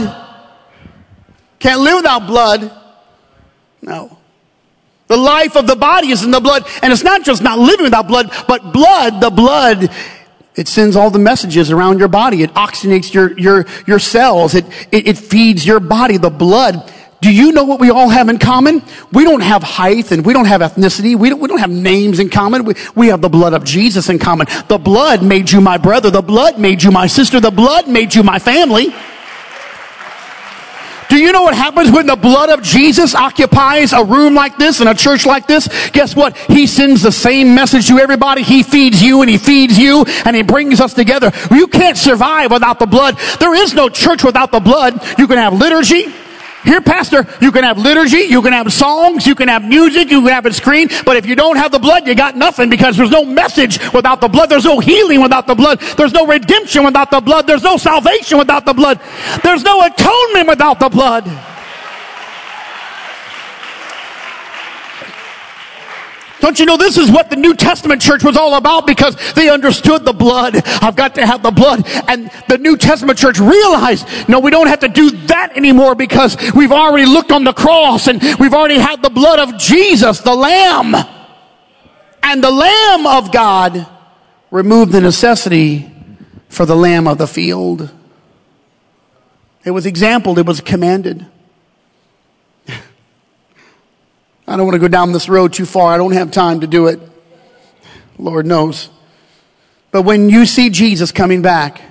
Can't 1.59 1.82
live 1.82 1.97
without 1.97 2.26
blood. 2.26 2.72
No. 3.82 4.17
The 5.07 5.17
life 5.17 5.57
of 5.57 5.67
the 5.67 5.76
body 5.76 6.09
is 6.09 6.24
in 6.24 6.32
the 6.32 6.39
blood. 6.39 6.65
And 6.82 6.93
it's 6.93 7.03
not 7.03 7.24
just 7.24 7.41
not 7.41 7.59
living 7.59 7.84
without 7.84 8.07
blood, 8.07 8.32
but 8.47 8.72
blood, 8.72 9.19
the 9.19 9.30
blood, 9.30 9.91
it 10.55 10.67
sends 10.67 10.95
all 10.95 11.09
the 11.09 11.19
messages 11.19 11.72
around 11.72 11.99
your 11.99 12.07
body. 12.07 12.43
It 12.43 12.53
oxygenates 12.53 13.13
your, 13.13 13.38
your, 13.38 13.65
your 13.88 13.99
cells. 13.99 14.55
It, 14.55 14.65
it, 14.91 15.07
it 15.07 15.17
feeds 15.17 15.65
your 15.65 15.80
body. 15.80 16.17
The 16.17 16.30
blood 16.30 16.91
do 17.22 17.32
you 17.32 17.51
know 17.51 17.63
what 17.63 17.80
we 17.80 17.91
all 17.91 18.09
have 18.09 18.30
in 18.30 18.39
common? 18.39 18.82
We 19.11 19.24
don't 19.24 19.41
have 19.41 19.61
height 19.61 20.11
and 20.11 20.26
we 20.26 20.34
don't 20.34 20.45
have 20.45 20.61
ethnicity. 20.61 21.15
We 21.15 21.30
don't, 21.30 21.39
we 21.39 21.47
don't 21.47 21.59
have 21.59 21.69
names 21.69 22.19
in 22.19 22.30
common. 22.30 22.65
We, 22.65 22.74
we 22.95 23.07
have 23.07 23.22
the 23.22 23.30
blood 23.30 23.53
of 23.53 23.63
Jesus 23.63 24.09
in 24.09 24.17
common. 24.17 24.47
The 24.67 24.80
blood 24.80 25.24
made 25.24 25.51
you 25.51 25.61
my 25.61 25.78
brother. 25.78 26.09
The 26.09 26.24
blood 26.24 26.59
made 26.59 26.82
you 26.82 26.89
my 26.89 27.05
sister. 27.05 27.39
The 27.39 27.51
blood 27.51 27.88
made 27.88 28.15
you 28.15 28.24
my 28.24 28.39
family. 28.39 28.88
Do 31.09 31.17
you 31.17 31.32
know 31.32 31.43
what 31.43 31.53
happens 31.53 31.91
when 31.91 32.07
the 32.07 32.15
blood 32.15 32.49
of 32.49 32.63
Jesus 32.63 33.13
occupies 33.13 33.93
a 33.93 34.03
room 34.03 34.34
like 34.34 34.57
this 34.57 34.80
and 34.80 34.89
a 34.89 34.95
church 34.95 35.26
like 35.26 35.45
this? 35.45 35.67
Guess 35.91 36.15
what? 36.15 36.36
He 36.38 36.65
sends 36.65 37.03
the 37.03 37.11
same 37.11 37.53
message 37.53 37.88
to 37.89 37.99
everybody. 37.99 38.41
He 38.41 38.63
feeds 38.63 39.03
you 39.03 39.22
and 39.22 39.30
he 39.30 39.38
feeds 39.38 39.78
you 39.78 40.05
and 40.26 40.36
he 40.36 40.41
brings 40.41 40.82
us 40.82 40.95
together. 40.95 41.32
You 41.51 41.67
can't 41.67 41.97
survive 41.97 42.49
without 42.49 42.80
the 42.80 42.88
blood. 42.88 43.17
There 43.39 43.53
is 43.53 43.76
no 43.76 43.89
church 43.89 44.24
without 44.24 44.51
the 44.51 44.61
blood. 44.61 45.03
You 45.19 45.28
can 45.28 45.38
have 45.38 45.53
liturgy. 45.53 46.11
Here, 46.64 46.82
Pastor, 46.82 47.28
you 47.41 47.51
can 47.51 47.64
have 47.64 47.78
liturgy, 47.78 48.20
you 48.20 48.41
can 48.41 48.53
have 48.53 48.72
songs, 48.72 49.26
you 49.26 49.34
can 49.34 49.47
have 49.47 49.64
music, 49.64 50.12
you 50.12 50.22
can 50.22 50.30
have 50.30 50.45
a 50.45 50.53
screen, 50.53 50.89
but 51.05 51.18
if 51.18 51.26
you 51.26 51.36
don't 51.36 51.55
have 51.55 51.72
the 51.72 51.80
blood, 51.80 52.07
you 52.07 52.14
got 52.14 52.36
nothing 52.36 52.70
because 52.70 52.95
there's 52.97 53.09
no 53.09 53.26
message 53.26 53.80
without 53.93 54.22
the 54.22 54.28
blood. 54.28 54.49
There's 54.49 54.66
no 54.66 54.80
healing 54.80 55.22
without 55.22 55.47
the 55.47 55.55
blood. 55.55 55.80
There's 55.97 56.14
no 56.14 56.28
redemption 56.28 56.84
without 56.84 57.09
the 57.09 57.22
blood. 57.22 57.47
There's 57.47 57.64
no 57.64 57.78
salvation 57.78 58.38
without 58.38 58.66
the 58.66 58.74
blood. 58.74 58.99
There's 59.43 59.64
no 59.64 59.82
atonement 59.84 60.47
without 60.47 60.80
the 60.80 60.89
blood. 60.89 61.26
Don't 66.42 66.60
you 66.60 66.66
know 66.66 66.76
this 66.76 66.98
is 66.98 67.12
what 67.12 67.30
the 67.30 67.36
New 67.36 67.54
Testament 67.54 68.02
church 68.02 68.24
was 68.24 68.36
all 68.36 68.56
about 68.56 68.88
because 68.88 69.16
they 69.34 69.50
understood 69.50 70.04
the 70.04 70.12
blood. 70.12 70.56
I've 70.82 70.96
got 70.96 71.16
to 71.16 71.26
have 71.26 71.44
the 71.44 71.52
blood. 71.52 71.88
And 72.08 72.32
the 72.50 72.58
New 72.58 72.78
Testament 72.78 73.20
church 73.20 73.39
realized, 73.39 74.08
no, 74.28 74.39
we 74.39 74.50
don't 74.50 74.68
have 74.68 74.80
to 74.80 74.89
do 74.89 75.12
that 75.28 75.56
anymore 75.56 75.94
because 75.94 76.36
we've 76.54 76.72
already 76.72 77.06
looked 77.06 77.32
on 77.32 77.44
the 77.44 77.54
cross 77.54 78.08
and 78.08 78.22
we've 78.39 78.54
already 78.54 78.80
had 78.80 79.04
the 79.04 79.12
blood 79.12 79.39
of 79.39 79.58
Jesus, 79.60 80.20
the 80.22 80.36
Lamb. 80.36 80.96
And 82.24 82.44
the 82.44 82.52
Lamb 82.52 83.06
of 83.06 83.32
God 83.32 83.88
removed 84.50 84.92
the 84.92 85.02
necessity 85.02 85.92
for 86.50 86.66
the 86.66 86.76
Lamb 86.76 87.08
of 87.08 87.20
the 87.20 87.28
field. 87.28 87.89
It 89.64 89.72
was 89.72 89.86
exampled, 89.86 90.39
it 90.39 90.46
was 90.48 90.60
commanded. 90.60 91.26
I 94.52 94.58
don't 94.58 94.66
want 94.66 94.76
to 94.76 94.80
go 94.80 94.89
down 94.89 95.14
this 95.14 95.30
road 95.30 95.54
too 95.54 95.66
far. 95.66 95.93
I 95.93 95.97
don't 95.97 96.12
have 96.12 96.30
time 96.30 96.60
to 96.60 96.68
do 96.68 96.88
it. 96.88 96.99
Lord 98.18 98.45
knows. 98.45 98.89
But 99.91 100.02
when 100.02 100.28
you 100.30 100.45
see 100.45 100.70
Jesus 100.70 101.14
coming 101.14 101.41
back, 101.41 101.82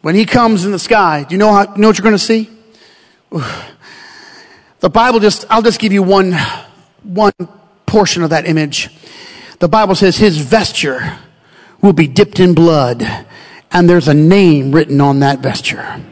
when 0.00 0.14
he 0.14 0.24
comes 0.24 0.64
in 0.64 0.72
the 0.72 0.78
sky, 0.78 1.26
do 1.28 1.34
you 1.34 1.38
know, 1.38 1.52
how, 1.52 1.74
you 1.74 1.82
know 1.82 1.88
what 1.88 1.98
you're 1.98 2.02
going 2.02 2.14
to 2.14 2.18
see? 2.18 2.48
The 4.80 4.90
Bible 4.90 5.18
just, 5.18 5.46
I'll 5.48 5.62
just 5.62 5.80
give 5.80 5.94
you 5.94 6.02
one, 6.02 6.32
one 7.04 7.32
portion 7.86 8.22
of 8.22 8.30
that 8.30 8.46
image. 8.46 8.90
The 9.58 9.68
Bible 9.68 9.94
says 9.94 10.18
his 10.18 10.36
vesture 10.36 11.18
will 11.80 11.94
be 11.94 12.06
dipped 12.06 12.38
in 12.38 12.52
blood 12.52 13.02
and 13.70 13.88
there's 13.88 14.08
a 14.08 14.14
name 14.14 14.72
written 14.72 15.00
on 15.00 15.20
that 15.20 15.38
vesture. 15.38 16.02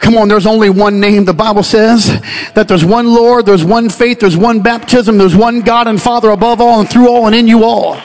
Come 0.00 0.16
on, 0.16 0.28
there's 0.28 0.46
only 0.46 0.70
one 0.70 0.98
name. 0.98 1.24
The 1.24 1.34
Bible 1.34 1.62
says 1.62 2.06
that 2.54 2.66
there's 2.66 2.84
one 2.84 3.06
Lord, 3.06 3.46
there's 3.46 3.64
one 3.64 3.88
faith, 3.90 4.20
there's 4.20 4.36
one 4.36 4.60
baptism, 4.60 5.18
there's 5.18 5.36
one 5.36 5.60
God 5.60 5.86
and 5.86 6.00
Father 6.00 6.30
above 6.30 6.60
all 6.60 6.80
and 6.80 6.88
through 6.88 7.08
all 7.08 7.26
and 7.26 7.36
in 7.36 7.46
you 7.46 7.64
all. 7.64 8.00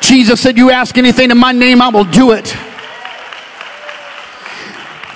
Jesus 0.00 0.40
said, 0.40 0.58
You 0.58 0.70
ask 0.70 0.98
anything 0.98 1.30
in 1.30 1.38
my 1.38 1.52
name, 1.52 1.80
I 1.80 1.88
will 1.88 2.04
do 2.04 2.32
it. 2.32 2.54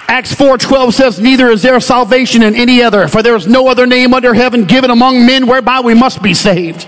Acts 0.09 0.33
4:12 0.35 0.93
says 0.95 1.21
neither 1.21 1.51
is 1.51 1.63
there 1.63 1.79
salvation 1.81 2.43
in 2.43 2.55
any 2.55 2.81
other 2.81 3.09
for 3.09 3.23
there 3.23 3.35
is 3.35 3.49
no 3.49 3.67
other 3.67 3.87
name 3.87 4.15
under 4.15 4.33
heaven 4.33 4.65
given 4.65 4.91
among 4.91 5.27
men 5.27 5.47
whereby 5.47 5.81
we 5.81 5.95
must 5.95 6.23
be 6.23 6.33
saved. 6.33 6.87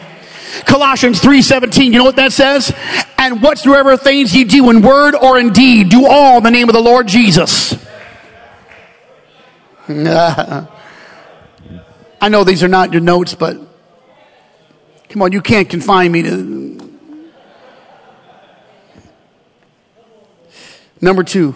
Colossians 0.64 1.20
3:17 1.20 1.86
you 1.86 1.98
know 1.98 2.04
what 2.04 2.16
that 2.16 2.32
says? 2.32 2.72
And 3.18 3.42
whatsoever 3.42 3.96
things 3.96 4.34
ye 4.34 4.44
do 4.44 4.70
in 4.70 4.80
word 4.80 5.16
or 5.16 5.36
in 5.38 5.52
deed 5.52 5.88
do 5.88 6.06
all 6.06 6.38
in 6.38 6.44
the 6.44 6.50
name 6.50 6.68
of 6.68 6.74
the 6.74 6.80
Lord 6.80 7.08
Jesus. 7.08 7.76
I 12.20 12.28
know 12.28 12.44
these 12.44 12.62
are 12.62 12.68
not 12.68 12.92
your 12.92 13.00
notes, 13.00 13.34
but 13.34 13.56
come 15.08 15.22
on, 15.22 15.32
you 15.32 15.40
can't 15.40 15.66
confine 15.68 16.12
me 16.12 16.22
to. 16.22 16.98
Number 21.00 21.22
two. 21.22 21.54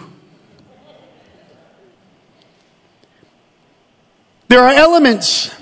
There 4.47 4.61
are 4.61 4.73
elements, 4.73 5.53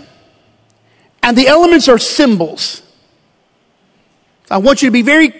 and 1.21 1.37
the 1.37 1.47
elements 1.47 1.89
are 1.89 1.97
symbols. 1.97 2.83
I 4.49 4.59
want 4.59 4.81
you 4.81 4.87
to 4.87 4.93
be 4.93 5.01
very 5.01 5.33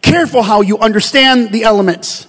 careful 0.00 0.42
how 0.42 0.62
you 0.62 0.78
understand 0.78 1.52
the 1.52 1.64
elements. 1.64 2.26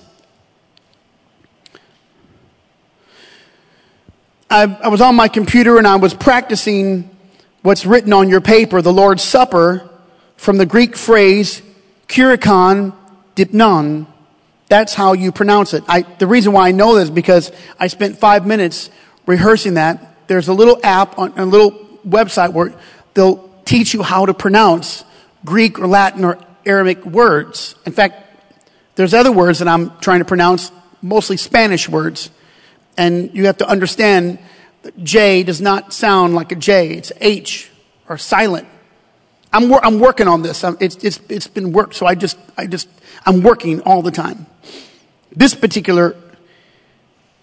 I, 4.56 4.78
I 4.84 4.88
was 4.88 5.02
on 5.02 5.16
my 5.16 5.28
computer 5.28 5.78
and 5.78 5.86
I 5.86 5.98
was 5.98 6.14
practicing 6.14 7.10
what's 7.62 7.86
written 7.86 8.14
on 8.14 8.30
your 8.30 8.40
paper, 8.40 8.82
the 8.82 8.94
Lord's 8.94 9.22
Supper, 9.22 9.90
from 10.38 10.58
the 10.58 10.66
Greek 10.66 10.96
phrase 10.96 11.62
kuriakon 12.08 12.96
deipnon. 13.36 14.08
That's 14.70 14.94
how 14.94 15.12
you 15.12 15.34
pronounce 15.34 15.74
it. 15.74 15.84
I, 15.90 16.04
the 16.04 16.26
reason 16.26 16.54
why 16.54 16.70
I 16.70 16.72
know 16.72 16.96
this 16.96 17.06
is 17.06 17.10
because 17.10 17.52
I 17.78 17.88
spent 17.88 18.18
five 18.18 18.48
minutes 18.48 18.90
rehearsing 19.26 19.74
that. 19.74 20.26
There's 20.28 20.48
a 20.48 20.54
little 20.54 20.80
app 20.86 21.20
on 21.20 21.38
a 21.38 21.46
little 21.46 21.72
website 22.08 22.54
where 22.54 22.74
they'll 23.14 23.50
teach 23.66 23.94
you 23.94 24.04
how 24.04 24.26
to 24.26 24.34
pronounce 24.34 25.04
Greek 25.44 25.80
or 25.80 25.88
Latin 25.88 26.24
or 26.24 26.40
Aramaic 26.66 27.06
words. 27.06 27.76
In 27.86 27.92
fact, 27.92 28.24
there's 28.96 29.14
other 29.14 29.34
words 29.34 29.60
that 29.60 29.68
I'm 29.68 30.00
trying 30.00 30.20
to 30.20 30.26
pronounce, 30.26 30.72
mostly 31.02 31.36
Spanish 31.36 31.90
words. 31.90 32.30
And 32.98 33.34
you 33.34 33.46
have 33.46 33.58
to 33.58 33.68
understand 33.68 34.40
that 34.84 35.04
J 35.04 35.44
does 35.44 35.62
not 35.62 35.94
sound 35.94 36.36
like 36.36 36.52
a 36.52 36.56
J. 36.56 36.92
It's 36.92 37.12
H 37.20 37.72
or 38.08 38.18
silent. 38.18 38.68
I'm, 39.52 39.70
wor- 39.70 39.86
I'm 39.86 40.00
working 40.00 40.28
on 40.28 40.42
this. 40.42 40.64
I'm, 40.64 40.78
it's, 40.80 40.96
it's, 40.98 41.20
it's 41.30 41.48
been 41.48 41.72
work. 41.72 41.94
So 41.94 42.06
I 42.06 42.16
just, 42.16 42.38
I 42.58 42.68
just, 42.68 42.90
I'm 43.26 43.42
working 43.42 43.82
all 43.82 44.02
the 44.02 44.12
time. 44.12 44.46
This 45.36 45.56
particular 45.56 46.16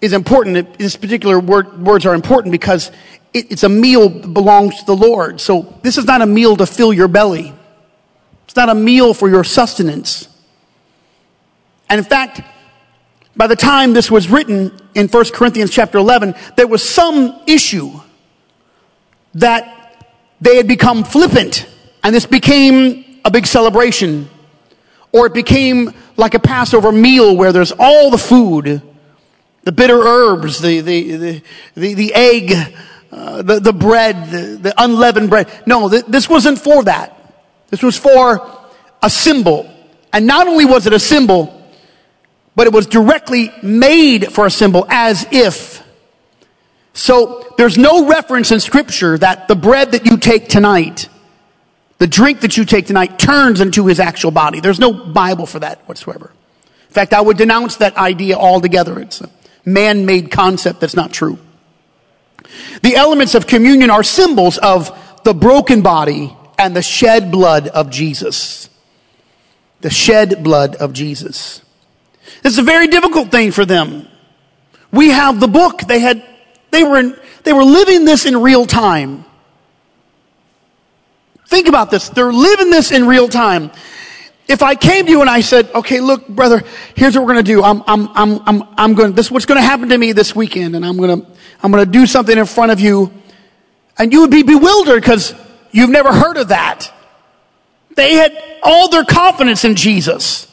is 0.00 0.12
important. 0.12 0.78
This 0.78 0.96
particular 0.96 1.40
word, 1.40 1.80
words 1.82 2.04
are 2.04 2.14
important 2.14 2.52
because 2.52 2.90
it, 3.32 3.50
it's 3.52 3.62
a 3.62 3.68
meal 3.68 4.08
that 4.08 4.28
belongs 4.28 4.78
to 4.80 4.84
the 4.84 4.96
Lord. 4.96 5.40
So 5.40 5.78
this 5.82 5.96
is 5.96 6.04
not 6.04 6.20
a 6.20 6.26
meal 6.26 6.56
to 6.56 6.66
fill 6.66 6.92
your 6.92 7.08
belly. 7.08 7.54
It's 8.44 8.56
not 8.56 8.68
a 8.68 8.74
meal 8.74 9.14
for 9.14 9.28
your 9.28 9.44
sustenance. 9.44 10.28
And 11.88 11.98
in 11.98 12.04
fact, 12.04 12.42
by 13.36 13.46
the 13.46 13.56
time 13.56 13.92
this 13.92 14.10
was 14.10 14.28
written 14.28 14.78
in 14.94 15.08
1 15.08 15.24
Corinthians 15.32 15.70
chapter 15.70 15.98
11, 15.98 16.34
there 16.56 16.66
was 16.66 16.88
some 16.88 17.40
issue 17.46 17.90
that 19.34 20.06
they 20.40 20.56
had 20.56 20.68
become 20.68 21.04
flippant 21.04 21.66
and 22.02 22.14
this 22.14 22.26
became 22.26 23.20
a 23.24 23.30
big 23.30 23.46
celebration. 23.46 24.28
Or 25.12 25.26
it 25.26 25.34
became 25.34 25.92
like 26.16 26.34
a 26.34 26.38
Passover 26.38 26.90
meal 26.90 27.36
where 27.36 27.52
there's 27.52 27.72
all 27.78 28.10
the 28.10 28.18
food, 28.18 28.82
the 29.62 29.72
bitter 29.72 29.98
herbs, 29.98 30.60
the, 30.60 30.80
the, 30.80 31.16
the, 31.16 31.42
the, 31.74 31.94
the 31.94 32.14
egg, 32.14 32.74
uh, 33.10 33.42
the, 33.42 33.60
the 33.60 33.72
bread, 33.72 34.30
the, 34.30 34.58
the 34.60 34.74
unleavened 34.82 35.30
bread. 35.30 35.48
No, 35.66 35.88
th- 35.88 36.06
this 36.06 36.28
wasn't 36.28 36.58
for 36.58 36.82
that. 36.84 37.18
This 37.68 37.82
was 37.82 37.96
for 37.96 38.50
a 39.02 39.10
symbol. 39.10 39.70
And 40.12 40.26
not 40.26 40.48
only 40.48 40.64
was 40.64 40.86
it 40.86 40.92
a 40.92 40.98
symbol, 40.98 41.61
but 42.54 42.66
it 42.66 42.72
was 42.72 42.86
directly 42.86 43.50
made 43.62 44.32
for 44.32 44.46
a 44.46 44.50
symbol 44.50 44.86
as 44.88 45.26
if 45.30 45.82
So 46.94 47.54
there's 47.56 47.78
no 47.78 48.06
reference 48.06 48.52
in 48.52 48.60
scripture 48.60 49.16
that 49.18 49.48
the 49.48 49.54
bread 49.54 49.92
that 49.92 50.04
you 50.04 50.18
take 50.18 50.48
tonight, 50.48 51.08
the 51.98 52.06
drink 52.06 52.40
that 52.40 52.56
you 52.56 52.64
take 52.64 52.86
tonight 52.86 53.18
turns 53.18 53.60
into 53.60 53.86
his 53.86 53.98
actual 53.98 54.30
body. 54.30 54.60
There's 54.60 54.78
no 54.78 54.92
Bible 54.92 55.46
for 55.46 55.60
that 55.60 55.80
whatsoever. 55.88 56.32
In 56.88 56.94
fact, 56.94 57.14
I 57.14 57.20
would 57.20 57.38
denounce 57.38 57.76
that 57.76 57.96
idea 57.96 58.36
altogether. 58.36 59.00
It's 59.00 59.22
a 59.22 59.30
man-made 59.64 60.30
concept 60.30 60.80
that's 60.80 60.96
not 60.96 61.12
true. 61.12 61.38
The 62.82 62.96
elements 62.96 63.34
of 63.34 63.46
communion 63.46 63.88
are 63.88 64.02
symbols 64.02 64.58
of 64.58 64.98
the 65.24 65.32
broken 65.32 65.80
body 65.80 66.36
and 66.58 66.76
the 66.76 66.82
shed 66.82 67.32
blood 67.32 67.68
of 67.68 67.88
Jesus. 67.90 68.68
The 69.80 69.88
shed 69.88 70.44
blood 70.44 70.76
of 70.76 70.92
Jesus. 70.92 71.61
It's 72.44 72.58
a 72.58 72.62
very 72.62 72.88
difficult 72.88 73.30
thing 73.30 73.52
for 73.52 73.64
them. 73.64 74.08
We 74.90 75.10
have 75.10 75.40
the 75.40 75.48
book. 75.48 75.80
They 75.80 76.00
had, 76.00 76.24
they 76.70 76.84
were 76.84 76.98
in, 76.98 77.16
they 77.44 77.52
were 77.52 77.64
living 77.64 78.04
this 78.04 78.26
in 78.26 78.36
real 78.40 78.66
time. 78.66 79.24
Think 81.46 81.68
about 81.68 81.90
this. 81.90 82.08
They're 82.08 82.32
living 82.32 82.70
this 82.70 82.92
in 82.92 83.06
real 83.06 83.28
time. 83.28 83.70
If 84.48 84.62
I 84.62 84.74
came 84.74 85.06
to 85.06 85.10
you 85.10 85.20
and 85.20 85.30
I 85.30 85.40
said, 85.40 85.70
okay, 85.74 86.00
look, 86.00 86.26
brother, 86.28 86.62
here's 86.94 87.14
what 87.14 87.24
we're 87.24 87.34
going 87.34 87.44
to 87.44 87.52
do. 87.52 87.62
I'm, 87.62 87.82
I'm, 87.86 88.08
I'm, 88.14 88.42
I'm, 88.46 88.74
I'm 88.76 88.94
going, 88.94 89.12
this 89.12 89.26
is 89.26 89.32
what's 89.32 89.46
going 89.46 89.60
to 89.60 89.66
happen 89.66 89.88
to 89.90 89.98
me 89.98 90.12
this 90.12 90.34
weekend 90.34 90.74
and 90.74 90.84
I'm 90.84 90.96
going 90.96 91.22
to, 91.22 91.26
I'm 91.62 91.70
going 91.70 91.84
to 91.84 91.90
do 91.90 92.06
something 92.06 92.36
in 92.36 92.44
front 92.46 92.72
of 92.72 92.80
you 92.80 93.12
and 93.98 94.12
you 94.12 94.22
would 94.22 94.30
be 94.30 94.42
bewildered 94.42 95.00
because 95.00 95.34
you've 95.70 95.90
never 95.90 96.12
heard 96.12 96.36
of 96.36 96.48
that. 96.48 96.92
They 97.94 98.14
had 98.14 98.36
all 98.62 98.88
their 98.88 99.04
confidence 99.04 99.64
in 99.64 99.76
Jesus. 99.76 100.51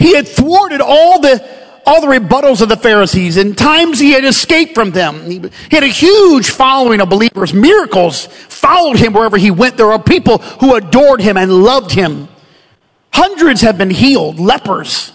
He 0.00 0.14
had 0.14 0.26
thwarted 0.26 0.80
all 0.80 1.20
the, 1.20 1.46
all 1.84 2.00
the 2.00 2.06
rebuttals 2.06 2.62
of 2.62 2.70
the 2.70 2.76
Pharisees. 2.76 3.36
In 3.36 3.54
times 3.54 3.98
he 4.00 4.12
had 4.12 4.24
escaped 4.24 4.74
from 4.74 4.92
them. 4.92 5.30
He, 5.30 5.42
had 5.70 5.84
a 5.84 5.88
huge 5.88 6.48
following 6.48 7.02
of 7.02 7.10
believers. 7.10 7.52
Miracles 7.52 8.24
followed 8.24 8.98
him 8.98 9.12
wherever 9.12 9.36
he 9.36 9.50
went. 9.50 9.76
There 9.76 9.92
are 9.92 10.02
people 10.02 10.38
who 10.38 10.74
adored 10.74 11.20
him 11.20 11.36
and 11.36 11.62
loved 11.62 11.92
him. 11.92 12.28
Hundreds 13.12 13.60
have 13.60 13.76
been 13.76 13.90
healed. 13.90 14.40
Lepers. 14.40 15.12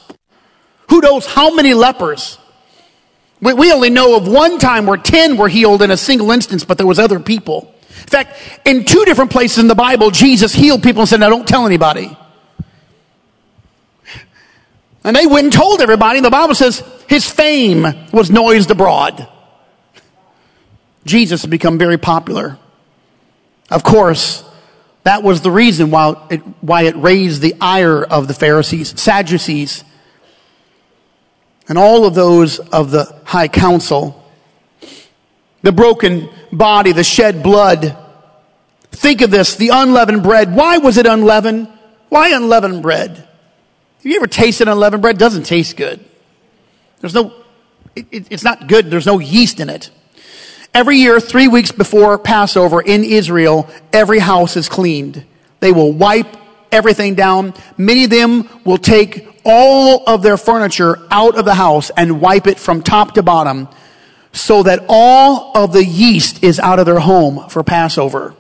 Who 0.92 1.02
knows 1.02 1.26
how 1.26 1.56
many 1.56 1.74
lepers? 1.74 2.38
We, 3.42 3.54
we 3.54 3.74
only 3.74 3.90
know 3.90 4.16
of 4.16 4.28
one 4.28 4.60
time 4.60 4.86
where 4.86 4.98
10 4.98 5.36
were 5.36 5.50
healed 5.50 5.82
in 5.82 5.90
a 5.90 5.98
single 5.98 6.30
instance, 6.30 6.64
but 6.64 6.78
there 6.78 6.86
was 6.86 7.00
other 7.00 7.20
people. 7.20 7.74
In 7.90 8.08
fact, 8.08 8.38
in 8.66 8.86
two 8.86 9.04
different 9.06 9.32
places 9.32 9.58
in 9.58 9.68
the 9.68 9.74
Bible, 9.74 10.12
Jesus 10.12 10.54
healed 10.54 10.84
people 10.84 11.02
and 11.02 11.10
said, 11.10 11.22
now 11.22 11.30
don't 11.30 11.48
tell 11.48 11.66
anybody. 11.66 12.16
And 15.06 15.16
they 15.16 15.28
went 15.28 15.44
and 15.44 15.54
told 15.54 15.82
everybody. 15.82 16.20
The 16.20 16.32
Bible 16.32 16.56
says 16.56 16.84
his 17.08 17.30
fame 17.30 17.86
was 18.12 18.32
noised 18.32 18.72
abroad. 18.72 19.28
Jesus 21.06 21.44
had 21.44 21.52
become 21.52 21.78
very 21.78 22.00
popular. 22.00 22.58
Of 23.70 23.84
course, 23.84 24.44
that 25.04 25.22
was 25.22 25.42
the 25.42 25.52
reason 25.52 25.92
why 25.92 26.16
it, 26.32 26.40
why 26.62 26.84
it 26.84 26.96
raised 26.96 27.44
the 27.44 27.54
ire 27.62 28.04
of 28.04 28.28
the 28.28 28.34
Pharisees, 28.34 29.00
Sadducees, 29.00 29.84
and 31.70 31.78
all 31.78 32.06
of 32.06 32.16
those 32.16 32.58
of 32.58 32.90
the 32.90 33.16
high 33.26 33.48
council. 33.48 34.24
The 35.62 35.72
broken 35.72 36.30
body, 36.52 36.94
the 36.94 37.04
shed 37.04 37.44
blood. 37.44 37.96
Think 38.92 39.22
of 39.22 39.30
this, 39.30 39.56
the 39.56 39.70
unleavened 39.70 40.24
bread. 40.24 40.56
Why 40.56 40.80
was 40.80 40.98
it 40.98 41.06
unleavened? 41.06 41.68
Why 42.10 42.30
unleavened 42.30 42.82
bread? 42.82 43.28
Have 44.06 44.12
you 44.12 44.18
ever 44.20 44.28
tasted 44.28 44.68
unleavened 44.68 45.02
bread? 45.02 45.16
It 45.16 45.20
doesn't 45.20 45.48
taste 45.48 45.78
good. 45.78 46.00
There's 47.00 47.16
no, 47.16 47.34
it, 47.96 48.06
it, 48.12 48.28
it's 48.30 48.44
not 48.44 48.68
good. 48.68 48.92
There's 48.92 49.08
no 49.08 49.18
yeast 49.18 49.60
in 49.60 49.68
it. 49.68 49.90
Every 50.76 50.98
year, 50.98 51.20
three 51.20 51.48
weeks 51.48 51.72
before 51.72 52.20
Passover 52.20 52.82
in 52.82 53.04
Israel, 53.04 53.68
every 53.92 54.20
house 54.20 54.58
is 54.58 54.70
cleaned. 54.70 55.26
They 55.60 55.72
will 55.72 55.92
wipe 55.92 56.28
everything 56.72 57.16
down. 57.16 57.56
Many 57.80 58.04
of 58.04 58.12
them 58.12 58.48
will 58.64 58.78
take 58.78 59.28
all 59.44 60.04
of 60.06 60.22
their 60.22 60.38
furniture 60.38 61.00
out 61.10 61.36
of 61.36 61.46
the 61.46 61.56
house 61.56 61.90
and 61.98 62.22
wipe 62.22 62.46
it 62.46 62.60
from 62.60 62.84
top 62.84 63.16
to 63.16 63.24
bottom 63.24 63.68
so 64.34 64.62
that 64.62 64.86
all 64.88 65.52
of 65.58 65.74
the 65.74 65.84
yeast 65.84 66.44
is 66.44 66.60
out 66.60 66.78
of 66.78 66.86
their 66.86 67.00
home 67.00 67.50
for 67.50 67.64
Passover. 67.64 68.36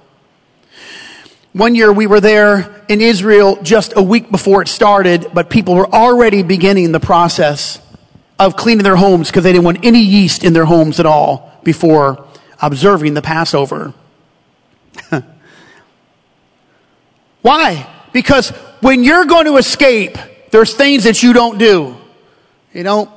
One 1.56 1.74
year 1.74 1.89
we 1.93 2.06
were 2.06 2.20
there 2.20 2.84
in 2.89 2.99
Israel 2.99 3.64
just 3.64 3.93
a 3.95 4.01
week 4.01 4.30
before 4.30 4.62
it 4.62 4.68
started, 4.68 5.30
but 5.34 5.49
people 5.49 5.76
were 5.76 5.88
already 5.88 6.43
beginning 6.43 6.91
the 6.91 6.99
process 6.99 7.80
of 8.38 8.58
cleaning 8.58 8.84
their 8.84 8.97
homes 8.97 9.30
because 9.30 9.45
they 9.45 9.53
didn't 9.53 9.64
want 9.64 9.86
any 9.86 10.01
yeast 10.01 10.43
in 10.43 10.51
their 10.51 10.66
homes 10.66 10.99
at 10.99 11.06
all 11.06 11.58
before 11.64 12.28
observing 12.62 13.14
the 13.14 13.22
Passover. 13.22 13.93
Why? 17.41 17.89
Because 18.12 18.49
when 18.82 19.06
you're 19.06 19.24
going 19.24 19.45
to 19.45 19.56
escape, 19.56 20.18
there's 20.51 20.74
things 20.74 21.06
that 21.06 21.24
you 21.24 21.32
don't 21.32 21.58
do. 21.58 21.95
You 22.74 22.84
don't, 22.84 23.10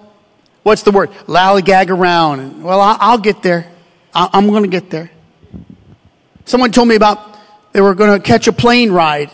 what's 0.63 0.83
the 0.83 0.93
word? 0.93 1.11
Lollygag 1.27 1.91
around. 1.91 2.63
Well, 2.63 2.81
I'll, 2.81 3.19
get 3.19 3.43
there. 3.43 3.69
I'm 4.15 4.47
going 4.47 4.63
to 4.63 4.69
get 4.69 4.91
there. 4.91 5.11
Someone 6.45 6.71
told 6.71 6.87
me 6.87 6.95
about 6.95 7.28
they 7.79 7.83
were 7.83 7.95
going 7.95 8.11
to 8.11 8.19
catch 8.19 8.49
a 8.49 8.53
plane 8.53 8.91
ride. 8.91 9.31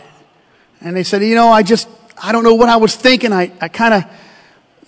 And 0.79 0.95
they 0.95 1.01
said, 1.01 1.23
you 1.23 1.33
know, 1.33 1.49
I 1.49 1.63
just, 1.63 1.87
I 2.15 2.31
don't 2.31 2.43
know 2.43 2.53
what 2.53 2.69
I 2.69 2.75
was 2.75 2.95
thinking. 2.95 3.33
I, 3.33 3.51
I 3.59 3.69
kind 3.69 3.95
of, 3.95 4.03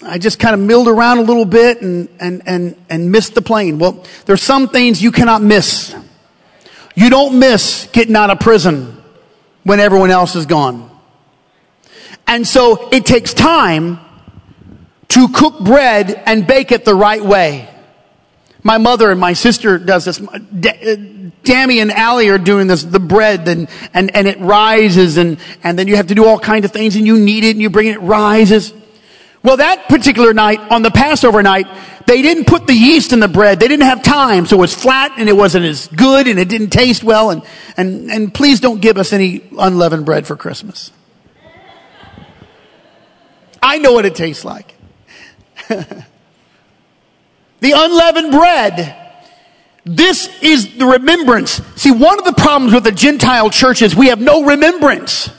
I 0.04 0.20
just 0.20 0.38
kind 0.38 0.54
of 0.54 0.60
milled 0.60 0.88
around 0.88 1.18
a 1.18 1.24
little 1.24 1.44
bit 1.44 1.82
and, 1.82 2.08
and, 2.20 2.44
and, 2.46 2.76
and 2.88 3.12
missed 3.12 3.34
the 3.34 3.42
plane. 3.42 3.80
Well, 3.80 4.06
there's 4.28 4.44
some 4.44 4.70
things 4.70 5.02
you 5.02 5.12
cannot 5.12 5.42
miss. 5.42 5.96
You 6.96 7.10
don't 7.10 7.40
miss 7.40 7.90
getting 7.92 8.16
out 8.16 8.30
of 8.30 8.40
prison 8.40 8.96
when 9.64 9.80
everyone 9.80 10.12
else 10.12 10.36
is 10.36 10.46
gone. 10.46 10.88
And 12.28 12.46
so 12.46 12.90
it 12.92 13.08
takes 13.08 13.34
time 13.34 13.98
to 15.08 15.30
cook 15.30 15.62
bread 15.62 16.12
and 16.28 16.46
bake 16.46 16.72
it 16.72 16.86
the 16.86 16.94
right 16.94 17.26
way. 17.26 17.68
My 18.64 18.78
mother 18.78 19.12
and 19.12 19.20
my 19.20 19.34
sister 19.34 19.78
does 19.78 20.06
this. 20.06 20.18
Dammy 20.18 21.80
uh, 21.80 21.82
and 21.84 21.92
Allie 21.92 22.30
are 22.30 22.38
doing 22.38 22.68
this, 22.68 22.84
the 22.84 23.00
bread 23.00 23.48
and, 23.48 23.70
and, 23.94 24.16
and 24.16 24.28
it 24.28 24.40
rises 24.40 25.18
and, 25.18 25.38
and 25.64 25.78
then 25.78 25.88
you 25.88 25.96
have 25.96 26.08
to 26.08 26.16
do 26.16 26.26
all 26.26 26.40
kinds 26.40 26.66
of 26.66 26.72
things 26.72 26.96
and 26.96 27.06
you 27.06 27.18
knead 27.18 27.44
it 27.44 27.52
and 27.52 27.62
you 27.62 27.70
bring 27.70 27.88
it, 27.88 27.98
it 27.98 28.00
rises. 28.00 28.74
Well, 29.44 29.58
that 29.58 29.88
particular 29.88 30.34
night, 30.34 30.60
on 30.72 30.82
the 30.82 30.92
Passover 30.92 31.44
night, 31.44 31.68
they 32.06 32.22
didn't 32.22 32.48
put 32.48 32.68
the 32.68 32.74
yeast 32.74 33.14
in 33.14 33.20
the 33.20 33.28
bread. 33.28 33.60
They 33.60 33.68
didn't 33.68 33.86
have 33.86 34.02
time. 34.02 34.46
So 34.46 34.58
it 34.58 34.60
was 34.60 34.74
flat 34.74 35.14
and 35.18 35.30
it 35.30 35.34
wasn't 35.34 35.66
as 35.66 35.88
good 35.88 36.28
and 36.28 36.40
it 36.40 36.50
didn't 36.50 36.72
taste 36.72 37.04
well. 37.04 37.30
And, 37.30 37.44
and, 37.76 38.12
and 38.12 38.34
please 38.34 38.60
don't 38.60 38.82
give 38.82 38.98
us 38.98 39.14
any 39.14 39.44
unleavened 39.58 40.06
bread 40.06 40.26
for 40.26 40.36
Christmas. 40.36 40.92
I 43.62 43.78
know 43.80 43.94
what 43.94 44.06
it 44.06 44.16
tastes 44.16 44.44
like. 44.46 44.76
the 47.60 47.74
unleavened 47.76 48.32
bread 48.32 49.08
this 49.88 50.30
is 50.42 50.76
the 50.76 50.86
remembrance. 50.86 51.62
See, 51.78 51.92
one 51.92 52.20
of 52.20 52.26
the 52.26 52.34
problems 52.34 52.74
with 52.74 52.84
the 52.84 52.92
Gentile 52.92 53.50
church 53.50 53.82
is 53.82 53.96
we 53.96 54.08
have 54.08 54.20
no 54.20 54.44
remembrance. 54.44 55.30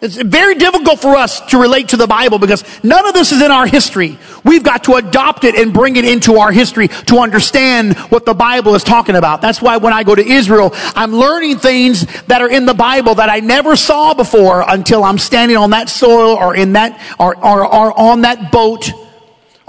It's 0.00 0.16
very 0.16 0.54
difficult 0.54 1.00
for 1.00 1.16
us 1.16 1.40
to 1.50 1.58
relate 1.58 1.88
to 1.88 1.98
the 1.98 2.06
Bible 2.06 2.38
because 2.38 2.64
none 2.82 3.06
of 3.06 3.12
this 3.12 3.32
is 3.32 3.42
in 3.42 3.50
our 3.50 3.66
history. 3.66 4.18
We've 4.44 4.62
got 4.62 4.84
to 4.84 4.94
adopt 4.94 5.44
it 5.44 5.56
and 5.56 5.74
bring 5.74 5.96
it 5.96 6.06
into 6.06 6.36
our 6.36 6.52
history 6.52 6.88
to 6.88 7.18
understand 7.18 7.98
what 8.08 8.24
the 8.24 8.32
Bible 8.32 8.76
is 8.76 8.84
talking 8.84 9.16
about. 9.16 9.42
That's 9.42 9.60
why 9.60 9.76
when 9.76 9.92
I 9.92 10.04
go 10.04 10.14
to 10.14 10.24
Israel, 10.24 10.70
I'm 10.94 11.12
learning 11.12 11.58
things 11.58 12.06
that 12.24 12.40
are 12.40 12.48
in 12.48 12.64
the 12.66 12.72
Bible 12.72 13.16
that 13.16 13.28
I 13.28 13.40
never 13.40 13.74
saw 13.74 14.14
before 14.14 14.64
until 14.66 15.02
I'm 15.02 15.18
standing 15.18 15.56
on 15.56 15.70
that 15.70 15.88
soil 15.88 16.36
or 16.36 16.54
in 16.54 16.74
that, 16.74 16.98
or, 17.18 17.36
or, 17.36 17.66
or 17.66 17.98
on 17.98 18.22
that 18.22 18.52
boat 18.52 18.90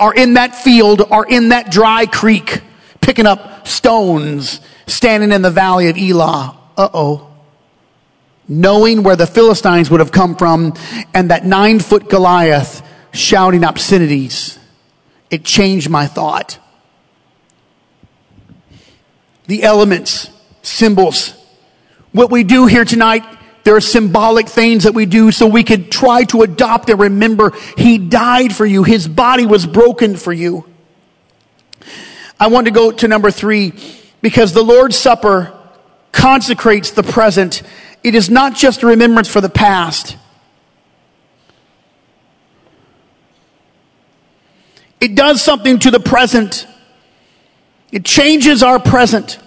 or 0.01 0.15
in 0.15 0.33
that 0.33 0.55
field 0.55 1.03
or 1.11 1.27
in 1.27 1.49
that 1.49 1.71
dry 1.71 2.07
creek 2.07 2.61
picking 3.01 3.27
up 3.27 3.67
stones, 3.67 4.59
standing 4.87 5.31
in 5.31 5.43
the 5.43 5.51
valley 5.51 5.89
of 5.89 5.97
Elah. 5.97 6.57
Uh 6.75 6.89
oh. 6.93 7.27
Knowing 8.47 9.03
where 9.03 9.15
the 9.15 9.27
Philistines 9.27 9.89
would 9.91 9.99
have 9.99 10.11
come 10.11 10.35
from 10.35 10.73
and 11.13 11.29
that 11.29 11.45
nine 11.45 11.79
foot 11.79 12.09
Goliath 12.09 12.85
shouting 13.13 13.63
obscenities, 13.63 14.57
it 15.29 15.45
changed 15.45 15.89
my 15.89 16.07
thought. 16.07 16.57
The 19.45 19.63
elements, 19.63 20.29
symbols. 20.63 21.35
What 22.11 22.31
we 22.31 22.43
do 22.43 22.65
here 22.65 22.85
tonight, 22.85 23.23
there 23.63 23.75
are 23.75 23.81
symbolic 23.81 24.47
things 24.47 24.85
that 24.85 24.93
we 24.93 25.05
do 25.05 25.31
so 25.31 25.47
we 25.47 25.63
could 25.63 25.91
try 25.91 26.23
to 26.25 26.41
adopt 26.41 26.89
and 26.89 26.99
remember 26.99 27.51
He 27.77 27.97
died 27.97 28.55
for 28.55 28.65
you. 28.65 28.83
His 28.83 29.07
body 29.07 29.45
was 29.45 29.65
broken 29.65 30.15
for 30.15 30.33
you. 30.33 30.65
I 32.39 32.47
want 32.47 32.65
to 32.65 32.71
go 32.71 32.91
to 32.91 33.07
number 33.07 33.29
three 33.29 33.73
because 34.21 34.53
the 34.53 34.63
Lord's 34.63 34.97
Supper 34.97 35.57
consecrates 36.11 36.91
the 36.91 37.03
present. 37.03 37.61
It 38.03 38.15
is 38.15 38.29
not 38.29 38.55
just 38.55 38.81
a 38.81 38.87
remembrance 38.87 39.27
for 39.27 39.41
the 39.41 39.49
past. 39.49 40.17
It 44.99 45.15
does 45.15 45.41
something 45.43 45.79
to 45.79 45.91
the 45.91 45.99
present. 45.99 46.67
It 47.91 48.05
changes 48.05 48.63
our 48.63 48.79
present. 48.79 49.39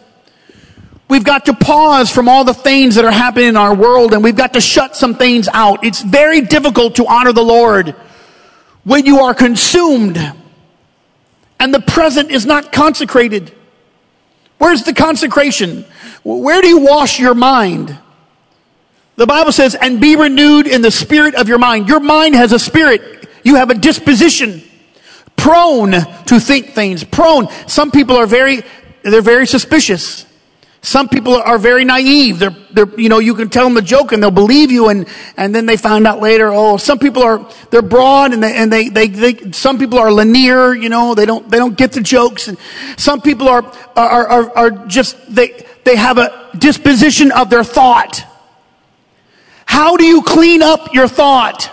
We've 1.09 1.25
got 1.25 1.47
to 1.47 1.55
pause 1.55 2.11
from 2.11 2.29
all 2.29 2.45
the 2.45 2.55
things 2.55 2.95
that 2.95 3.05
are 3.05 3.11
happening 3.11 3.49
in 3.49 3.57
our 3.57 3.75
world 3.75 4.15
and 4.15 4.25
we've 4.25 4.37
got 4.37 4.55
to 4.55 4.61
shut 4.61 4.97
some 4.97 5.15
things 5.15 5.49
out. 5.49 5.85
It's 5.85 6.03
very 6.03 6.41
difficult 6.41 6.97
to 6.97 7.07
honor 7.07 7.33
the 7.33 7.43
Lord 7.43 7.91
when 8.85 9.07
you 9.07 9.21
are 9.21 9.35
consumed 9.35 10.19
and 11.61 11.75
the 11.75 11.81
present 11.81 12.31
is 12.31 12.47
not 12.47 12.73
consecrated. 12.73 13.53
Where's 14.59 14.83
the 14.85 14.95
consecration? 14.95 15.85
Where 16.23 16.63
do 16.63 16.69
you 16.69 16.79
wash 16.79 17.21
your 17.21 17.35
mind? 17.35 17.99
The 19.17 19.27
Bible 19.27 19.53
says, 19.53 19.75
and 19.75 20.01
be 20.01 20.17
renewed 20.17 20.67
in 20.67 20.83
the 20.83 20.91
spirit 20.91 21.35
of 21.35 21.49
your 21.49 21.59
mind. 21.59 21.89
Your 21.89 22.01
mind 22.01 22.35
has 22.35 22.53
a 22.53 22.59
spirit. 22.59 23.29
You 23.45 23.57
have 23.57 23.71
a 23.71 23.75
disposition 23.75 24.63
prone 25.37 25.93
to 25.93 26.41
think 26.41 26.71
things, 26.71 27.05
prone. 27.05 27.49
Some 27.67 27.91
people 27.91 28.17
are 28.17 28.27
very, 28.27 28.63
they're 29.03 29.21
very 29.21 29.47
suspicious. 29.47 30.25
Some 30.85 31.09
people 31.09 31.35
are 31.35 31.57
very 31.57 31.87
naive. 31.87 32.39
They're, 32.39 32.55
they're, 32.71 33.01
you 33.01 33.09
know, 33.09 33.19
you 33.19 33.35
can 33.35 33.49
tell 33.49 33.65
them 33.65 33.79
a 33.79 33.83
joke 33.83 34.13
and 34.13 34.23
they'll 34.23 34.31
believe 34.31 34.71
you 34.71 34.91
and, 34.91 35.09
and 35.35 35.55
then 35.55 35.65
they 35.65 35.79
find 35.79 36.07
out 36.07 36.21
later, 36.21 36.53
oh, 36.53 36.77
some 36.77 36.99
people 36.99 37.23
are, 37.23 37.51
they're 37.71 37.81
broad 37.81 38.35
and 38.35 38.43
they, 38.43 38.55
and 38.55 38.71
they, 38.71 38.91
they, 38.91 39.09
they 39.09 39.53
some 39.53 39.79
people 39.79 39.99
are 39.99 40.13
linear, 40.13 40.75
you 40.75 40.91
know, 40.91 41.15
they 41.15 41.25
don't, 41.25 41.51
they 41.51 41.57
don't 41.57 41.75
get 41.75 41.93
the 41.93 42.03
jokes 42.03 42.49
and 42.49 42.59
some 42.99 43.23
people 43.23 43.49
are, 43.49 43.65
are, 43.97 44.29
are, 44.29 44.59
are 44.59 44.71
just, 44.87 45.17
they, 45.35 45.65
they 45.85 45.97
have 45.97 46.19
a 46.19 46.51
disposition 46.59 47.33
of 47.33 47.49
their 47.49 47.65
thought. 47.65 48.23
How 49.65 49.97
do 49.97 50.05
you 50.05 50.21
clean 50.21 50.63
up 50.63 50.93
your 50.93 51.09
thought? 51.09 51.71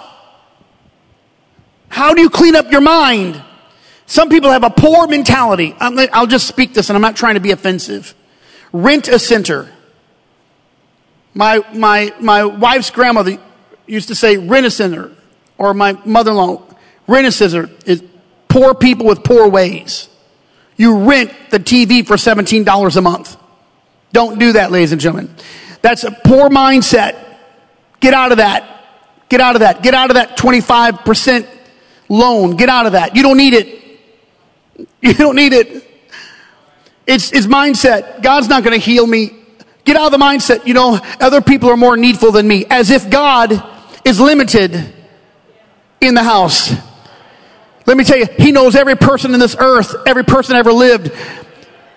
How 1.89 2.14
do 2.14 2.22
you 2.22 2.30
clean 2.30 2.55
up 2.55 2.72
your 2.72 2.80
mind? 2.80 3.43
Some 4.05 4.30
people 4.30 4.51
have 4.51 4.64
a 4.64 4.70
poor 4.70 5.05
mentality. 5.07 5.76
I'll 5.82 6.28
just 6.28 6.47
speak 6.47 6.74
this 6.74 6.89
and 6.89 6.95
I'm 6.95 7.01
not 7.01 7.18
trying 7.18 7.34
to 7.34 7.41
be 7.41 7.51
offensive. 7.51 8.16
Rent 8.74 9.07
a 9.07 9.19
center. 9.19 9.72
My, 11.34 11.63
my, 11.74 12.13
my 12.19 12.45
wife's 12.45 12.89
grandmother 12.89 13.38
used 13.88 14.09
to 14.09 14.15
say 14.15 14.38
rent 14.38 14.65
a 14.65 14.72
center, 14.72 15.11
or 15.57 15.74
my 15.74 15.93
mother-in-law, 16.05 16.63
rent 17.07 17.28
a 17.28 17.32
center 17.32 17.69
is 17.86 18.03
poor 18.47 18.74
people 18.74 19.05
with 19.05 19.24
poor 19.24 19.49
ways. 19.49 20.09
You 20.78 20.99
rent 20.99 21.34
the 21.51 21.59
TV 21.59 22.05
for 22.05 22.15
$17 22.15 22.97
a 22.97 23.01
month. 23.01 23.38
Don't 24.13 24.39
do 24.39 24.53
that, 24.53 24.72
ladies 24.72 24.91
and 24.91 24.99
gentlemen. 24.99 25.34
That's 25.82 26.03
a 26.03 26.11
poor 26.11 26.49
mindset. 26.49 27.15
Get 27.99 28.13
out 28.13 28.32
of 28.32 28.39
that. 28.39 28.67
Get 29.30 29.39
out 29.39 29.55
of 29.55 29.61
that. 29.61 29.82
Get 29.84 29.93
out 29.93 30.09
of 30.09 30.15
that 30.15 30.38
25% 30.38 31.47
loan. 32.09 32.55
Get 32.57 32.67
out 32.67 32.86
of 32.86 32.91
that. 32.93 33.15
You 33.15 33.24
don't 33.24 33.38
need 33.38 33.53
it. 33.53 33.78
You 35.01 35.13
don't 35.13 35.36
need 35.36 35.53
it. 35.53 35.91
It's, 37.12 37.34
it's 37.34 37.45
mindset. 37.45 38.24
God's 38.24 38.47
not 38.47 38.64
going 38.64 38.80
to 38.80 38.84
heal 38.84 39.05
me. 39.05 39.36
Get 39.84 39.97
out 39.97 40.14
of 40.14 40.18
the 40.18 40.26
mindset. 40.26 40.66
You 40.66 40.74
know, 40.74 40.97
other 41.20 41.41
people 41.41 41.70
are 41.70 41.76
more 41.76 41.97
needful 41.97 42.32
than 42.32 42.47
me. 42.47 42.66
As 42.70 42.89
if 42.89 43.09
God 43.09 43.51
is 44.05 44.22
limited 44.22 44.93
in 45.99 46.14
the 46.14 46.24
house. 46.24 46.74
Let 47.86 47.97
me 47.97 48.05
tell 48.05 48.18
you, 48.18 48.28
He 48.38 48.53
knows 48.53 48.78
every 48.78 48.95
person 48.95 49.34
in 49.34 49.41
this 49.41 49.57
earth, 49.59 49.93
every 50.07 50.24
person 50.24 50.55
ever 50.55 50.72
lived. 50.72 51.12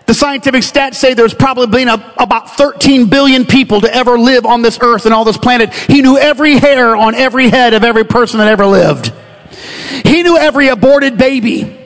The 0.07 0.15
scientific 0.15 0.63
stats 0.63 0.97
say 0.97 1.15
there's 1.15 1.33
probably 1.33 1.69
been 1.69 1.89
a, 1.89 2.15
about 2.19 2.57
13 2.57 3.09
billion 3.09 3.47
people 3.47 3.83
to 3.83 3.95
ever 3.95 4.19
live 4.19 4.45
on 4.45 4.63
this 4.63 4.81
earth 4.83 5.05
and 5.05 5.15
all 5.15 5.25
this 5.25 5.39
planet. 5.39 5.73
He 5.73 6.03
knew 6.03 6.19
every 6.19 6.59
hair 6.59 6.97
on 6.97 7.15
every 7.15 7.51
head 7.51 7.73
of 7.73 7.85
every 7.85 8.05
person 8.05 8.39
that 8.39 8.49
ever 8.49 8.67
lived. 8.67 9.13
He 10.05 10.25
knew 10.25 10.37
every 10.37 10.69
aborted 10.69 11.17
baby. 11.17 11.84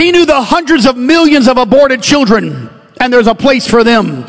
He 0.00 0.12
knew 0.12 0.24
the 0.24 0.40
hundreds 0.40 0.86
of 0.86 0.96
millions 0.96 1.46
of 1.46 1.58
aborted 1.58 2.02
children, 2.02 2.70
and 2.98 3.12
there's 3.12 3.26
a 3.26 3.34
place 3.34 3.68
for 3.68 3.84
them. 3.84 4.24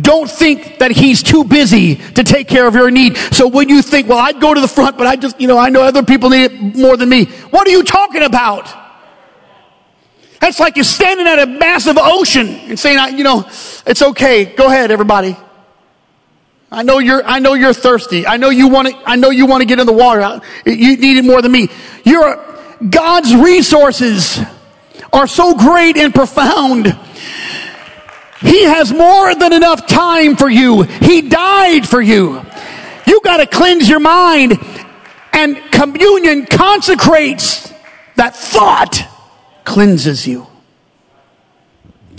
Don't 0.00 0.30
think 0.30 0.78
that 0.78 0.92
he's 0.92 1.24
too 1.24 1.42
busy 1.42 1.96
to 1.96 2.22
take 2.22 2.46
care 2.46 2.68
of 2.68 2.76
your 2.76 2.88
need. 2.88 3.16
So 3.16 3.48
when 3.48 3.68
you 3.68 3.82
think, 3.82 4.08
well, 4.08 4.20
I'd 4.20 4.40
go 4.40 4.54
to 4.54 4.60
the 4.60 4.68
front, 4.68 4.96
but 4.96 5.08
I 5.08 5.16
just, 5.16 5.40
you 5.40 5.48
know, 5.48 5.58
I 5.58 5.70
know 5.70 5.82
other 5.82 6.04
people 6.04 6.30
need 6.30 6.44
it 6.44 6.76
more 6.76 6.96
than 6.96 7.08
me. 7.08 7.24
What 7.50 7.66
are 7.66 7.70
you 7.72 7.82
talking 7.82 8.22
about? 8.22 8.72
That's 10.38 10.60
like 10.60 10.76
you're 10.76 10.84
standing 10.84 11.26
at 11.26 11.40
a 11.40 11.46
massive 11.46 11.98
ocean 11.98 12.46
and 12.46 12.78
saying, 12.78 13.18
you 13.18 13.24
know, 13.24 13.40
it's 13.40 14.02
okay. 14.02 14.44
Go 14.44 14.68
ahead, 14.68 14.92
everybody. 14.92 15.36
I 16.70 16.84
know 16.84 17.00
you're, 17.00 17.24
I 17.24 17.40
know 17.40 17.54
you're 17.54 17.72
thirsty. 17.72 18.24
I 18.24 18.36
know 18.36 18.50
you 18.50 18.68
want 18.68 18.86
to, 18.86 18.94
I 19.04 19.16
know 19.16 19.30
you 19.30 19.46
want 19.46 19.62
to 19.62 19.66
get 19.66 19.80
in 19.80 19.86
the 19.86 19.92
water. 19.92 20.40
You 20.64 20.96
need 20.96 21.16
it 21.16 21.24
more 21.24 21.42
than 21.42 21.50
me. 21.50 21.70
You're, 22.04 22.44
God's 22.88 23.34
resources 23.34 24.38
are 25.12 25.26
so 25.26 25.54
great 25.54 25.96
and 25.96 26.14
profound. 26.14 26.86
He 28.40 28.64
has 28.64 28.92
more 28.92 29.34
than 29.34 29.52
enough 29.52 29.86
time 29.86 30.36
for 30.36 30.48
you. 30.48 30.82
He 30.82 31.22
died 31.22 31.88
for 31.88 32.00
you. 32.00 32.40
You 33.06 33.20
got 33.22 33.38
to 33.38 33.46
cleanse 33.46 33.88
your 33.88 34.00
mind 34.00 34.58
and 35.32 35.56
communion 35.72 36.46
consecrates 36.46 37.72
that 38.16 38.36
thought, 38.36 39.00
cleanses 39.64 40.26
you. 40.26 40.46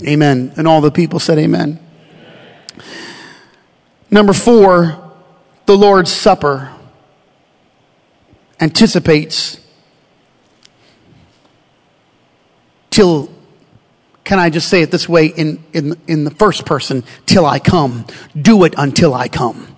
Amen. 0.06 0.52
And 0.56 0.66
all 0.66 0.80
the 0.80 0.90
people 0.90 1.18
said 1.18 1.38
amen. 1.38 1.78
Number 4.10 4.32
four, 4.32 5.12
the 5.66 5.76
Lord's 5.76 6.10
Supper 6.10 6.72
anticipates 8.58 9.60
till, 12.90 13.30
can 14.24 14.38
I 14.38 14.50
just 14.50 14.68
say 14.68 14.82
it 14.82 14.90
this 14.90 15.08
way 15.08 15.26
in, 15.26 15.62
in, 15.72 15.96
in 16.06 16.24
the 16.24 16.30
first 16.30 16.66
person, 16.66 17.04
till 17.26 17.46
I 17.46 17.58
come. 17.58 18.06
Do 18.40 18.64
it 18.64 18.74
until 18.76 19.14
I 19.14 19.28
come. 19.28 19.76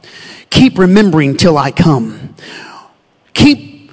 Keep 0.50 0.78
remembering 0.78 1.36
till 1.36 1.56
I 1.56 1.70
come. 1.70 2.34
Keep, 3.34 3.92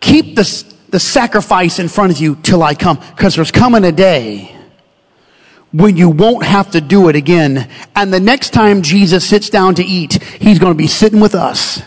keep 0.00 0.36
the, 0.36 0.64
the 0.88 1.00
sacrifice 1.00 1.78
in 1.78 1.88
front 1.88 2.12
of 2.12 2.18
you 2.18 2.36
till 2.36 2.62
I 2.62 2.74
come. 2.74 2.98
Cause 3.16 3.36
there's 3.36 3.50
coming 3.50 3.84
a 3.84 3.92
day 3.92 4.56
when 5.72 5.96
you 5.96 6.10
won't 6.10 6.44
have 6.44 6.72
to 6.72 6.80
do 6.80 7.08
it 7.08 7.16
again. 7.16 7.68
And 7.94 8.12
the 8.12 8.20
next 8.20 8.50
time 8.50 8.82
Jesus 8.82 9.26
sits 9.26 9.50
down 9.50 9.76
to 9.76 9.84
eat, 9.84 10.22
he's 10.22 10.58
going 10.58 10.72
to 10.72 10.78
be 10.78 10.88
sitting 10.88 11.20
with 11.20 11.34
us 11.34 11.80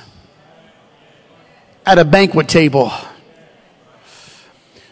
at 1.86 2.00
a 2.00 2.06
banquet 2.06 2.48
table. 2.48 2.92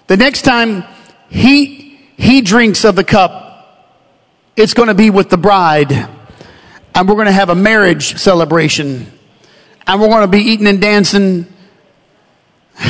The 0.07 0.17
next 0.17 0.41
time 0.41 0.83
he, 1.31 1.97
he 2.17 2.41
drinks 2.41 2.83
of 2.83 2.95
the 2.95 3.03
cup, 3.03 3.47
it's 4.55 4.73
going 4.73 4.89
to 4.89 4.93
be 4.93 5.09
with 5.09 5.29
the 5.29 5.37
bride. 5.37 5.91
And 6.93 7.07
we're 7.07 7.15
going 7.15 7.27
to 7.27 7.31
have 7.31 7.49
a 7.49 7.55
marriage 7.55 8.17
celebration. 8.17 9.07
And 9.87 10.01
we're 10.01 10.09
going 10.09 10.21
to 10.21 10.27
be 10.27 10.41
eating 10.41 10.67
and 10.67 10.81
dancing. 10.81 11.47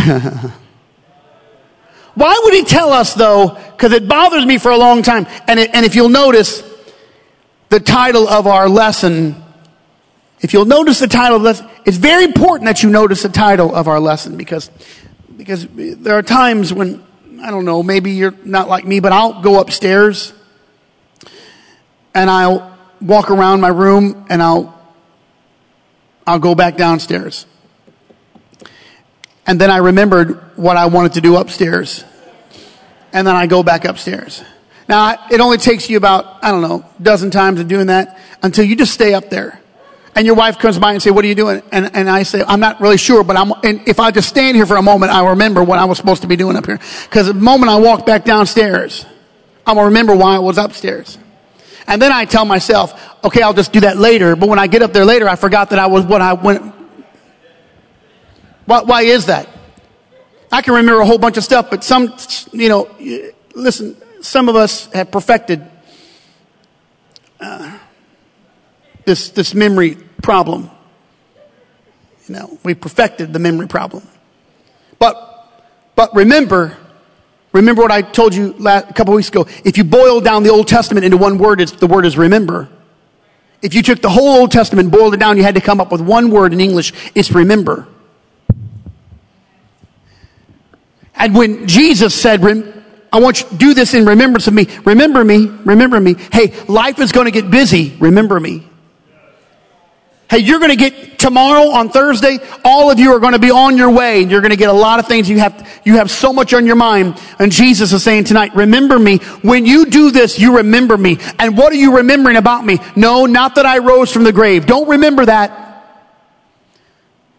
Why 2.13 2.41
would 2.43 2.53
he 2.53 2.65
tell 2.65 2.91
us 2.91 3.13
though? 3.13 3.57
Because 3.71 3.93
it 3.93 4.07
bothers 4.07 4.45
me 4.45 4.57
for 4.57 4.71
a 4.71 4.77
long 4.77 5.03
time. 5.03 5.27
And, 5.47 5.59
it, 5.59 5.69
and 5.73 5.85
if 5.85 5.95
you'll 5.95 6.09
notice, 6.09 6.63
the 7.69 7.79
title 7.79 8.27
of 8.27 8.47
our 8.47 8.67
lesson, 8.67 9.41
if 10.41 10.51
you'll 10.51 10.65
notice 10.65 10.99
the 10.99 11.07
title 11.07 11.37
of 11.37 11.43
lesson, 11.43 11.69
it's 11.85 11.95
very 11.95 12.25
important 12.25 12.65
that 12.65 12.83
you 12.83 12.89
notice 12.89 13.23
the 13.23 13.29
title 13.29 13.73
of 13.73 13.87
our 13.87 13.99
lesson 13.99 14.35
because, 14.35 14.69
because 15.37 15.65
there 15.67 16.17
are 16.17 16.21
times 16.21 16.73
when, 16.73 17.01
I 17.41 17.49
don't 17.49 17.65
know, 17.65 17.81
maybe 17.81 18.11
you're 18.11 18.35
not 18.45 18.69
like 18.69 18.85
me, 18.85 18.99
but 18.99 19.11
I'll 19.11 19.41
go 19.41 19.59
upstairs 19.59 20.31
and 22.13 22.29
I'll 22.29 22.77
walk 23.01 23.31
around 23.31 23.61
my 23.61 23.69
room 23.69 24.27
and 24.29 24.43
I'll, 24.43 24.79
I'll 26.27 26.39
go 26.39 26.53
back 26.53 26.77
downstairs. 26.77 27.47
And 29.47 29.59
then 29.59 29.71
I 29.71 29.77
remembered 29.77 30.55
what 30.55 30.77
I 30.77 30.85
wanted 30.85 31.13
to 31.13 31.21
do 31.21 31.35
upstairs. 31.37 32.03
And 33.11 33.25
then 33.25 33.35
I 33.35 33.47
go 33.47 33.63
back 33.63 33.85
upstairs. 33.85 34.43
Now, 34.87 35.27
it 35.31 35.39
only 35.39 35.57
takes 35.57 35.89
you 35.89 35.97
about, 35.97 36.43
I 36.43 36.51
don't 36.51 36.61
know, 36.61 36.85
dozen 37.01 37.31
times 37.31 37.59
of 37.59 37.67
doing 37.67 37.87
that 37.87 38.19
until 38.43 38.65
you 38.65 38.75
just 38.75 38.93
stay 38.93 39.13
up 39.13 39.29
there. 39.29 39.59
And 40.15 40.25
your 40.25 40.35
wife 40.35 40.59
comes 40.59 40.77
by 40.77 40.91
and 40.93 41.01
say, 41.01 41.09
what 41.09 41.23
are 41.23 41.27
you 41.27 41.35
doing? 41.35 41.61
And, 41.71 41.95
and 41.95 42.09
I 42.09 42.23
say, 42.23 42.43
I'm 42.45 42.59
not 42.59 42.81
really 42.81 42.97
sure, 42.97 43.23
but 43.23 43.37
I'm, 43.37 43.53
and 43.63 43.87
if 43.87 43.99
I 43.99 44.11
just 44.11 44.27
stand 44.27 44.57
here 44.57 44.65
for 44.65 44.75
a 44.75 44.81
moment, 44.81 45.11
I'll 45.11 45.29
remember 45.29 45.63
what 45.63 45.79
I 45.79 45.85
was 45.85 45.97
supposed 45.97 46.23
to 46.23 46.27
be 46.27 46.35
doing 46.35 46.57
up 46.57 46.65
here. 46.65 46.79
Cause 47.09 47.27
the 47.27 47.33
moment 47.33 47.71
I 47.71 47.77
walk 47.79 48.05
back 48.05 48.25
downstairs, 48.25 49.05
I'm 49.65 49.75
gonna 49.75 49.87
remember 49.87 50.15
why 50.15 50.35
I 50.35 50.39
was 50.39 50.57
upstairs. 50.57 51.17
And 51.87 52.01
then 52.01 52.11
I 52.11 52.25
tell 52.25 52.45
myself, 52.45 52.93
okay, 53.23 53.41
I'll 53.41 53.53
just 53.53 53.71
do 53.71 53.81
that 53.81 53.97
later. 53.97 54.35
But 54.35 54.49
when 54.49 54.59
I 54.59 54.67
get 54.67 54.81
up 54.81 54.91
there 54.91 55.05
later, 55.05 55.29
I 55.29 55.35
forgot 55.35 55.69
that 55.69 55.79
I 55.79 55.87
was 55.87 56.05
what 56.05 56.21
I 56.21 56.33
went, 56.33 56.73
why, 58.65 58.81
why 58.81 59.01
is 59.03 59.27
that? 59.27 59.47
I 60.51 60.61
can 60.61 60.73
remember 60.73 60.99
a 60.99 61.05
whole 61.05 61.17
bunch 61.17 61.37
of 61.37 61.43
stuff, 61.43 61.69
but 61.69 61.83
some, 61.83 62.13
you 62.51 62.67
know, 62.67 62.89
listen, 63.55 63.95
some 64.21 64.49
of 64.49 64.55
us 64.55 64.91
have 64.91 65.09
perfected 65.09 65.65
uh, 67.39 67.77
this, 69.05 69.29
this 69.29 69.53
memory 69.53 69.95
problem. 70.21 70.69
You 72.27 72.35
know, 72.35 72.59
we 72.63 72.73
perfected 72.73 73.33
the 73.33 73.39
memory 73.39 73.67
problem. 73.67 74.07
But, 74.99 75.15
but 75.95 76.13
remember, 76.15 76.77
Remember 77.53 77.81
what 77.81 77.91
I 77.91 78.01
told 78.01 78.33
you 78.33 78.53
last, 78.59 78.89
a 78.89 78.93
couple 78.93 79.13
weeks 79.13 79.29
ago? 79.29 79.45
If 79.65 79.77
you 79.77 79.83
boil 79.83 80.21
down 80.21 80.43
the 80.43 80.49
Old 80.49 80.67
Testament 80.67 81.03
into 81.03 81.17
one 81.17 81.37
word, 81.37 81.59
it's, 81.59 81.73
the 81.73 81.87
word 81.87 82.05
is 82.05 82.17
remember. 82.17 82.69
If 83.61 83.73
you 83.73 83.83
took 83.83 84.01
the 84.01 84.09
whole 84.09 84.39
Old 84.39 84.51
Testament 84.51 84.85
and 84.85 84.91
boiled 84.91 85.13
it 85.13 85.19
down, 85.19 85.37
you 85.37 85.43
had 85.43 85.55
to 85.55 85.61
come 85.61 85.81
up 85.81 85.91
with 85.91 86.01
one 86.01 86.31
word 86.31 86.53
in 86.53 86.61
English. 86.61 86.93
It's 87.13 87.31
remember. 87.31 87.87
And 91.13 91.35
when 91.35 91.67
Jesus 91.67 92.15
said, 92.15 92.41
I 93.13 93.19
want 93.19 93.41
you 93.41 93.49
to 93.49 93.55
do 93.55 93.73
this 93.73 93.93
in 93.93 94.05
remembrance 94.05 94.47
of 94.47 94.53
me. 94.53 94.67
Remember 94.85 95.23
me. 95.23 95.47
Remember 95.47 95.99
me. 95.99 96.15
Hey, 96.31 96.53
life 96.67 96.99
is 96.99 97.11
going 97.11 97.25
to 97.25 97.31
get 97.31 97.51
busy. 97.51 97.95
Remember 97.99 98.39
me. 98.39 98.67
Hey, 100.31 100.39
you're 100.39 100.59
going 100.59 100.71
to 100.71 100.77
get 100.77 101.19
tomorrow 101.19 101.71
on 101.71 101.89
Thursday, 101.89 102.39
all 102.63 102.89
of 102.89 102.97
you 102.99 103.11
are 103.13 103.19
going 103.19 103.33
to 103.33 103.39
be 103.39 103.51
on 103.51 103.75
your 103.75 103.91
way 103.91 104.21
and 104.21 104.31
you're 104.31 104.39
going 104.39 104.51
to 104.51 104.55
get 104.55 104.69
a 104.69 104.73
lot 104.73 104.97
of 104.97 105.05
things. 105.05 105.29
You 105.29 105.39
have, 105.39 105.81
you 105.83 105.97
have 105.97 106.09
so 106.09 106.31
much 106.31 106.53
on 106.53 106.65
your 106.65 106.77
mind. 106.77 107.21
And 107.37 107.51
Jesus 107.51 107.91
is 107.91 108.01
saying 108.01 108.23
tonight, 108.23 108.55
remember 108.55 108.97
me. 108.97 109.17
When 109.41 109.65
you 109.65 109.87
do 109.87 110.09
this, 110.09 110.39
you 110.39 110.55
remember 110.55 110.97
me. 110.97 111.17
And 111.37 111.57
what 111.57 111.73
are 111.73 111.75
you 111.75 111.97
remembering 111.97 112.37
about 112.37 112.65
me? 112.65 112.79
No, 112.95 113.25
not 113.25 113.55
that 113.55 113.65
I 113.65 113.79
rose 113.79 114.09
from 114.13 114.23
the 114.23 114.31
grave. 114.31 114.65
Don't 114.65 114.87
remember 114.87 115.25
that. 115.25 116.07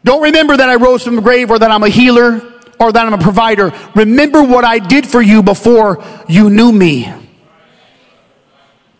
Don't 0.05 0.23
remember 0.23 0.55
that 0.55 0.69
I 0.69 0.75
rose 0.75 1.03
from 1.03 1.17
the 1.17 1.23
grave 1.23 1.51
or 1.51 1.59
that 1.59 1.71
I'm 1.71 1.85
a 1.85 1.89
healer 1.89 2.43
or 2.79 2.93
that 2.93 3.07
I'm 3.07 3.15
a 3.15 3.23
provider. 3.23 3.73
Remember 3.95 4.43
what 4.43 4.67
I 4.67 4.79
did 4.79 5.07
for 5.07 5.23
you 5.23 5.43
before 5.43 6.05
you 6.29 6.51
knew 6.51 6.71
me. 6.71 7.11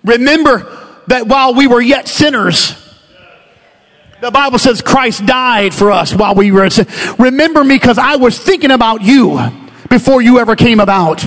Remember 0.03 0.79
that 1.09 1.27
while 1.27 1.53
we 1.53 1.67
were 1.67 1.83
yet 1.83 2.09
sinners, 2.09 2.79
the 4.23 4.31
Bible 4.31 4.61
says 4.61 4.81
Christ 4.81 5.27
died 5.27 5.75
for 5.75 5.91
us 5.91 6.15
while 6.15 6.37
we 6.37 6.53
were. 6.53 6.69
Remember 7.19 7.65
me 7.65 7.75
because 7.75 7.99
I 7.99 8.15
was 8.15 8.39
thinking 8.39 8.71
about 8.71 9.03
you 9.03 9.41
before 9.91 10.23
you 10.23 10.39
ever 10.39 10.55
came 10.55 10.79
about. 10.79 11.25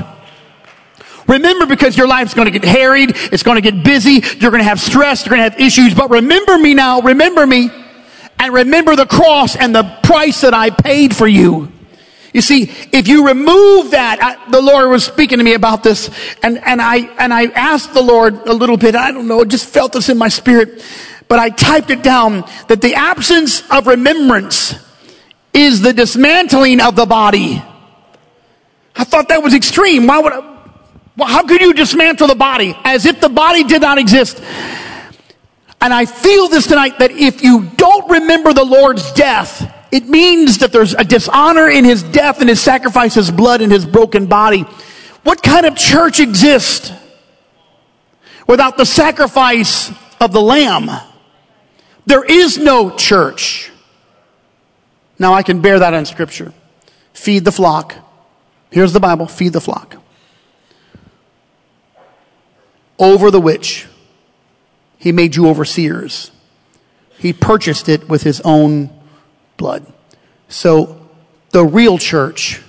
Remember 1.28 1.66
because 1.66 1.98
your 1.98 2.08
life's 2.08 2.34
going 2.34 2.46
to 2.46 2.58
get 2.58 2.64
harried. 2.64 3.12
It's 3.14 3.43
going 3.43 3.62
to 3.62 3.72
get 3.72 3.84
busy. 3.84 4.24
You're 4.39 4.50
going 4.50 4.64
to 4.64 4.70
have 4.70 4.80
stress. 4.80 5.26
You're 5.26 5.36
going 5.36 5.46
to 5.46 5.52
have 5.52 5.60
issues. 5.60 5.93
But 5.93 6.10
remember 6.10 6.58
me 6.58 6.74
now. 6.74 7.02
Remember 7.02 7.46
me. 7.46 7.70
And 8.39 8.54
remember 8.54 8.96
the 8.96 9.06
cross 9.06 9.58
and 9.58 9.76
the 9.76 9.84
price 10.02 10.39
that 10.41 10.54
I 10.54 10.70
paid 10.70 11.14
for 11.14 11.28
you. 11.28 11.74
You 12.32 12.41
see, 12.41 12.72
if 12.93 13.10
you 13.10 13.28
remove 13.28 13.91
that, 13.91 14.20
I, 14.22 14.52
the 14.52 14.62
Lord 14.62 14.89
was 14.89 15.04
speaking 15.04 15.39
to 15.39 15.43
me 15.43 15.54
about 15.54 15.84
this 15.84 16.10
and, 16.41 16.60
and 16.60 16.82
I, 16.82 16.98
and 17.18 17.34
I 17.34 17.48
asked 17.48 17.93
the 17.93 18.02
Lord 18.02 18.36
a 18.48 18.54
little 18.54 18.78
bit. 18.78 18.96
I 18.96 19.12
don't 19.12 19.28
know. 19.28 19.43
just 19.43 19.68
felt 19.68 19.91
this 19.91 20.08
in 20.08 20.18
my 20.18 20.30
spirit 20.30 20.82
but 21.28 21.39
I 21.39 21.49
typed 21.49 21.89
it 21.89 22.03
down 22.03 22.43
that 22.67 22.82
the 22.82 22.95
absence 22.95 23.69
of 23.71 23.88
remembrance 23.88 24.76
is 25.53 25.82
the 25.82 25.93
dismantling 25.93 26.82
of 26.82 26.95
the 26.95 27.05
body. 27.05 27.63
I 28.95 29.03
thought 29.03 29.30
that 29.30 29.41
was 29.41 29.53
extreme. 29.53 30.07
Why 30.07 30.19
would 30.19 30.34
I, 30.34 30.39
well, 31.17 31.28
how 31.28 31.43
could 31.45 31.61
you 31.61 31.73
dismantle 31.73 32.28
the 32.28 32.36
body 32.36 32.76
as 32.84 33.05
if 33.05 33.21
the 33.21 33.30
body 33.30 33.63
did 33.63 33.82
not 33.82 33.97
exist? 33.97 34.41
And 35.82 35.93
I 35.93 36.05
feel 36.05 36.47
this 36.47 36.67
tonight 36.67 36.99
that 36.99 37.11
if 37.11 37.43
you 37.43 37.69
don't 37.76 38.09
remember 38.09 38.53
the 38.53 38.63
Lord's 38.63 39.11
death, 39.13 39.71
it 39.91 40.09
means 40.09 40.57
that 40.59 40.71
there's 40.71 40.93
a 40.93 41.03
dishonor 41.03 41.69
in 41.69 41.86
his 41.86 42.03
death 42.03 42.41
and 42.41 42.49
his 42.49 42.59
sacrifice, 42.59 43.13
his 43.13 43.32
blood 43.32 43.61
and 43.61 43.71
his 43.71 43.86
broken 43.86 44.26
body. 44.26 44.61
What 45.23 45.41
kind 45.41 45.65
of 45.65 45.76
church 45.76 46.19
exists 46.19 46.91
without 48.47 48.78
the 48.78 48.86
sacrifice 48.86 49.91
of 50.19 50.32
the 50.32 50.41
lamb? 50.41 50.89
There 52.06 52.24
is 52.24 52.58
no 52.58 52.95
church. 52.95 53.72
Now 55.18 55.34
I 55.34 55.43
can 55.43 55.62
bear 55.62 55.80
that 55.80 55.93
in 55.93 56.06
scripture. 56.06 56.53
Feed 57.14 57.45
the 57.45 57.51
flock. 57.51 57.95
Here's 58.70 58.93
the 58.93 58.99
Bible. 58.99 59.28
Feed 59.28 59.53
the 59.53 59.62
flock. 59.62 59.97
Over 62.99 63.32
the 63.32 63.41
which 63.41 63.88
he 64.97 65.12
made 65.12 65.36
you 65.36 65.47
overseers. 65.47 66.32
He 67.18 67.34
purchased 67.34 67.89
it 67.89 68.08
with 68.10 68.24
his 68.24 68.41
own 68.41 68.89
blood. 69.58 69.86
So 70.49 71.10
the 71.51 71.66
real 71.66 71.97
church, 71.97 72.62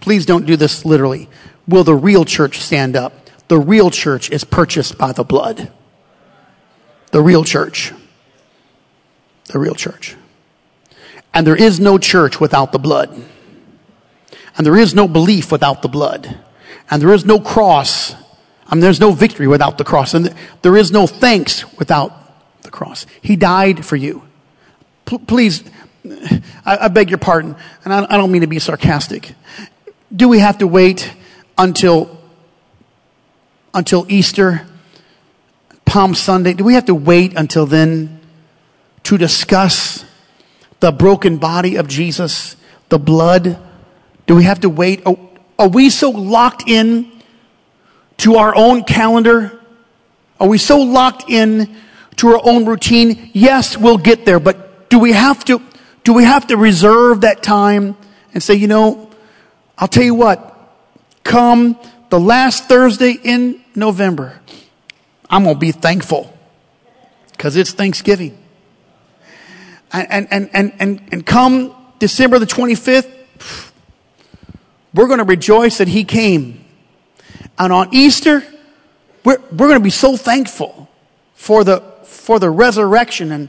please 0.00 0.26
don't 0.26 0.46
do 0.46 0.56
this 0.56 0.84
literally. 0.84 1.28
Will 1.66 1.84
the 1.84 1.94
real 1.94 2.24
church 2.24 2.58
stand 2.60 2.96
up? 2.96 3.12
The 3.48 3.58
real 3.58 3.90
church 3.90 4.30
is 4.30 4.44
purchased 4.44 4.98
by 4.98 5.12
the 5.12 5.24
blood. 5.24 5.70
The 7.12 7.22
real 7.22 7.44
church 7.44 7.92
the 9.48 9.58
real 9.58 9.74
church. 9.74 10.16
And 11.34 11.46
there 11.46 11.56
is 11.56 11.80
no 11.80 11.98
church 11.98 12.40
without 12.40 12.72
the 12.72 12.78
blood. 12.78 13.10
And 14.56 14.66
there 14.66 14.76
is 14.76 14.94
no 14.94 15.06
belief 15.06 15.52
without 15.52 15.82
the 15.82 15.88
blood. 15.88 16.38
And 16.90 17.02
there 17.02 17.12
is 17.12 17.24
no 17.24 17.38
cross. 17.38 18.14
I 18.66 18.74
mean, 18.74 18.80
there's 18.80 19.00
no 19.00 19.12
victory 19.12 19.46
without 19.46 19.78
the 19.78 19.84
cross. 19.84 20.14
And 20.14 20.34
there 20.62 20.76
is 20.76 20.90
no 20.90 21.06
thanks 21.06 21.70
without 21.78 22.62
the 22.62 22.70
cross. 22.70 23.06
He 23.22 23.36
died 23.36 23.84
for 23.84 23.96
you. 23.96 24.22
P- 25.06 25.18
please, 25.18 25.64
I, 26.64 26.78
I, 26.82 26.88
beg 26.88 27.10
your 27.10 27.18
pardon, 27.18 27.56
and 27.84 27.92
I, 27.92 28.06
I 28.08 28.16
don't 28.16 28.32
mean 28.32 28.42
to 28.42 28.46
be 28.46 28.58
sarcastic. 28.58 29.34
Do 30.14 30.28
we 30.28 30.38
have 30.38 30.58
to 30.58 30.66
wait 30.66 31.12
until, 31.56 32.18
until 33.74 34.06
Easter, 34.08 34.66
Palm 35.84 36.14
Sunday? 36.14 36.54
Do 36.54 36.64
we 36.64 36.74
have 36.74 36.86
to 36.86 36.94
wait 36.94 37.34
until 37.36 37.66
then 37.66 38.17
to 39.08 39.16
discuss 39.16 40.04
the 40.80 40.92
broken 40.92 41.38
body 41.38 41.76
of 41.76 41.88
Jesus, 41.88 42.56
the 42.90 42.98
blood? 42.98 43.58
Do 44.26 44.36
we 44.36 44.44
have 44.44 44.60
to 44.60 44.68
wait? 44.68 45.02
Are 45.58 45.68
we 45.68 45.88
so 45.88 46.10
locked 46.10 46.68
in 46.68 47.10
to 48.18 48.36
our 48.36 48.54
own 48.54 48.84
calendar? 48.84 49.58
Are 50.38 50.46
we 50.46 50.58
so 50.58 50.80
locked 50.82 51.30
in 51.30 51.74
to 52.16 52.28
our 52.28 52.40
own 52.44 52.66
routine? 52.66 53.30
Yes, 53.32 53.78
we'll 53.78 53.96
get 53.96 54.26
there, 54.26 54.38
but 54.38 54.90
do 54.90 54.98
we 54.98 55.12
have 55.12 55.42
to, 55.46 55.62
do 56.04 56.12
we 56.12 56.24
have 56.24 56.48
to 56.48 56.58
reserve 56.58 57.22
that 57.22 57.42
time 57.42 57.96
and 58.34 58.42
say, 58.42 58.56
you 58.56 58.68
know, 58.68 59.08
I'll 59.78 59.88
tell 59.88 60.04
you 60.04 60.14
what, 60.14 60.54
come 61.24 61.78
the 62.10 62.20
last 62.20 62.68
Thursday 62.68 63.12
in 63.12 63.64
November, 63.74 64.38
I'm 65.30 65.44
going 65.44 65.56
to 65.56 65.60
be 65.60 65.72
thankful 65.72 66.30
because 67.32 67.56
it's 67.56 67.72
Thanksgiving 67.72 68.36
and, 69.92 70.28
and, 70.30 70.50
and, 70.52 70.72
and, 70.78 71.02
and 71.12 71.26
come 71.26 71.74
December 71.98 72.38
the 72.38 72.46
25th, 72.46 73.10
we're 74.94 75.06
going 75.06 75.18
to 75.18 75.24
rejoice 75.24 75.78
that 75.78 75.88
he 75.88 76.04
came. 76.04 76.64
And 77.58 77.72
on 77.72 77.88
Easter, 77.92 78.42
we're, 79.24 79.38
we're 79.50 79.68
going 79.68 79.74
to 79.74 79.80
be 79.80 79.90
so 79.90 80.16
thankful 80.16 80.88
for 81.34 81.64
the, 81.64 81.80
for 82.04 82.38
the 82.38 82.50
resurrection 82.50 83.32
and, 83.32 83.48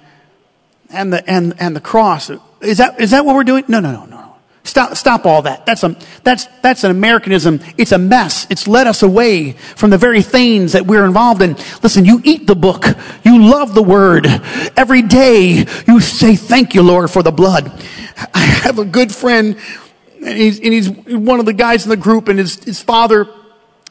and 0.90 1.14
the, 1.14 1.30
and, 1.30 1.54
and 1.60 1.76
the 1.76 1.82
cross. 1.82 2.30
Is 2.62 2.78
that, 2.80 3.00
is 3.00 3.12
that 3.12 3.26
what 3.26 3.36
we're 3.36 3.44
doing? 3.44 3.66
No, 3.68 3.80
no, 3.80 3.92
no, 3.92 4.06
no. 4.06 4.19
Stop, 4.64 4.96
stop 4.96 5.26
all 5.26 5.44
that. 5.44 5.66
That's, 5.66 5.84
a, 5.84 5.96
that's, 6.24 6.46
that's 6.62 6.84
an 6.84 6.92
Americanism. 6.92 7.60
It's 7.78 7.92
a 7.92 7.98
mess. 7.98 8.46
It's 8.50 8.68
led 8.68 8.88
us 8.88 9.04
away 9.04 9.54
from 9.54 9.90
the 9.90 9.98
very 9.98 10.22
things 10.22 10.74
that 10.74 10.86
we're 10.86 11.06
involved 11.06 11.42
in. 11.42 11.56
Listen, 11.82 12.06
you 12.06 12.22
eat 12.24 12.46
the 12.46 12.56
book. 12.56 12.86
You 13.24 13.50
love 13.50 13.74
the 13.74 13.82
word. 13.82 14.28
Every 14.78 15.02
day 15.02 15.66
you 15.88 16.00
say, 16.00 16.36
thank 16.36 16.76
you, 16.76 16.84
Lord, 16.84 17.10
for 17.10 17.24
the 17.24 17.32
blood. 17.32 17.72
I 18.34 18.40
have 18.40 18.80
a 18.80 18.86
good 18.86 19.14
friend 19.14 19.58
and 20.22 20.38
he's, 20.38 20.60
and 20.60 20.74
he's 20.74 20.90
one 20.90 21.40
of 21.40 21.46
the 21.46 21.54
guys 21.54 21.86
in 21.86 21.90
the 21.90 21.98
group 21.98 22.28
and 22.28 22.38
his, 22.38 22.62
his 22.64 22.82
father 22.82 23.28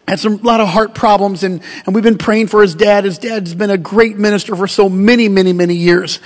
had 0.07 0.21
some, 0.21 0.35
a 0.35 0.43
lot 0.43 0.61
of 0.61 0.69
heart 0.69 0.95
problems 0.95 1.43
and, 1.43 1.63
and 1.87 1.95
we've 1.95 2.05
been 2.05 2.19
praying 2.19 2.49
for 2.49 2.63
his 2.63 2.75
dad. 2.75 3.05
His 3.05 3.19
dad's 3.19 3.55
been 3.55 3.71
a 3.71 3.79
great 3.79 4.19
minister 4.19 4.55
for 4.55 4.69
so 4.69 4.89
many, 4.89 5.29
many, 5.29 5.53
many 5.53 5.75
years. 5.75 6.21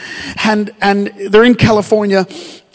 And, 0.45 0.73
and 0.81 1.07
they're 1.31 1.45
in 1.45 1.55
California 1.55 2.27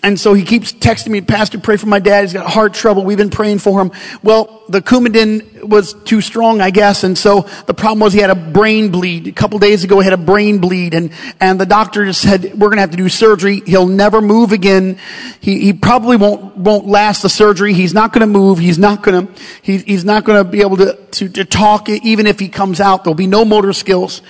and 0.04 0.20
so 0.20 0.34
he 0.34 0.44
keeps 0.44 0.72
texting 0.74 1.10
me, 1.10 1.22
Pastor, 1.22 1.60
pray 1.60 1.76
for 1.76 1.88
my 1.88 2.00
dad. 2.00 2.22
He's 2.22 2.34
got 2.34 2.50
heart 2.50 2.74
trouble. 2.74 3.04
We've 3.04 3.18
been 3.18 3.32
praying 3.32 3.60
for 3.60 3.82
him. 3.82 3.92
Well, 4.22 4.64
the 4.70 4.82
Coumadin 4.82 5.64
was 5.64 5.94
too 5.94 6.22
strong, 6.22 6.62
I 6.62 6.70
guess. 6.70 7.04
And 7.04 7.18
so 7.18 7.42
the 7.66 7.74
problem 7.74 8.02
was 8.02 8.14
he 8.14 8.20
had 8.20 8.30
a 8.30 8.36
brain 8.36 8.92
bleed. 8.92 9.28
A 9.28 9.32
couple 9.32 9.58
days 9.58 9.84
ago, 9.84 10.00
he 10.00 10.04
had 10.04 10.14
a 10.14 10.18
brain 10.18 10.60
bleed. 10.60 10.94
And, 10.94 11.12
and 11.40 11.60
the 11.60 11.66
doctor 11.66 12.06
just 12.06 12.22
said, 12.22 12.54
we're 12.54 12.68
going 12.68 12.78
to 12.78 12.82
have 12.82 12.92
to 12.92 12.98
do 12.98 13.10
surgery. 13.10 13.62
He'll 13.66 13.88
never 13.88 14.22
move 14.22 14.52
again. 14.52 15.00
He, 15.42 15.60
he 15.60 15.74
probably 15.74 16.16
won't, 16.16 16.56
won't 16.56 16.86
last 16.86 17.24
the 17.24 17.30
surgery. 17.30 17.74
He's 17.74 17.96
not 17.96 18.14
going 18.14 18.22
to 18.22 18.28
move. 18.28 18.60
He's 18.60 18.78
not 18.78 19.02
going 19.02 19.26
to, 19.28 19.44
he, 19.64 19.80
he's 19.80 20.06
not 20.06 20.26
going 20.26 20.44
to 20.44 20.50
be 20.50 20.62
able 20.62 20.78
to, 20.78 21.07
to, 21.18 21.30
to 21.30 21.46
talk. 21.46 21.90
Even 21.90 22.28
if 22.28 22.40
he 22.40 22.50
comes 22.50 22.80
out, 22.80 23.04
there'll 23.04 23.16
be 23.16 23.28
no 23.28 23.46
motor 23.46 23.74
skills. 23.74 24.22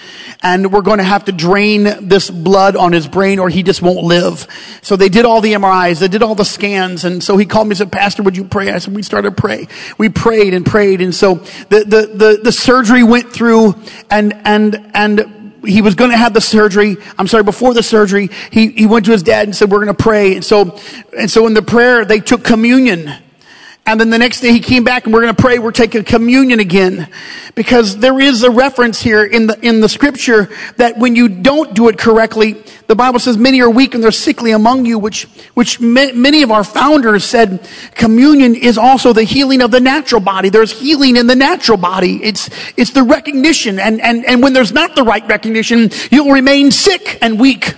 And 0.41 0.71
we're 0.71 0.81
going 0.81 0.99
to 0.99 1.03
have 1.03 1.25
to 1.25 1.31
drain 1.31 1.83
this 2.07 2.29
blood 2.29 2.75
on 2.75 2.91
his 2.91 3.07
brain 3.07 3.39
or 3.39 3.49
he 3.49 3.63
just 3.63 3.81
won't 3.81 4.03
live. 4.03 4.47
So 4.81 4.95
they 4.95 5.09
did 5.09 5.25
all 5.25 5.41
the 5.41 5.53
MRIs. 5.53 5.99
They 5.99 6.07
did 6.07 6.23
all 6.23 6.35
the 6.35 6.45
scans. 6.45 7.05
And 7.05 7.23
so 7.23 7.37
he 7.37 7.45
called 7.45 7.67
me 7.67 7.71
and 7.71 7.77
said, 7.77 7.91
Pastor, 7.91 8.23
would 8.23 8.37
you 8.37 8.45
pray? 8.45 8.71
I 8.71 8.79
said, 8.79 8.95
we 8.95 9.03
started 9.03 9.35
to 9.35 9.41
pray. 9.41 9.67
We 9.97 10.09
prayed 10.09 10.53
and 10.53 10.65
prayed. 10.65 11.01
And 11.01 11.13
so 11.13 11.35
the, 11.35 11.83
the, 11.85 12.11
the, 12.13 12.39
the 12.43 12.51
surgery 12.51 13.03
went 13.03 13.31
through 13.31 13.75
and, 14.09 14.33
and, 14.45 14.91
and 14.93 15.37
he 15.65 15.81
was 15.81 15.95
going 15.95 16.11
to 16.11 16.17
have 16.17 16.33
the 16.33 16.41
surgery. 16.41 16.97
I'm 17.17 17.27
sorry, 17.27 17.43
before 17.43 17.73
the 17.73 17.83
surgery, 17.83 18.29
he, 18.51 18.69
he 18.69 18.85
went 18.85 19.05
to 19.05 19.11
his 19.11 19.23
dad 19.23 19.47
and 19.47 19.55
said, 19.55 19.69
we're 19.69 19.83
going 19.83 19.95
to 19.95 20.03
pray. 20.03 20.35
And 20.35 20.45
so, 20.45 20.77
and 21.17 21.29
so 21.29 21.47
in 21.47 21.53
the 21.53 21.61
prayer, 21.61 22.05
they 22.05 22.19
took 22.19 22.43
communion. 22.43 23.11
And 23.87 24.01
then 24.01 24.09
the 24.09 24.17
next 24.17 24.41
day 24.41 24.51
he 24.51 24.59
came 24.59 24.83
back 24.83 25.05
and 25.05 25.13
we're 25.13 25.21
going 25.21 25.33
to 25.33 25.41
pray. 25.41 25.59
We're 25.59 25.71
taking 25.71 26.03
communion 26.03 26.59
again 26.59 27.07
because 27.55 27.95
there 27.97 28.19
is 28.19 28.43
a 28.43 28.51
reference 28.51 29.01
here 29.01 29.23
in 29.23 29.47
the, 29.47 29.57
in 29.65 29.79
the 29.79 29.87
scripture 29.87 30.49
that 30.75 30.97
when 30.97 31.15
you 31.15 31.29
don't 31.29 31.73
do 31.73 31.87
it 31.87 31.97
correctly, 31.97 32.61
the 32.87 32.95
Bible 32.95 33.17
says 33.17 33.37
many 33.37 33.61
are 33.61 33.69
weak 33.69 33.95
and 33.95 34.03
they're 34.03 34.11
sickly 34.11 34.51
among 34.51 34.85
you, 34.85 34.99
which, 34.99 35.23
which 35.53 35.79
many 35.79 36.43
of 36.43 36.51
our 36.51 36.65
founders 36.65 37.23
said 37.23 37.65
communion 37.95 38.55
is 38.55 38.77
also 38.77 39.13
the 39.13 39.23
healing 39.23 39.61
of 39.61 39.71
the 39.71 39.79
natural 39.79 40.19
body. 40.19 40.49
There's 40.49 40.77
healing 40.77 41.15
in 41.15 41.25
the 41.25 41.35
natural 41.35 41.77
body. 41.77 42.21
It's, 42.21 42.49
it's 42.75 42.91
the 42.91 43.03
recognition. 43.03 43.79
And, 43.79 44.01
and, 44.01 44.25
and 44.25 44.43
when 44.43 44.51
there's 44.51 44.73
not 44.73 44.95
the 44.95 45.03
right 45.03 45.25
recognition, 45.29 45.91
you'll 46.11 46.33
remain 46.33 46.71
sick 46.71 47.19
and 47.21 47.39
weak. 47.39 47.73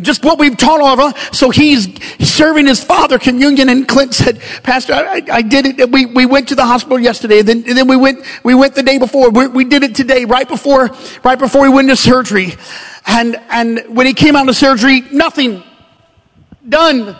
Just 0.00 0.24
what 0.24 0.38
we've 0.38 0.56
taught 0.56 0.80
all 0.80 0.88
of 0.88 1.00
us. 1.00 1.38
So 1.38 1.48
he's 1.48 1.88
serving 2.20 2.66
his 2.66 2.84
father 2.84 3.18
communion 3.18 3.70
and 3.70 3.88
Clint 3.88 4.12
said, 4.12 4.40
Pastor, 4.62 4.92
I, 4.92 5.22
I 5.32 5.42
did 5.42 5.66
it. 5.66 5.90
We, 5.90 6.04
we 6.04 6.26
went 6.26 6.48
to 6.48 6.54
the 6.54 6.66
hospital 6.66 6.98
yesterday. 6.98 7.40
Then, 7.40 7.64
and 7.66 7.78
then 7.78 7.88
we 7.88 7.96
went, 7.96 8.24
we 8.44 8.54
went 8.54 8.74
the 8.74 8.82
day 8.82 8.98
before. 8.98 9.30
We, 9.30 9.46
we 9.46 9.64
did 9.64 9.82
it 9.82 9.94
today, 9.94 10.26
right 10.26 10.46
before, 10.46 10.90
right 11.24 11.38
before 11.38 11.62
we 11.62 11.70
went 11.70 11.88
into 11.88 12.00
surgery. 12.00 12.54
And, 13.06 13.36
and 13.48 13.84
when 13.88 14.06
he 14.06 14.12
came 14.12 14.36
out 14.36 14.48
of 14.48 14.56
surgery, 14.56 15.00
nothing 15.12 15.62
done. 16.68 17.16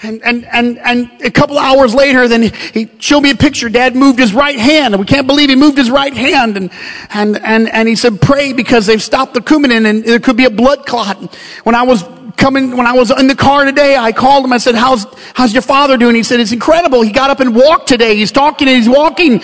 And, 0.00 0.22
and, 0.22 0.46
and, 0.46 0.78
and 0.78 1.10
a 1.22 1.30
couple 1.30 1.58
hours 1.58 1.92
later, 1.92 2.28
then 2.28 2.42
he 2.42 2.88
showed 3.00 3.20
me 3.20 3.30
a 3.30 3.34
picture. 3.34 3.68
Dad 3.68 3.96
moved 3.96 4.20
his 4.20 4.32
right 4.32 4.58
hand. 4.58 4.94
And 4.94 5.00
we 5.00 5.06
can't 5.06 5.26
believe 5.26 5.48
he 5.48 5.56
moved 5.56 5.76
his 5.76 5.90
right 5.90 6.14
hand. 6.14 6.56
And, 6.56 6.70
and, 7.12 7.36
and, 7.38 7.68
and 7.68 7.88
he 7.88 7.96
said, 7.96 8.20
pray 8.20 8.52
because 8.52 8.86
they've 8.86 9.02
stopped 9.02 9.34
the 9.34 9.40
Coumadin 9.40 9.88
and 9.90 10.04
there 10.04 10.20
could 10.20 10.36
be 10.36 10.44
a 10.44 10.50
blood 10.50 10.86
clot. 10.86 11.34
When 11.64 11.74
I 11.74 11.82
was 11.82 12.04
coming, 12.36 12.76
when 12.76 12.86
I 12.86 12.92
was 12.92 13.10
in 13.10 13.26
the 13.26 13.34
car 13.34 13.64
today, 13.64 13.96
I 13.96 14.12
called 14.12 14.44
him. 14.44 14.52
I 14.52 14.58
said, 14.58 14.76
how's, 14.76 15.04
how's 15.34 15.52
your 15.52 15.62
father 15.62 15.96
doing? 15.96 16.14
He 16.14 16.22
said, 16.22 16.38
it's 16.38 16.52
incredible. 16.52 17.02
He 17.02 17.10
got 17.10 17.30
up 17.30 17.40
and 17.40 17.52
walked 17.54 17.88
today. 17.88 18.14
He's 18.14 18.30
talking 18.30 18.68
and 18.68 18.76
he's 18.76 18.88
walking. 18.88 19.40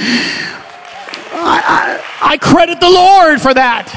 I, 1.37 2.01
I, 2.23 2.31
I 2.35 2.39
credit 2.39 2.79
the 2.79 2.91
Lord 2.91 3.41
for 3.41 3.53
that. 3.53 3.91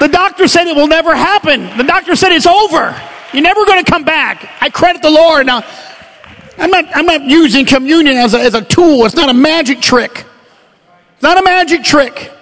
The 0.00 0.08
doctor 0.08 0.48
said 0.48 0.66
it 0.66 0.76
will 0.76 0.88
never 0.88 1.14
happen. 1.14 1.76
The 1.76 1.84
doctor 1.84 2.16
said 2.16 2.32
it's 2.32 2.46
over. 2.46 2.98
You're 3.36 3.42
never 3.42 3.66
going 3.66 3.84
to 3.84 3.90
come 3.90 4.04
back. 4.04 4.50
I 4.62 4.70
credit 4.70 5.02
the 5.02 5.10
Lord. 5.10 5.44
Now, 5.44 5.62
I'm 6.56 6.70
not, 6.70 6.86
I'm 6.96 7.04
not 7.04 7.24
using 7.24 7.66
communion 7.66 8.16
as 8.16 8.32
a, 8.32 8.40
as 8.40 8.54
a 8.54 8.62
tool. 8.62 9.04
It's 9.04 9.14
not 9.14 9.28
a 9.28 9.34
magic 9.34 9.82
trick. 9.82 10.24
It's 11.12 11.22
not 11.22 11.36
a 11.38 11.42
magic 11.42 11.84
trick. 11.84 12.32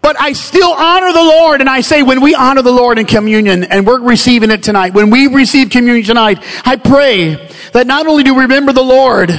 But 0.00 0.18
I 0.18 0.32
still 0.32 0.72
honor 0.72 1.12
the 1.12 1.22
Lord 1.22 1.60
and 1.60 1.68
I 1.68 1.82
say 1.82 2.02
when 2.02 2.22
we 2.22 2.34
honor 2.34 2.62
the 2.62 2.72
Lord 2.72 2.98
in 2.98 3.04
communion 3.04 3.62
and 3.64 3.86
we're 3.86 4.00
receiving 4.00 4.50
it 4.50 4.62
tonight, 4.62 4.94
when 4.94 5.10
we 5.10 5.26
receive 5.26 5.68
communion 5.68 6.06
tonight, 6.06 6.42
I 6.64 6.76
pray 6.76 7.50
that 7.74 7.86
not 7.86 8.06
only 8.06 8.22
do 8.22 8.34
we 8.34 8.44
remember 8.44 8.72
the 8.72 8.82
Lord, 8.82 9.30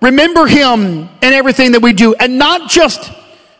remember 0.00 0.46
Him 0.46 1.10
in 1.20 1.32
everything 1.34 1.72
that 1.72 1.82
we 1.82 1.92
do 1.92 2.14
and 2.14 2.38
not 2.38 2.70
just 2.70 3.12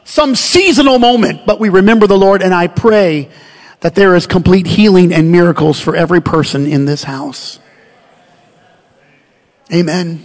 some 0.04 0.34
seasonal 0.34 0.98
moment, 0.98 1.44
but 1.44 1.60
we 1.60 1.68
remember 1.68 2.06
the 2.06 2.16
Lord 2.16 2.40
and 2.40 2.54
I 2.54 2.68
pray 2.68 3.28
that 3.80 3.94
there 3.94 4.14
is 4.16 4.26
complete 4.26 4.66
healing 4.66 5.12
and 5.12 5.30
miracles 5.30 5.80
for 5.80 5.94
every 5.94 6.20
person 6.20 6.66
in 6.66 6.84
this 6.84 7.04
house. 7.04 7.60
Amen. 9.72 10.24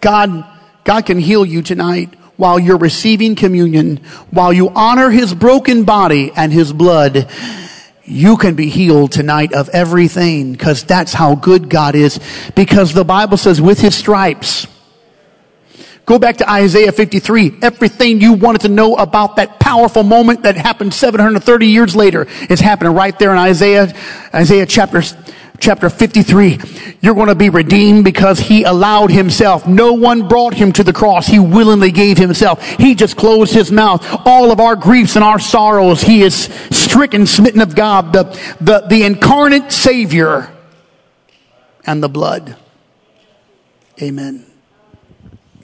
God, 0.00 0.44
God 0.84 1.06
can 1.06 1.18
heal 1.18 1.44
you 1.44 1.62
tonight 1.62 2.14
while 2.36 2.58
you're 2.58 2.78
receiving 2.78 3.34
communion, 3.34 3.96
while 4.30 4.52
you 4.52 4.68
honor 4.70 5.10
his 5.10 5.34
broken 5.34 5.82
body 5.84 6.30
and 6.36 6.52
his 6.52 6.72
blood. 6.72 7.28
You 8.04 8.36
can 8.36 8.54
be 8.54 8.68
healed 8.68 9.10
tonight 9.10 9.52
of 9.52 9.68
everything 9.70 10.52
because 10.52 10.84
that's 10.84 11.12
how 11.12 11.34
good 11.34 11.68
God 11.68 11.96
is. 11.96 12.20
Because 12.54 12.94
the 12.94 13.04
Bible 13.04 13.36
says 13.36 13.60
with 13.60 13.80
his 13.80 13.96
stripes, 13.96 14.67
Go 16.08 16.18
back 16.18 16.38
to 16.38 16.50
Isaiah 16.50 16.90
53. 16.90 17.58
Everything 17.60 18.22
you 18.22 18.32
wanted 18.32 18.62
to 18.62 18.70
know 18.70 18.96
about 18.96 19.36
that 19.36 19.60
powerful 19.60 20.02
moment 20.02 20.44
that 20.44 20.56
happened 20.56 20.94
730 20.94 21.66
years 21.66 21.94
later 21.94 22.26
is 22.48 22.60
happening 22.60 22.94
right 22.94 23.16
there 23.18 23.30
in 23.30 23.36
Isaiah, 23.36 23.94
Isaiah 24.32 24.64
chapter, 24.64 25.02
chapter 25.58 25.90
53. 25.90 26.60
You're 27.02 27.14
going 27.14 27.28
to 27.28 27.34
be 27.34 27.50
redeemed 27.50 28.04
because 28.04 28.38
he 28.38 28.62
allowed 28.62 29.10
himself. 29.10 29.68
No 29.68 29.92
one 29.92 30.28
brought 30.28 30.54
him 30.54 30.72
to 30.72 30.82
the 30.82 30.94
cross. 30.94 31.26
He 31.26 31.38
willingly 31.38 31.92
gave 31.92 32.16
himself. 32.16 32.64
He 32.64 32.94
just 32.94 33.18
closed 33.18 33.52
his 33.52 33.70
mouth. 33.70 34.02
All 34.24 34.50
of 34.50 34.60
our 34.60 34.76
griefs 34.76 35.14
and 35.14 35.22
our 35.22 35.38
sorrows, 35.38 36.00
he 36.00 36.22
is 36.22 36.34
stricken, 36.70 37.26
smitten 37.26 37.60
of 37.60 37.74
God, 37.76 38.14
the, 38.14 38.22
the, 38.62 38.86
the 38.88 39.02
incarnate 39.04 39.72
savior 39.72 40.50
and 41.84 42.02
the 42.02 42.08
blood. 42.08 42.56
Amen. 44.00 44.47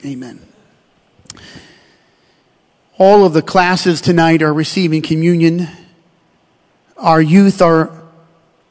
Amen. 0.05 0.39
All 2.99 3.25
of 3.25 3.33
the 3.33 3.41
classes 3.41 4.01
tonight 4.01 4.43
are 4.43 4.53
receiving 4.53 5.01
communion. 5.01 5.67
Our 6.95 7.19
youth 7.19 7.59
are 7.59 8.03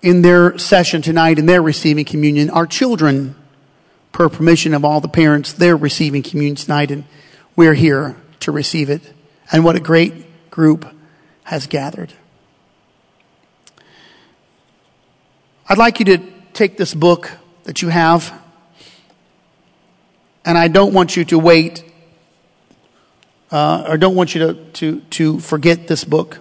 in 0.01 0.23
their 0.23 0.57
session 0.59 1.03
tonight 1.03 1.41
and 1.41 1.49
they're 1.49 1.61
receiving 1.61 2.05
communion. 2.05 2.51
Our 2.51 2.69
children, 2.69 3.35
per 4.13 4.29
permission 4.29 4.75
of 4.75 4.85
all 4.85 5.01
the 5.01 5.09
parents, 5.09 5.53
they're 5.53 5.77
receiving 5.77 6.23
communion 6.23 6.55
tonight 6.55 6.93
and 6.93 7.05
we're 7.57 7.75
here 7.75 8.15
to 8.41 8.53
receive 8.53 8.89
it. 8.89 9.03
And 9.51 9.65
what 9.65 9.75
a 9.75 9.81
great 9.81 10.51
group 10.53 10.87
has 11.43 11.67
gathered. 11.67 12.13
I'd 15.69 15.79
like 15.79 15.99
you 15.99 16.05
to 16.05 16.19
take 16.53 16.77
this 16.77 16.95
book 16.95 17.33
that 17.65 17.83
you 17.83 17.89
have 17.89 18.41
and 20.45 20.59
I 20.59 20.69
don't 20.69 20.93
want 20.93 21.17
you 21.17 21.25
to 21.27 21.39
wait, 21.39 21.85
uh, 23.51 23.87
or 23.89 23.97
don't 23.97 24.15
want 24.15 24.35
you 24.35 24.47
to, 24.47 24.55
to, 24.73 25.01
to 25.01 25.41
forget 25.41 25.89
this 25.89 26.05
book. 26.05 26.39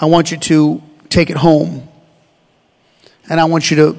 I 0.00 0.06
want 0.06 0.30
you 0.30 0.38
to 0.38 0.82
take 1.08 1.30
it 1.30 1.36
home. 1.36 1.88
And 3.28 3.40
I 3.40 3.44
want 3.44 3.70
you 3.70 3.76
to 3.76 3.98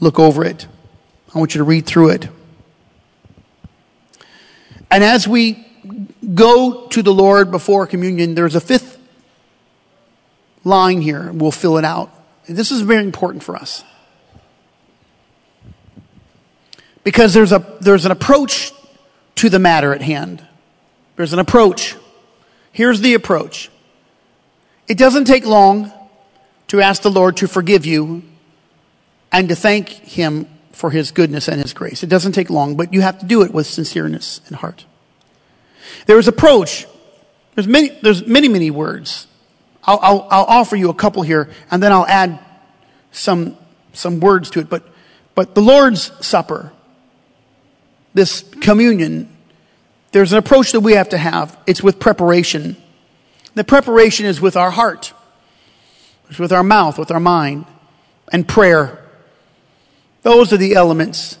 look 0.00 0.18
over 0.18 0.44
it. 0.44 0.66
I 1.34 1.38
want 1.38 1.54
you 1.54 1.58
to 1.58 1.64
read 1.64 1.84
through 1.84 2.10
it. 2.10 2.28
And 4.90 5.04
as 5.04 5.28
we 5.28 5.66
go 6.34 6.86
to 6.88 7.02
the 7.02 7.12
Lord 7.12 7.50
before 7.50 7.86
communion, 7.86 8.34
there's 8.34 8.54
a 8.54 8.60
fifth 8.60 8.98
line 10.64 11.00
here. 11.00 11.30
We'll 11.32 11.50
fill 11.50 11.76
it 11.76 11.84
out. 11.84 12.10
This 12.48 12.70
is 12.70 12.80
very 12.82 13.04
important 13.04 13.42
for 13.42 13.56
us. 13.56 13.84
Because 17.06 17.32
there's 17.34 17.52
a, 17.52 17.64
there's 17.80 18.04
an 18.04 18.10
approach 18.10 18.72
to 19.36 19.48
the 19.48 19.60
matter 19.60 19.94
at 19.94 20.02
hand. 20.02 20.44
There's 21.14 21.32
an 21.32 21.38
approach. 21.38 21.94
Here's 22.72 23.00
the 23.00 23.14
approach. 23.14 23.70
It 24.88 24.98
doesn't 24.98 25.26
take 25.26 25.46
long 25.46 25.92
to 26.66 26.80
ask 26.80 27.02
the 27.02 27.10
Lord 27.12 27.36
to 27.36 27.46
forgive 27.46 27.86
you 27.86 28.24
and 29.30 29.48
to 29.50 29.54
thank 29.54 29.88
Him 29.88 30.48
for 30.72 30.90
His 30.90 31.12
goodness 31.12 31.46
and 31.46 31.62
His 31.62 31.72
grace. 31.74 32.02
It 32.02 32.08
doesn't 32.08 32.32
take 32.32 32.50
long, 32.50 32.74
but 32.74 32.92
you 32.92 33.02
have 33.02 33.20
to 33.20 33.24
do 33.24 33.42
it 33.42 33.54
with 33.54 33.68
sincereness 33.68 34.44
and 34.48 34.56
heart. 34.56 34.84
There 36.06 36.18
is 36.18 36.26
approach. 36.26 36.88
There's 37.54 37.68
many, 37.68 37.90
there's 38.02 38.26
many, 38.26 38.48
many 38.48 38.72
words. 38.72 39.28
I'll, 39.84 40.00
I'll, 40.02 40.26
I'll 40.28 40.44
offer 40.46 40.74
you 40.74 40.90
a 40.90 40.94
couple 40.94 41.22
here, 41.22 41.50
and 41.70 41.80
then 41.80 41.92
I'll 41.92 42.08
add 42.08 42.40
some, 43.12 43.56
some 43.92 44.18
words 44.18 44.50
to 44.50 44.58
it. 44.58 44.68
But, 44.68 44.82
but 45.36 45.54
the 45.54 45.62
Lord's 45.62 46.10
Supper, 46.26 46.72
this 48.16 48.42
communion, 48.60 49.28
there's 50.12 50.32
an 50.32 50.38
approach 50.38 50.72
that 50.72 50.80
we 50.80 50.94
have 50.94 51.10
to 51.10 51.18
have. 51.18 51.56
It's 51.66 51.82
with 51.82 52.00
preparation. 52.00 52.76
The 53.54 53.62
preparation 53.62 54.24
is 54.24 54.40
with 54.40 54.56
our 54.56 54.70
heart, 54.70 55.12
it's 56.28 56.38
with 56.38 56.52
our 56.52 56.64
mouth, 56.64 56.98
with 56.98 57.10
our 57.10 57.20
mind, 57.20 57.66
and 58.32 58.48
prayer. 58.48 59.04
Those 60.22 60.52
are 60.52 60.56
the 60.56 60.74
elements 60.74 61.38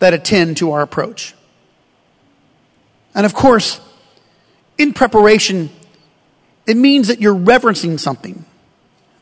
that 0.00 0.12
attend 0.12 0.58
to 0.58 0.72
our 0.72 0.82
approach. 0.82 1.34
And 3.14 3.24
of 3.24 3.32
course, 3.32 3.80
in 4.78 4.92
preparation, 4.92 5.70
it 6.66 6.76
means 6.76 7.08
that 7.08 7.20
you're 7.20 7.34
reverencing 7.34 7.98
something. 7.98 8.44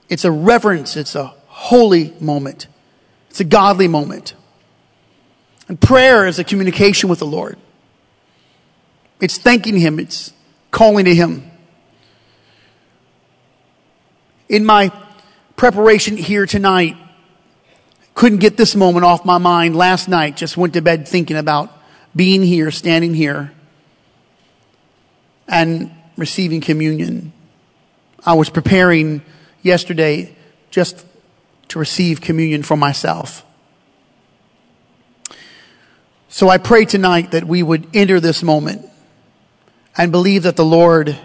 It's 0.09 0.24
a 0.24 0.32
reverence, 0.32 0.97
it's 0.97 1.14
a 1.14 1.26
holy 1.47 2.14
moment, 2.18 2.66
it's 3.30 3.41
a 3.41 3.45
godly 3.45 3.89
moment. 3.89 4.34
And 5.69 5.81
prayer 5.81 6.27
is 6.27 6.39
a 6.39 6.45
communication 6.45 7.09
with 7.09 7.19
the 7.19 7.27
Lord. 7.27 7.59
It's 9.21 9.37
thanking 9.37 9.77
Him, 9.77 9.99
it's 9.99 10.33
calling 10.71 11.05
to 11.05 11.14
Him. 11.14 11.51
In 14.49 14.64
my 14.64 14.91
preparation 15.57 16.16
here 16.16 16.47
tonight, 16.47 16.97
couldn't 18.14 18.39
get 18.39 18.57
this 18.57 18.75
moment 18.75 19.05
off 19.05 19.25
my 19.25 19.39
mind 19.39 19.77
last 19.77 20.09
night, 20.09 20.37
just 20.37 20.57
went 20.57 20.73
to 20.73 20.81
bed 20.81 21.07
thinking 21.07 21.37
about 21.37 21.71
being 22.16 22.43
here, 22.43 22.71
standing 22.71 23.14
here, 23.14 23.53
and 25.47 25.95
receiving 26.16 26.61
communion. 26.61 27.33
I 28.25 28.35
was 28.35 28.51
preparing 28.51 29.23
yesterday 29.62 30.35
just 30.71 31.05
to 31.69 31.79
receive 31.79 32.21
communion 32.21 32.62
for 32.62 32.77
myself. 32.77 33.45
So 36.31 36.51
I 36.51 36.59
pray 36.59 36.85
tonight 36.85 37.31
that 37.31 37.45
we 37.45 37.62
would 37.62 37.89
enter 37.95 38.20
this 38.20 38.43
moment 38.43 38.85
and 39.97 40.12
believe 40.12 40.43
that 40.43 40.57
the 40.57 40.64
Lord 40.64 41.18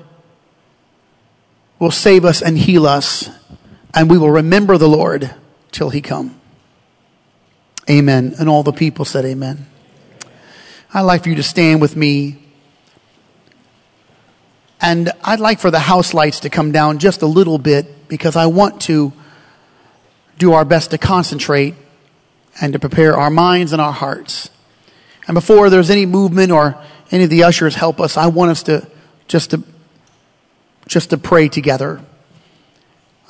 will 1.78 1.92
save 1.92 2.24
us 2.24 2.42
and 2.42 2.58
heal 2.58 2.88
us, 2.88 3.30
and 3.94 4.10
we 4.10 4.18
will 4.18 4.32
remember 4.32 4.78
the 4.78 4.88
Lord 4.88 5.36
till 5.72 5.90
he 5.90 6.02
come. 6.02 6.40
Amen. 7.90 8.36
And 8.40 8.48
all 8.48 8.64
the 8.64 8.72
people 8.72 9.04
said 9.04 9.26
amen. 9.26 9.68
I'd 10.94 11.02
like 11.02 11.24
for 11.24 11.30
you 11.30 11.36
to 11.36 11.44
stand 11.44 11.82
with 11.82 11.98
me. 11.98 12.40
And 14.80 15.12
I'd 15.22 15.42
like 15.42 15.60
for 15.60 15.70
the 15.70 15.80
house 15.80 16.14
lights 16.14 16.42
to 16.42 16.50
come 16.50 16.72
down 16.72 17.00
just 17.00 17.24
a 17.24 17.26
little 17.26 17.58
bit 17.58 18.08
because 18.08 18.38
I 18.38 18.46
want 18.46 18.82
to 18.84 19.12
do 20.38 20.54
our 20.54 20.64
best 20.64 20.92
to 20.92 20.98
concentrate 20.98 21.76
and 22.62 22.72
to 22.72 22.80
prepare 22.80 23.18
our 23.18 23.30
minds 23.30 23.74
and 23.74 23.82
our 23.82 23.92
hearts. 23.92 24.50
And 25.28 25.36
before 25.36 25.70
there's 25.70 25.90
any 25.90 26.06
movement 26.06 26.52
or 26.52 26.82
any 27.12 27.24
of 27.24 27.30
the 27.30 27.44
ushers 27.44 27.76
help 27.76 28.00
us, 28.02 28.18
I 28.18 28.28
want 28.28 28.52
us 28.52 28.64
to 28.64 28.88
just 29.28 29.52
to 29.52 29.64
just 30.88 31.12
to 31.12 31.18
pray 31.18 31.48
together. 31.48 32.02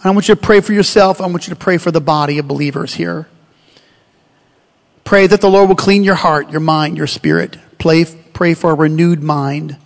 I 0.03 0.09
want 0.11 0.27
you 0.27 0.35
to 0.35 0.41
pray 0.41 0.59
for 0.59 0.73
yourself. 0.73 1.21
I 1.21 1.27
want 1.27 1.47
you 1.47 1.53
to 1.53 1.59
pray 1.59 1.77
for 1.77 1.91
the 1.91 2.01
body 2.01 2.37
of 2.39 2.47
believers 2.47 2.93
here. 2.95 3.27
Pray 5.03 5.27
that 5.27 5.41
the 5.41 5.49
Lord 5.49 5.69
will 5.69 5.75
clean 5.75 6.03
your 6.03 6.15
heart, 6.15 6.49
your 6.49 6.61
mind, 6.61 6.97
your 6.97 7.07
spirit. 7.07 7.57
Pray, 7.77 8.05
pray 8.33 8.53
for 8.53 8.71
a 8.71 8.75
renewed 8.75 9.21
mind, 9.21 9.77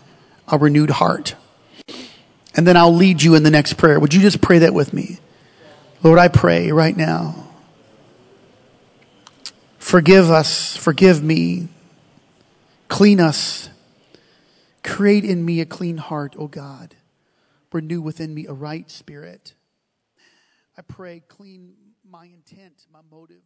a 0.47 0.57
renewed 0.57 0.89
heart. 0.89 1.35
And 2.55 2.65
then 2.65 2.77
I'll 2.77 2.93
lead 2.93 3.21
you 3.21 3.35
in 3.35 3.43
the 3.43 3.51
next 3.51 3.73
prayer. 3.73 3.99
Would 3.99 4.13
you 4.13 4.21
just 4.21 4.41
pray 4.41 4.59
that 4.59 4.73
with 4.73 4.93
me? 4.93 5.19
Lord, 6.03 6.19
I 6.19 6.27
pray 6.27 6.71
right 6.71 6.95
now. 6.95 7.47
Forgive 9.77 10.29
us, 10.29 10.75
forgive 10.75 11.23
me, 11.23 11.69
clean 12.87 13.19
us, 13.19 13.69
create 14.83 15.25
in 15.25 15.43
me 15.43 15.61
a 15.61 15.65
clean 15.65 15.97
heart, 15.97 16.35
O 16.37 16.47
God. 16.47 16.95
Renew 17.71 18.01
within 18.01 18.33
me 18.33 18.47
a 18.47 18.53
right 18.53 18.89
spirit. 18.89 19.53
I 20.77 20.81
pray, 20.81 21.21
clean 21.27 21.73
my 22.09 22.25
intent, 22.25 22.85
my 22.91 23.01
motive. 23.11 23.43